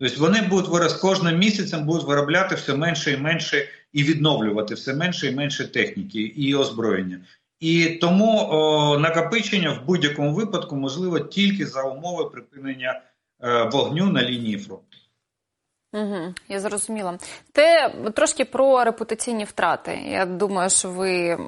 Тобто 0.00 0.20
вони 0.20 0.42
будуть 0.42 0.70
вираз 0.70 0.94
кожним 0.94 1.38
місяцем 1.38 1.84
будуть 1.84 2.06
виробляти 2.06 2.54
все 2.54 2.74
менше 2.74 3.12
і 3.12 3.16
менше 3.16 3.68
і 3.92 4.02
відновлювати 4.02 4.74
все 4.74 4.94
менше 4.94 5.26
і 5.26 5.34
менше 5.34 5.72
техніки 5.72 6.20
і 6.20 6.54
озброєння. 6.54 7.20
І 7.60 7.86
тому 7.86 8.48
о, 8.50 8.98
накопичення 8.98 9.70
в 9.70 9.86
будь-якому 9.86 10.34
випадку 10.34 10.76
можливо 10.76 11.20
тільки 11.20 11.66
за 11.66 11.82
умови 11.82 12.24
припинення 12.24 13.02
е, 13.42 13.62
вогню 13.62 14.06
на 14.06 14.22
лінії 14.22 14.58
фронту. 14.58 14.84
Угу, 15.92 16.34
Я 16.48 16.60
зрозуміла. 16.60 17.18
Те 17.52 17.94
трошки 18.14 18.44
про 18.44 18.84
репутаційні 18.84 19.44
втрати. 19.44 19.98
Я 20.10 20.26
думаю, 20.26 20.70
що 20.70 20.90
ви 20.90 21.38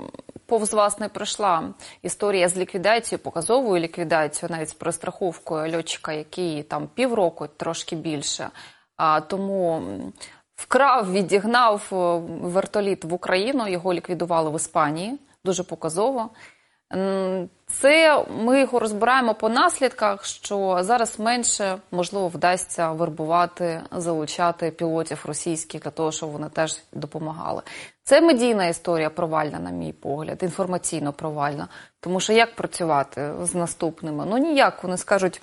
повз 0.51 0.73
вас 0.73 0.99
не 0.99 1.09
пройшла 1.09 1.75
історія 2.03 2.49
з 2.49 2.57
ліквідацією, 2.57 3.23
показовою 3.23 3.83
ліквідацією, 3.83 4.57
навіть 4.57 4.69
з 4.69 4.75
перестраховкою 4.75 5.77
льотчика, 5.77 6.13
який 6.13 6.63
там 6.63 6.89
півроку, 6.95 7.47
трошки 7.47 7.97
більше. 7.97 8.51
А 8.97 9.21
тому 9.21 9.83
вкрав, 10.57 11.13
відігнав 11.13 11.89
е, 11.93 11.97
вертоліт 12.49 13.05
в 13.05 13.15
Україну. 13.15 13.69
Його 13.69 13.95
ліквідували 13.95 14.51
в 14.51 14.57
Іспанії. 14.57 15.19
Дуже 15.45 15.63
показово. 15.63 16.31
Це 17.67 18.25
ми 18.31 18.61
його 18.61 18.79
розбираємо 18.79 19.35
по 19.35 19.49
наслідках, 19.49 20.25
що 20.25 20.79
зараз 20.81 21.19
менше 21.19 21.79
можливо 21.91 22.29
вдасться 22.29 22.93
вербувати, 22.93 23.81
залучати 23.93 24.71
пілотів 24.71 25.25
російських 25.25 25.83
для 25.83 25.91
того, 25.91 26.13
щоб 26.13 26.31
вони 26.31 26.49
теж 26.49 26.79
допомагали. 26.93 27.63
Це 28.03 28.21
медійна 28.21 28.67
історія 28.67 29.11
провальна, 29.11 29.59
на 29.59 29.71
мій 29.71 29.93
погляд, 29.93 30.39
інформаційно 30.43 31.13
провальна. 31.13 31.69
Тому 32.01 32.21
що 32.21 32.33
як 32.33 32.55
працювати 32.55 33.33
з 33.43 33.55
наступними? 33.55 34.27
Ну 34.29 34.39
ніяк 34.39 34.83
вони 34.83 34.97
скажуть. 34.97 35.43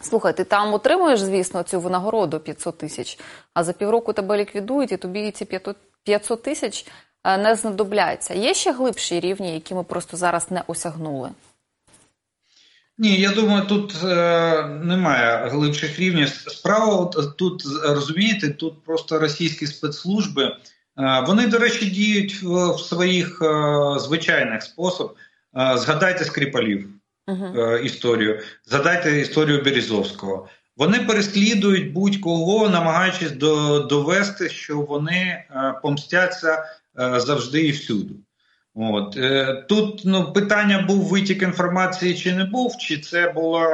Слухай, 0.00 0.36
ти 0.36 0.44
там 0.44 0.74
отримуєш, 0.74 1.20
звісно, 1.20 1.62
цю 1.62 1.80
винагороду 1.80 2.40
500 2.40 2.78
тисяч, 2.78 3.18
а 3.54 3.64
за 3.64 3.72
півроку 3.72 4.12
тебе 4.12 4.36
ліквідують, 4.36 4.92
і 4.92 4.96
тобі 4.96 5.30
ці 5.30 5.44
500 6.04 6.42
тисяч 6.42 6.86
не 7.24 7.54
знадобляться. 7.54 8.34
Є 8.34 8.54
ще 8.54 8.72
глибші 8.72 9.20
рівні, 9.20 9.54
які 9.54 9.74
ми 9.74 9.84
просто 9.84 10.16
зараз 10.16 10.50
не 10.50 10.62
осягнули. 10.66 11.30
Ні, 12.98 13.20
я 13.20 13.30
думаю, 13.30 13.66
тут 13.66 13.94
е, 14.04 14.66
немає 14.82 15.48
глибших 15.48 15.98
рівнів. 15.98 16.28
Справа 16.28 17.04
тут 17.38 17.62
розумієте, 17.84 18.50
тут 18.50 18.84
просто 18.84 19.18
російські 19.18 19.66
спецслужби. 19.66 20.44
Е, 20.44 21.24
вони, 21.26 21.46
до 21.46 21.58
речі, 21.58 21.86
діють 21.86 22.42
в, 22.42 22.74
в 22.74 22.80
своїх 22.80 23.42
е, 23.42 23.98
звичайних 23.98 24.62
способ. 24.62 25.16
Е, 25.56 25.78
згадайте 25.78 26.24
Скрипалів 26.24 26.88
uh-huh. 27.28 27.78
історію, 27.78 28.40
згадайте 28.64 29.20
історію 29.20 29.62
Березовського. 29.64 30.48
Вони 30.78 30.98
переслідують 30.98 31.92
будь-кого, 31.92 32.68
намагаючись 32.68 33.32
до, 33.32 33.80
довести, 33.80 34.48
що 34.48 34.80
вони 34.80 35.16
е, 35.16 35.74
помстяться 35.82 36.52
е, 36.52 36.64
завжди 36.98 37.60
і 37.60 37.70
всюди. 37.70 38.14
От 38.74 39.16
е, 39.16 39.64
тут 39.68 40.02
ну 40.04 40.32
питання 40.32 40.84
був 40.88 41.04
витік 41.04 41.42
інформації, 41.42 42.14
чи 42.14 42.34
не 42.34 42.44
був, 42.44 42.76
чи 42.76 42.98
це 42.98 43.32
було 43.32 43.66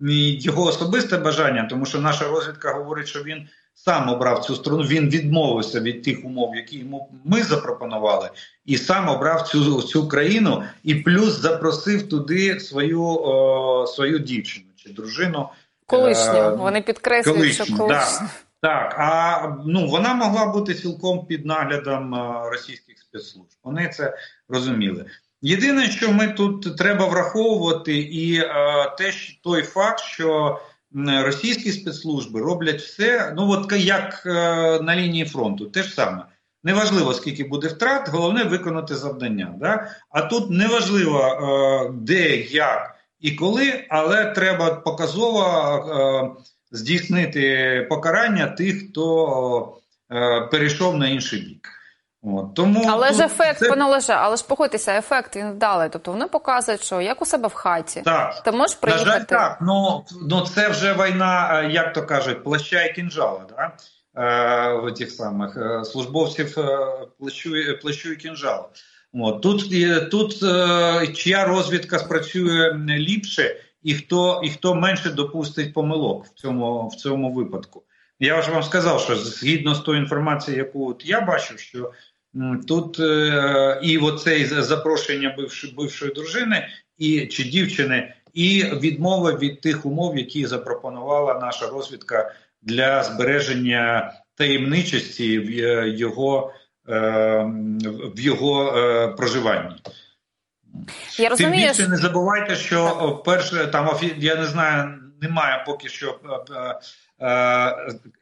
його 0.00 0.64
особисте 0.64 1.18
бажання, 1.18 1.66
тому 1.70 1.86
що 1.86 1.98
наша 1.98 2.28
розвідка 2.28 2.72
говорить, 2.72 3.08
що 3.08 3.22
він 3.22 3.48
сам 3.74 4.08
обрав 4.08 4.44
цю 4.44 4.54
сторону. 4.54 4.82
Він 4.82 5.08
відмовився 5.08 5.80
від 5.80 6.02
тих 6.02 6.24
умов, 6.24 6.56
які 6.56 6.78
йому 6.78 7.12
ми 7.24 7.42
запропонували, 7.42 8.30
і 8.66 8.76
сам 8.76 9.08
обрав 9.08 9.48
цю 9.48 9.82
цю 9.82 10.08
країну, 10.08 10.62
і 10.84 10.94
плюс 10.94 11.40
запросив 11.40 12.08
туди 12.08 12.60
свою 12.60 13.02
о, 13.04 13.86
свою 13.86 14.18
дівчину 14.18 14.66
чи 14.76 14.90
дружину. 14.90 15.48
Колишню. 15.86 16.34
Е, 16.34 16.50
Вони 16.50 16.82
підкреслюють, 16.82 17.38
колишню, 17.38 17.64
що 17.64 17.76
колишню. 17.76 18.26
Да. 18.26 18.30
Так, 18.62 18.94
а 18.98 19.56
ну 19.66 19.86
вона 19.86 20.14
могла 20.14 20.46
бути 20.46 20.74
цілком 20.74 21.26
під 21.26 21.46
наглядом 21.46 22.14
російських 22.50 22.98
спецслужб. 22.98 23.48
Вони 23.64 23.88
це 23.88 24.18
розуміли. 24.48 25.06
Єдине, 25.42 25.90
що 25.90 26.12
ми 26.12 26.28
тут 26.28 26.76
треба 26.76 27.06
враховувати, 27.06 27.98
і 27.98 28.38
е, 28.38 28.46
те, 28.98 29.12
той 29.42 29.62
факт, 29.62 30.00
що 30.00 30.60
російські 31.24 31.72
спецслужби 31.72 32.40
роблять 32.40 32.80
все, 32.80 33.32
ну 33.36 33.50
от 33.50 33.72
як 33.72 34.22
е, 34.26 34.30
на 34.80 34.96
лінії 34.96 35.24
фронту, 35.24 35.66
те 35.66 35.82
ж 35.82 35.94
саме. 35.94 36.26
Неважливо, 36.64 37.14
скільки 37.14 37.44
буде 37.44 37.68
втрат, 37.68 38.08
головне 38.08 38.44
виконати 38.44 38.94
завдання. 38.94 39.54
Да? 39.60 39.90
А 40.10 40.22
тут 40.22 40.50
неважливо, 40.50 41.20
е, 41.20 41.90
де, 41.94 42.36
як 42.36 42.96
і 43.20 43.30
коли, 43.30 43.86
але 43.88 44.24
треба 44.24 44.74
показово 44.74 45.42
е, 46.38 46.42
здійснити 46.70 47.86
покарання 47.90 48.46
тих, 48.46 48.90
хто 48.90 49.78
е, 50.12 50.40
перейшов 50.50 50.96
на 50.96 51.08
інший 51.08 51.40
бік. 51.40 51.68
От, 52.22 52.54
тому 52.54 52.86
Але 52.88 53.12
ж 53.12 53.24
ефект, 53.24 53.58
це... 53.58 53.68
пане 53.68 53.84
Олеже, 53.84 54.12
але 54.12 54.36
ж 54.36 54.44
погодьтеся, 54.48 54.98
ефект 54.98 55.36
він 55.36 55.50
вдалий. 55.50 55.88
Тобто 55.92 56.12
вони 56.12 56.26
показують, 56.26 56.82
що 56.82 57.00
як 57.00 57.22
у 57.22 57.26
себе 57.26 57.48
в 57.48 57.52
хаті, 57.52 58.02
так. 58.04 58.42
ти 58.42 58.52
можеш 58.52 58.76
приїхати. 58.76 59.10
На 59.10 59.12
жаль, 59.12 59.24
так, 59.24 59.58
ну, 59.60 60.04
ну 60.28 60.40
це 60.40 60.68
вже 60.68 60.94
війна, 60.94 61.60
е, 61.60 61.70
як 61.70 61.92
то 61.92 62.06
кажуть, 62.06 62.44
плаща 62.44 62.84
і 62.84 62.94
кінжала. 62.94 63.40
Да? 63.48 63.72
Е, 64.88 64.92
тих 64.92 65.10
самих 65.10 65.58
службовців 65.84 66.54
плащу, 67.18 67.50
плащу 67.82 68.12
і 68.12 68.16
кінжала. 68.16 68.68
От, 69.12 69.42
Тут 69.42 69.70
тут 70.10 70.38
чия 71.16 71.44
розвідка 71.44 71.98
спрацює 71.98 72.74
ліпше, 72.88 73.56
і 73.82 73.94
хто 73.94 74.40
і 74.44 74.50
хто 74.50 74.74
менше 74.74 75.10
допустить 75.10 75.74
помилок 75.74 76.26
в 76.26 76.34
цьому 76.34 76.88
в 76.88 76.94
цьому 76.94 77.32
випадку. 77.32 77.82
Я 78.20 78.40
вже 78.40 78.50
вам 78.50 78.62
сказав, 78.62 79.00
що 79.00 79.16
згідно 79.16 79.74
з 79.74 79.80
тою 79.80 79.98
інформацією, 79.98 80.64
яку 80.64 80.90
от 80.90 81.06
я 81.06 81.20
бачив, 81.20 81.58
що 81.58 81.92
Тут 82.68 83.00
е, 83.00 83.80
і 83.82 83.98
оце 83.98 84.44
запрошення 84.62 85.34
бившої 85.38 85.72
бившої 85.72 86.12
дружини 86.12 86.68
і 86.98 87.26
чи 87.26 87.44
дівчини, 87.44 88.14
і 88.34 88.64
відмова 88.64 89.32
від 89.32 89.60
тих 89.60 89.86
умов, 89.86 90.18
які 90.18 90.46
запропонувала 90.46 91.38
наша 91.40 91.66
розвідка 91.66 92.34
для 92.62 93.02
збереження 93.02 94.12
таємничості 94.34 95.38
в 95.38 95.64
е, 95.64 95.88
його 95.88 96.52
е, 96.88 96.94
в 98.14 98.20
його 98.20 98.74
проживанні. 99.16 99.74
Я 101.18 101.28
розумію, 101.28 101.66
Тим 101.66 101.68
більше 101.68 101.88
не 101.88 101.96
забувайте, 101.96 102.56
що 102.56 103.22
перше 103.24 103.66
там 103.66 103.90
я 104.18 104.36
не 104.36 104.46
знаю, 104.46 104.98
немає 105.22 105.64
поки 105.66 105.88
що 105.88 106.20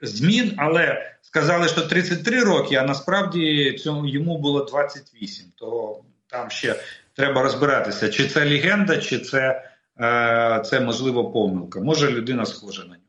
змін, 0.02 0.54
але 0.56 1.12
сказали, 1.22 1.68
що 1.68 1.80
33 1.80 2.44
роки, 2.44 2.76
а 2.76 2.82
насправді 2.82 3.72
цьому 3.72 4.06
йому 4.06 4.38
було 4.38 4.64
28. 4.64 5.46
То 5.56 6.00
там 6.26 6.50
ще 6.50 6.76
треба 7.14 7.42
розбиратися, 7.42 8.08
чи 8.08 8.28
це 8.28 8.44
легенда, 8.44 8.96
чи 8.96 9.18
це, 9.18 9.70
е, 10.00 10.62
це 10.64 10.80
можливо 10.80 11.30
помилка. 11.30 11.80
Може 11.80 12.10
людина 12.10 12.46
схожа 12.46 12.82
на 12.82 12.88
нього. 12.88 13.07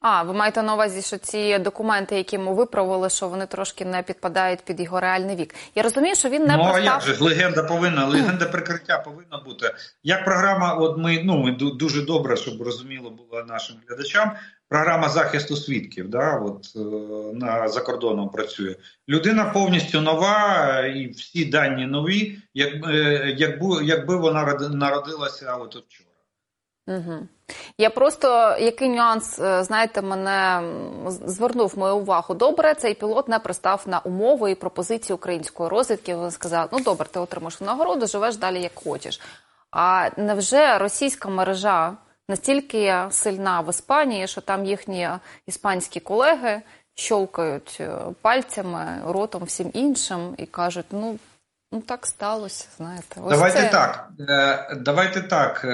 А, 0.00 0.22
ви 0.22 0.32
маєте 0.32 0.62
на 0.62 0.74
увазі, 0.74 1.02
що 1.02 1.18
ці 1.18 1.58
документи, 1.58 2.16
які 2.16 2.38
ми 2.38 2.54
виправили, 2.54 3.10
що 3.10 3.28
вони 3.28 3.46
трошки 3.46 3.84
не 3.84 4.02
підпадають 4.02 4.60
під 4.60 4.80
його 4.80 5.00
реальний 5.00 5.36
вік. 5.36 5.54
Я 5.74 5.82
розумію, 5.82 6.14
що 6.14 6.28
він 6.28 6.44
не 6.44 6.56
ну, 6.56 6.62
постав... 6.62 6.76
а 6.76 6.84
як 6.84 7.02
же 7.02 7.24
легенда 7.24 7.62
повинна, 7.62 8.06
легенда 8.06 8.46
прикриття 8.46 8.98
повинна 8.98 9.38
бути. 9.44 9.74
Як 10.02 10.24
програма, 10.24 10.74
от 10.74 10.98
ми 10.98 11.22
ну 11.24 11.38
ми 11.38 11.52
дуже 11.52 12.02
добре, 12.02 12.36
щоб 12.36 12.62
розуміло 12.62 13.10
було 13.10 13.44
нашим 13.44 13.76
глядачам. 13.88 14.32
Програма 14.68 15.08
захисту 15.08 15.56
свідків, 15.56 16.10
да, 16.10 16.38
от 16.38 16.66
е, 16.76 16.78
на 17.34 17.68
за 17.68 17.80
кордоном 17.80 18.28
працює. 18.28 18.74
Людина 19.08 19.44
повністю 19.44 20.00
нова, 20.00 20.80
і 20.86 21.08
всі 21.08 21.44
дані 21.44 21.86
нові, 21.86 22.38
як, 22.54 22.74
е, 22.88 23.34
якби 23.38 23.84
якби 23.84 24.16
вона 24.16 24.44
народилася 24.70 25.54
от 25.54 25.76
вчора. 25.76 26.09
Угу. 26.90 27.18
Я 27.78 27.90
просто 27.90 28.56
який 28.60 28.88
нюанс, 28.88 29.38
е, 29.38 29.64
знаєте, 29.64 30.02
мене 30.02 30.62
звернув 31.06 31.78
мою 31.78 31.96
увагу. 31.96 32.34
Добре, 32.34 32.74
цей 32.74 32.94
пілот 32.94 33.28
не 33.28 33.38
пристав 33.38 33.82
на 33.86 33.98
умови 33.98 34.50
і 34.50 34.54
пропозиції 34.54 35.14
української 35.14 35.68
розвідки. 35.68 36.16
Він 36.16 36.30
сказав: 36.30 36.68
ну 36.72 36.80
добре, 36.80 37.08
ти 37.08 37.20
отримаєш 37.20 37.60
нагороду, 37.60 38.06
живеш 38.06 38.36
далі 38.36 38.62
як 38.62 38.72
хочеш. 38.74 39.20
А 39.70 40.10
невже 40.16 40.78
російська 40.78 41.28
мережа 41.28 41.96
настільки 42.28 42.94
сильна 43.10 43.60
в 43.60 43.70
Іспанії, 43.70 44.26
що 44.26 44.40
там 44.40 44.64
їхні 44.64 45.08
іспанські 45.46 46.00
колеги 46.00 46.62
щолкають 46.94 47.76
е, 47.80 47.96
пальцями, 48.22 49.02
ротом 49.06 49.44
всім 49.44 49.70
іншим 49.74 50.34
і 50.38 50.46
кажуть, 50.46 50.86
ну. 50.90 51.18
Ну, 51.72 51.80
так 51.80 52.06
сталося, 52.06 52.68
знаєте. 52.76 53.20
Ось 53.20 53.30
Давайте 53.30 53.60
це... 53.60 53.68
так. 53.68 54.10
Е, 54.28 54.74
давайте 54.74 55.20
так 55.22 55.66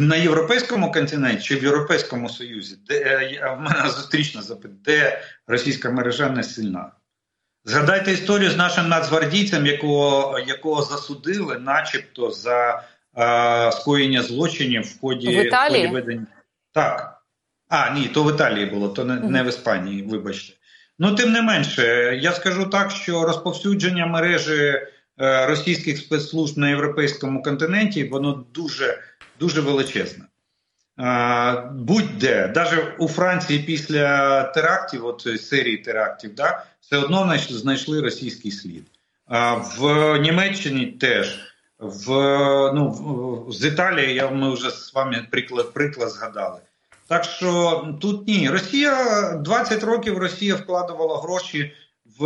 на 0.00 0.16
європейському 0.16 0.92
континенті 0.92 1.42
чи 1.42 1.56
в 1.56 1.64
Європейському 1.64 2.28
Союзі, 2.28 2.76
де 2.88 2.94
е, 2.94 3.56
в 3.58 3.60
мене 3.60 3.90
зустрічне 3.90 4.42
запитання, 4.42 4.80
де 4.84 5.22
російська 5.46 5.90
мережа 5.90 6.28
не 6.30 6.42
сильна. 6.42 6.92
Згадайте 7.64 8.12
історію 8.12 8.50
з 8.50 8.56
нашим 8.56 8.88
нацгвардійцем, 8.88 9.66
якого 9.66 10.38
якого 10.38 10.82
засудили, 10.82 11.58
начебто, 11.58 12.30
за 12.30 12.82
а, 13.14 13.70
скоєння 13.72 14.22
злочинів 14.22 14.82
в 14.82 15.00
ході, 15.00 15.26
в 15.26 15.46
Італії? 15.46 15.86
в 15.86 15.90
ході 15.90 16.00
ведення. 16.00 16.26
Так. 16.72 17.22
А, 17.68 17.90
ні, 17.90 18.08
то 18.08 18.24
в 18.24 18.34
Італії 18.34 18.66
було, 18.66 18.88
то 18.88 19.04
не, 19.04 19.14
не 19.14 19.42
в 19.42 19.46
Іспанії, 19.46 20.02
вибачте. 20.02 20.57
Ну, 20.98 21.14
тим 21.14 21.32
не 21.32 21.42
менше, 21.42 22.18
я 22.22 22.32
скажу 22.32 22.66
так, 22.66 22.90
що 22.90 23.24
розповсюдження 23.24 24.06
мережі 24.06 24.82
е, 25.20 25.46
російських 25.46 25.98
спецслужб 25.98 26.58
на 26.58 26.68
європейському 26.68 27.42
континенті, 27.42 28.04
воно 28.04 28.44
дуже 28.54 28.98
дуже 29.40 29.60
величезна. 29.60 30.24
Будь-де, 31.72 32.52
навіть 32.56 32.84
у 32.98 33.08
Франції 33.08 33.58
після 33.58 34.42
терактів, 34.42 35.06
от 35.06 35.40
серії 35.40 35.76
терактів, 35.76 36.34
да, 36.34 36.64
все 36.80 36.96
одно 36.96 37.38
знайшли 37.48 38.00
російський 38.00 38.50
слід. 38.50 38.86
В 39.78 40.18
Німеччині 40.18 40.86
теж, 40.86 41.38
в, 41.78 42.10
ну, 42.74 43.46
з 43.50 43.64
Італії 43.64 44.14
я, 44.14 44.30
ми 44.30 44.54
вже 44.54 44.70
з 44.70 44.94
вами 44.94 45.26
приклад 45.30 45.74
приклад 45.74 46.10
згадали. 46.10 46.60
Так 47.08 47.24
що 47.24 47.82
тут 48.00 48.28
ні, 48.28 48.50
Росія 48.50 49.32
20 49.44 49.84
років 49.84 50.18
Росія 50.18 50.54
вкладувала 50.54 51.18
гроші 51.18 51.72
в 52.18 52.24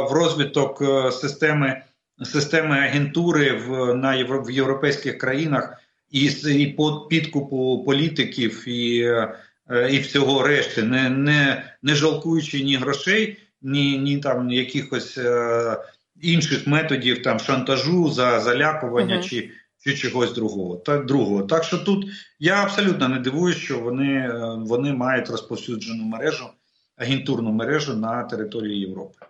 в 0.00 0.12
розвиток 0.12 0.82
е, 0.82 1.12
системи 1.12 1.82
системи 2.22 2.78
агентури 2.78 3.52
в 3.52 3.94
на 3.94 4.14
євро, 4.14 4.42
в 4.42 4.50
європейських 4.50 5.18
країнах 5.18 5.72
і 6.10 6.24
і 6.44 6.66
по 6.66 7.00
підкупу 7.00 7.82
політиків 7.86 8.68
і 8.68 9.02
е, 9.70 9.88
і 9.90 9.98
всього 9.98 10.42
решти, 10.42 10.82
не 10.82 11.10
не, 11.10 11.64
не 11.82 11.94
жалкуючи 11.94 12.62
ні 12.62 12.76
грошей, 12.76 13.36
ні 13.62 13.98
ні 13.98 14.18
там 14.18 14.50
якихось 14.50 15.18
е, 15.18 15.76
інших 16.20 16.66
методів 16.66 17.22
там 17.22 17.40
шантажу, 17.40 18.10
за 18.10 18.40
залякування 18.40 19.16
uh 19.16 19.28
чи 19.28 19.50
чи 19.84 19.96
чогось 19.96 20.32
другого. 20.32 20.76
Так, 20.76 21.06
другого. 21.06 21.42
Так 21.42 21.64
що 21.64 21.78
тут 21.78 22.06
я 22.38 22.62
абсолютно 22.62 23.08
не 23.08 23.18
дивуюсь, 23.18 23.56
що 23.56 23.78
вони, 23.78 24.12
е, 24.12 24.56
вони 24.58 24.92
мають 24.92 25.30
розповсюджену 25.30 26.04
мережу, 26.04 26.46
агентурну 26.96 27.52
мережу 27.52 27.96
на 27.96 28.22
території 28.22 28.80
Європи. 28.80 29.26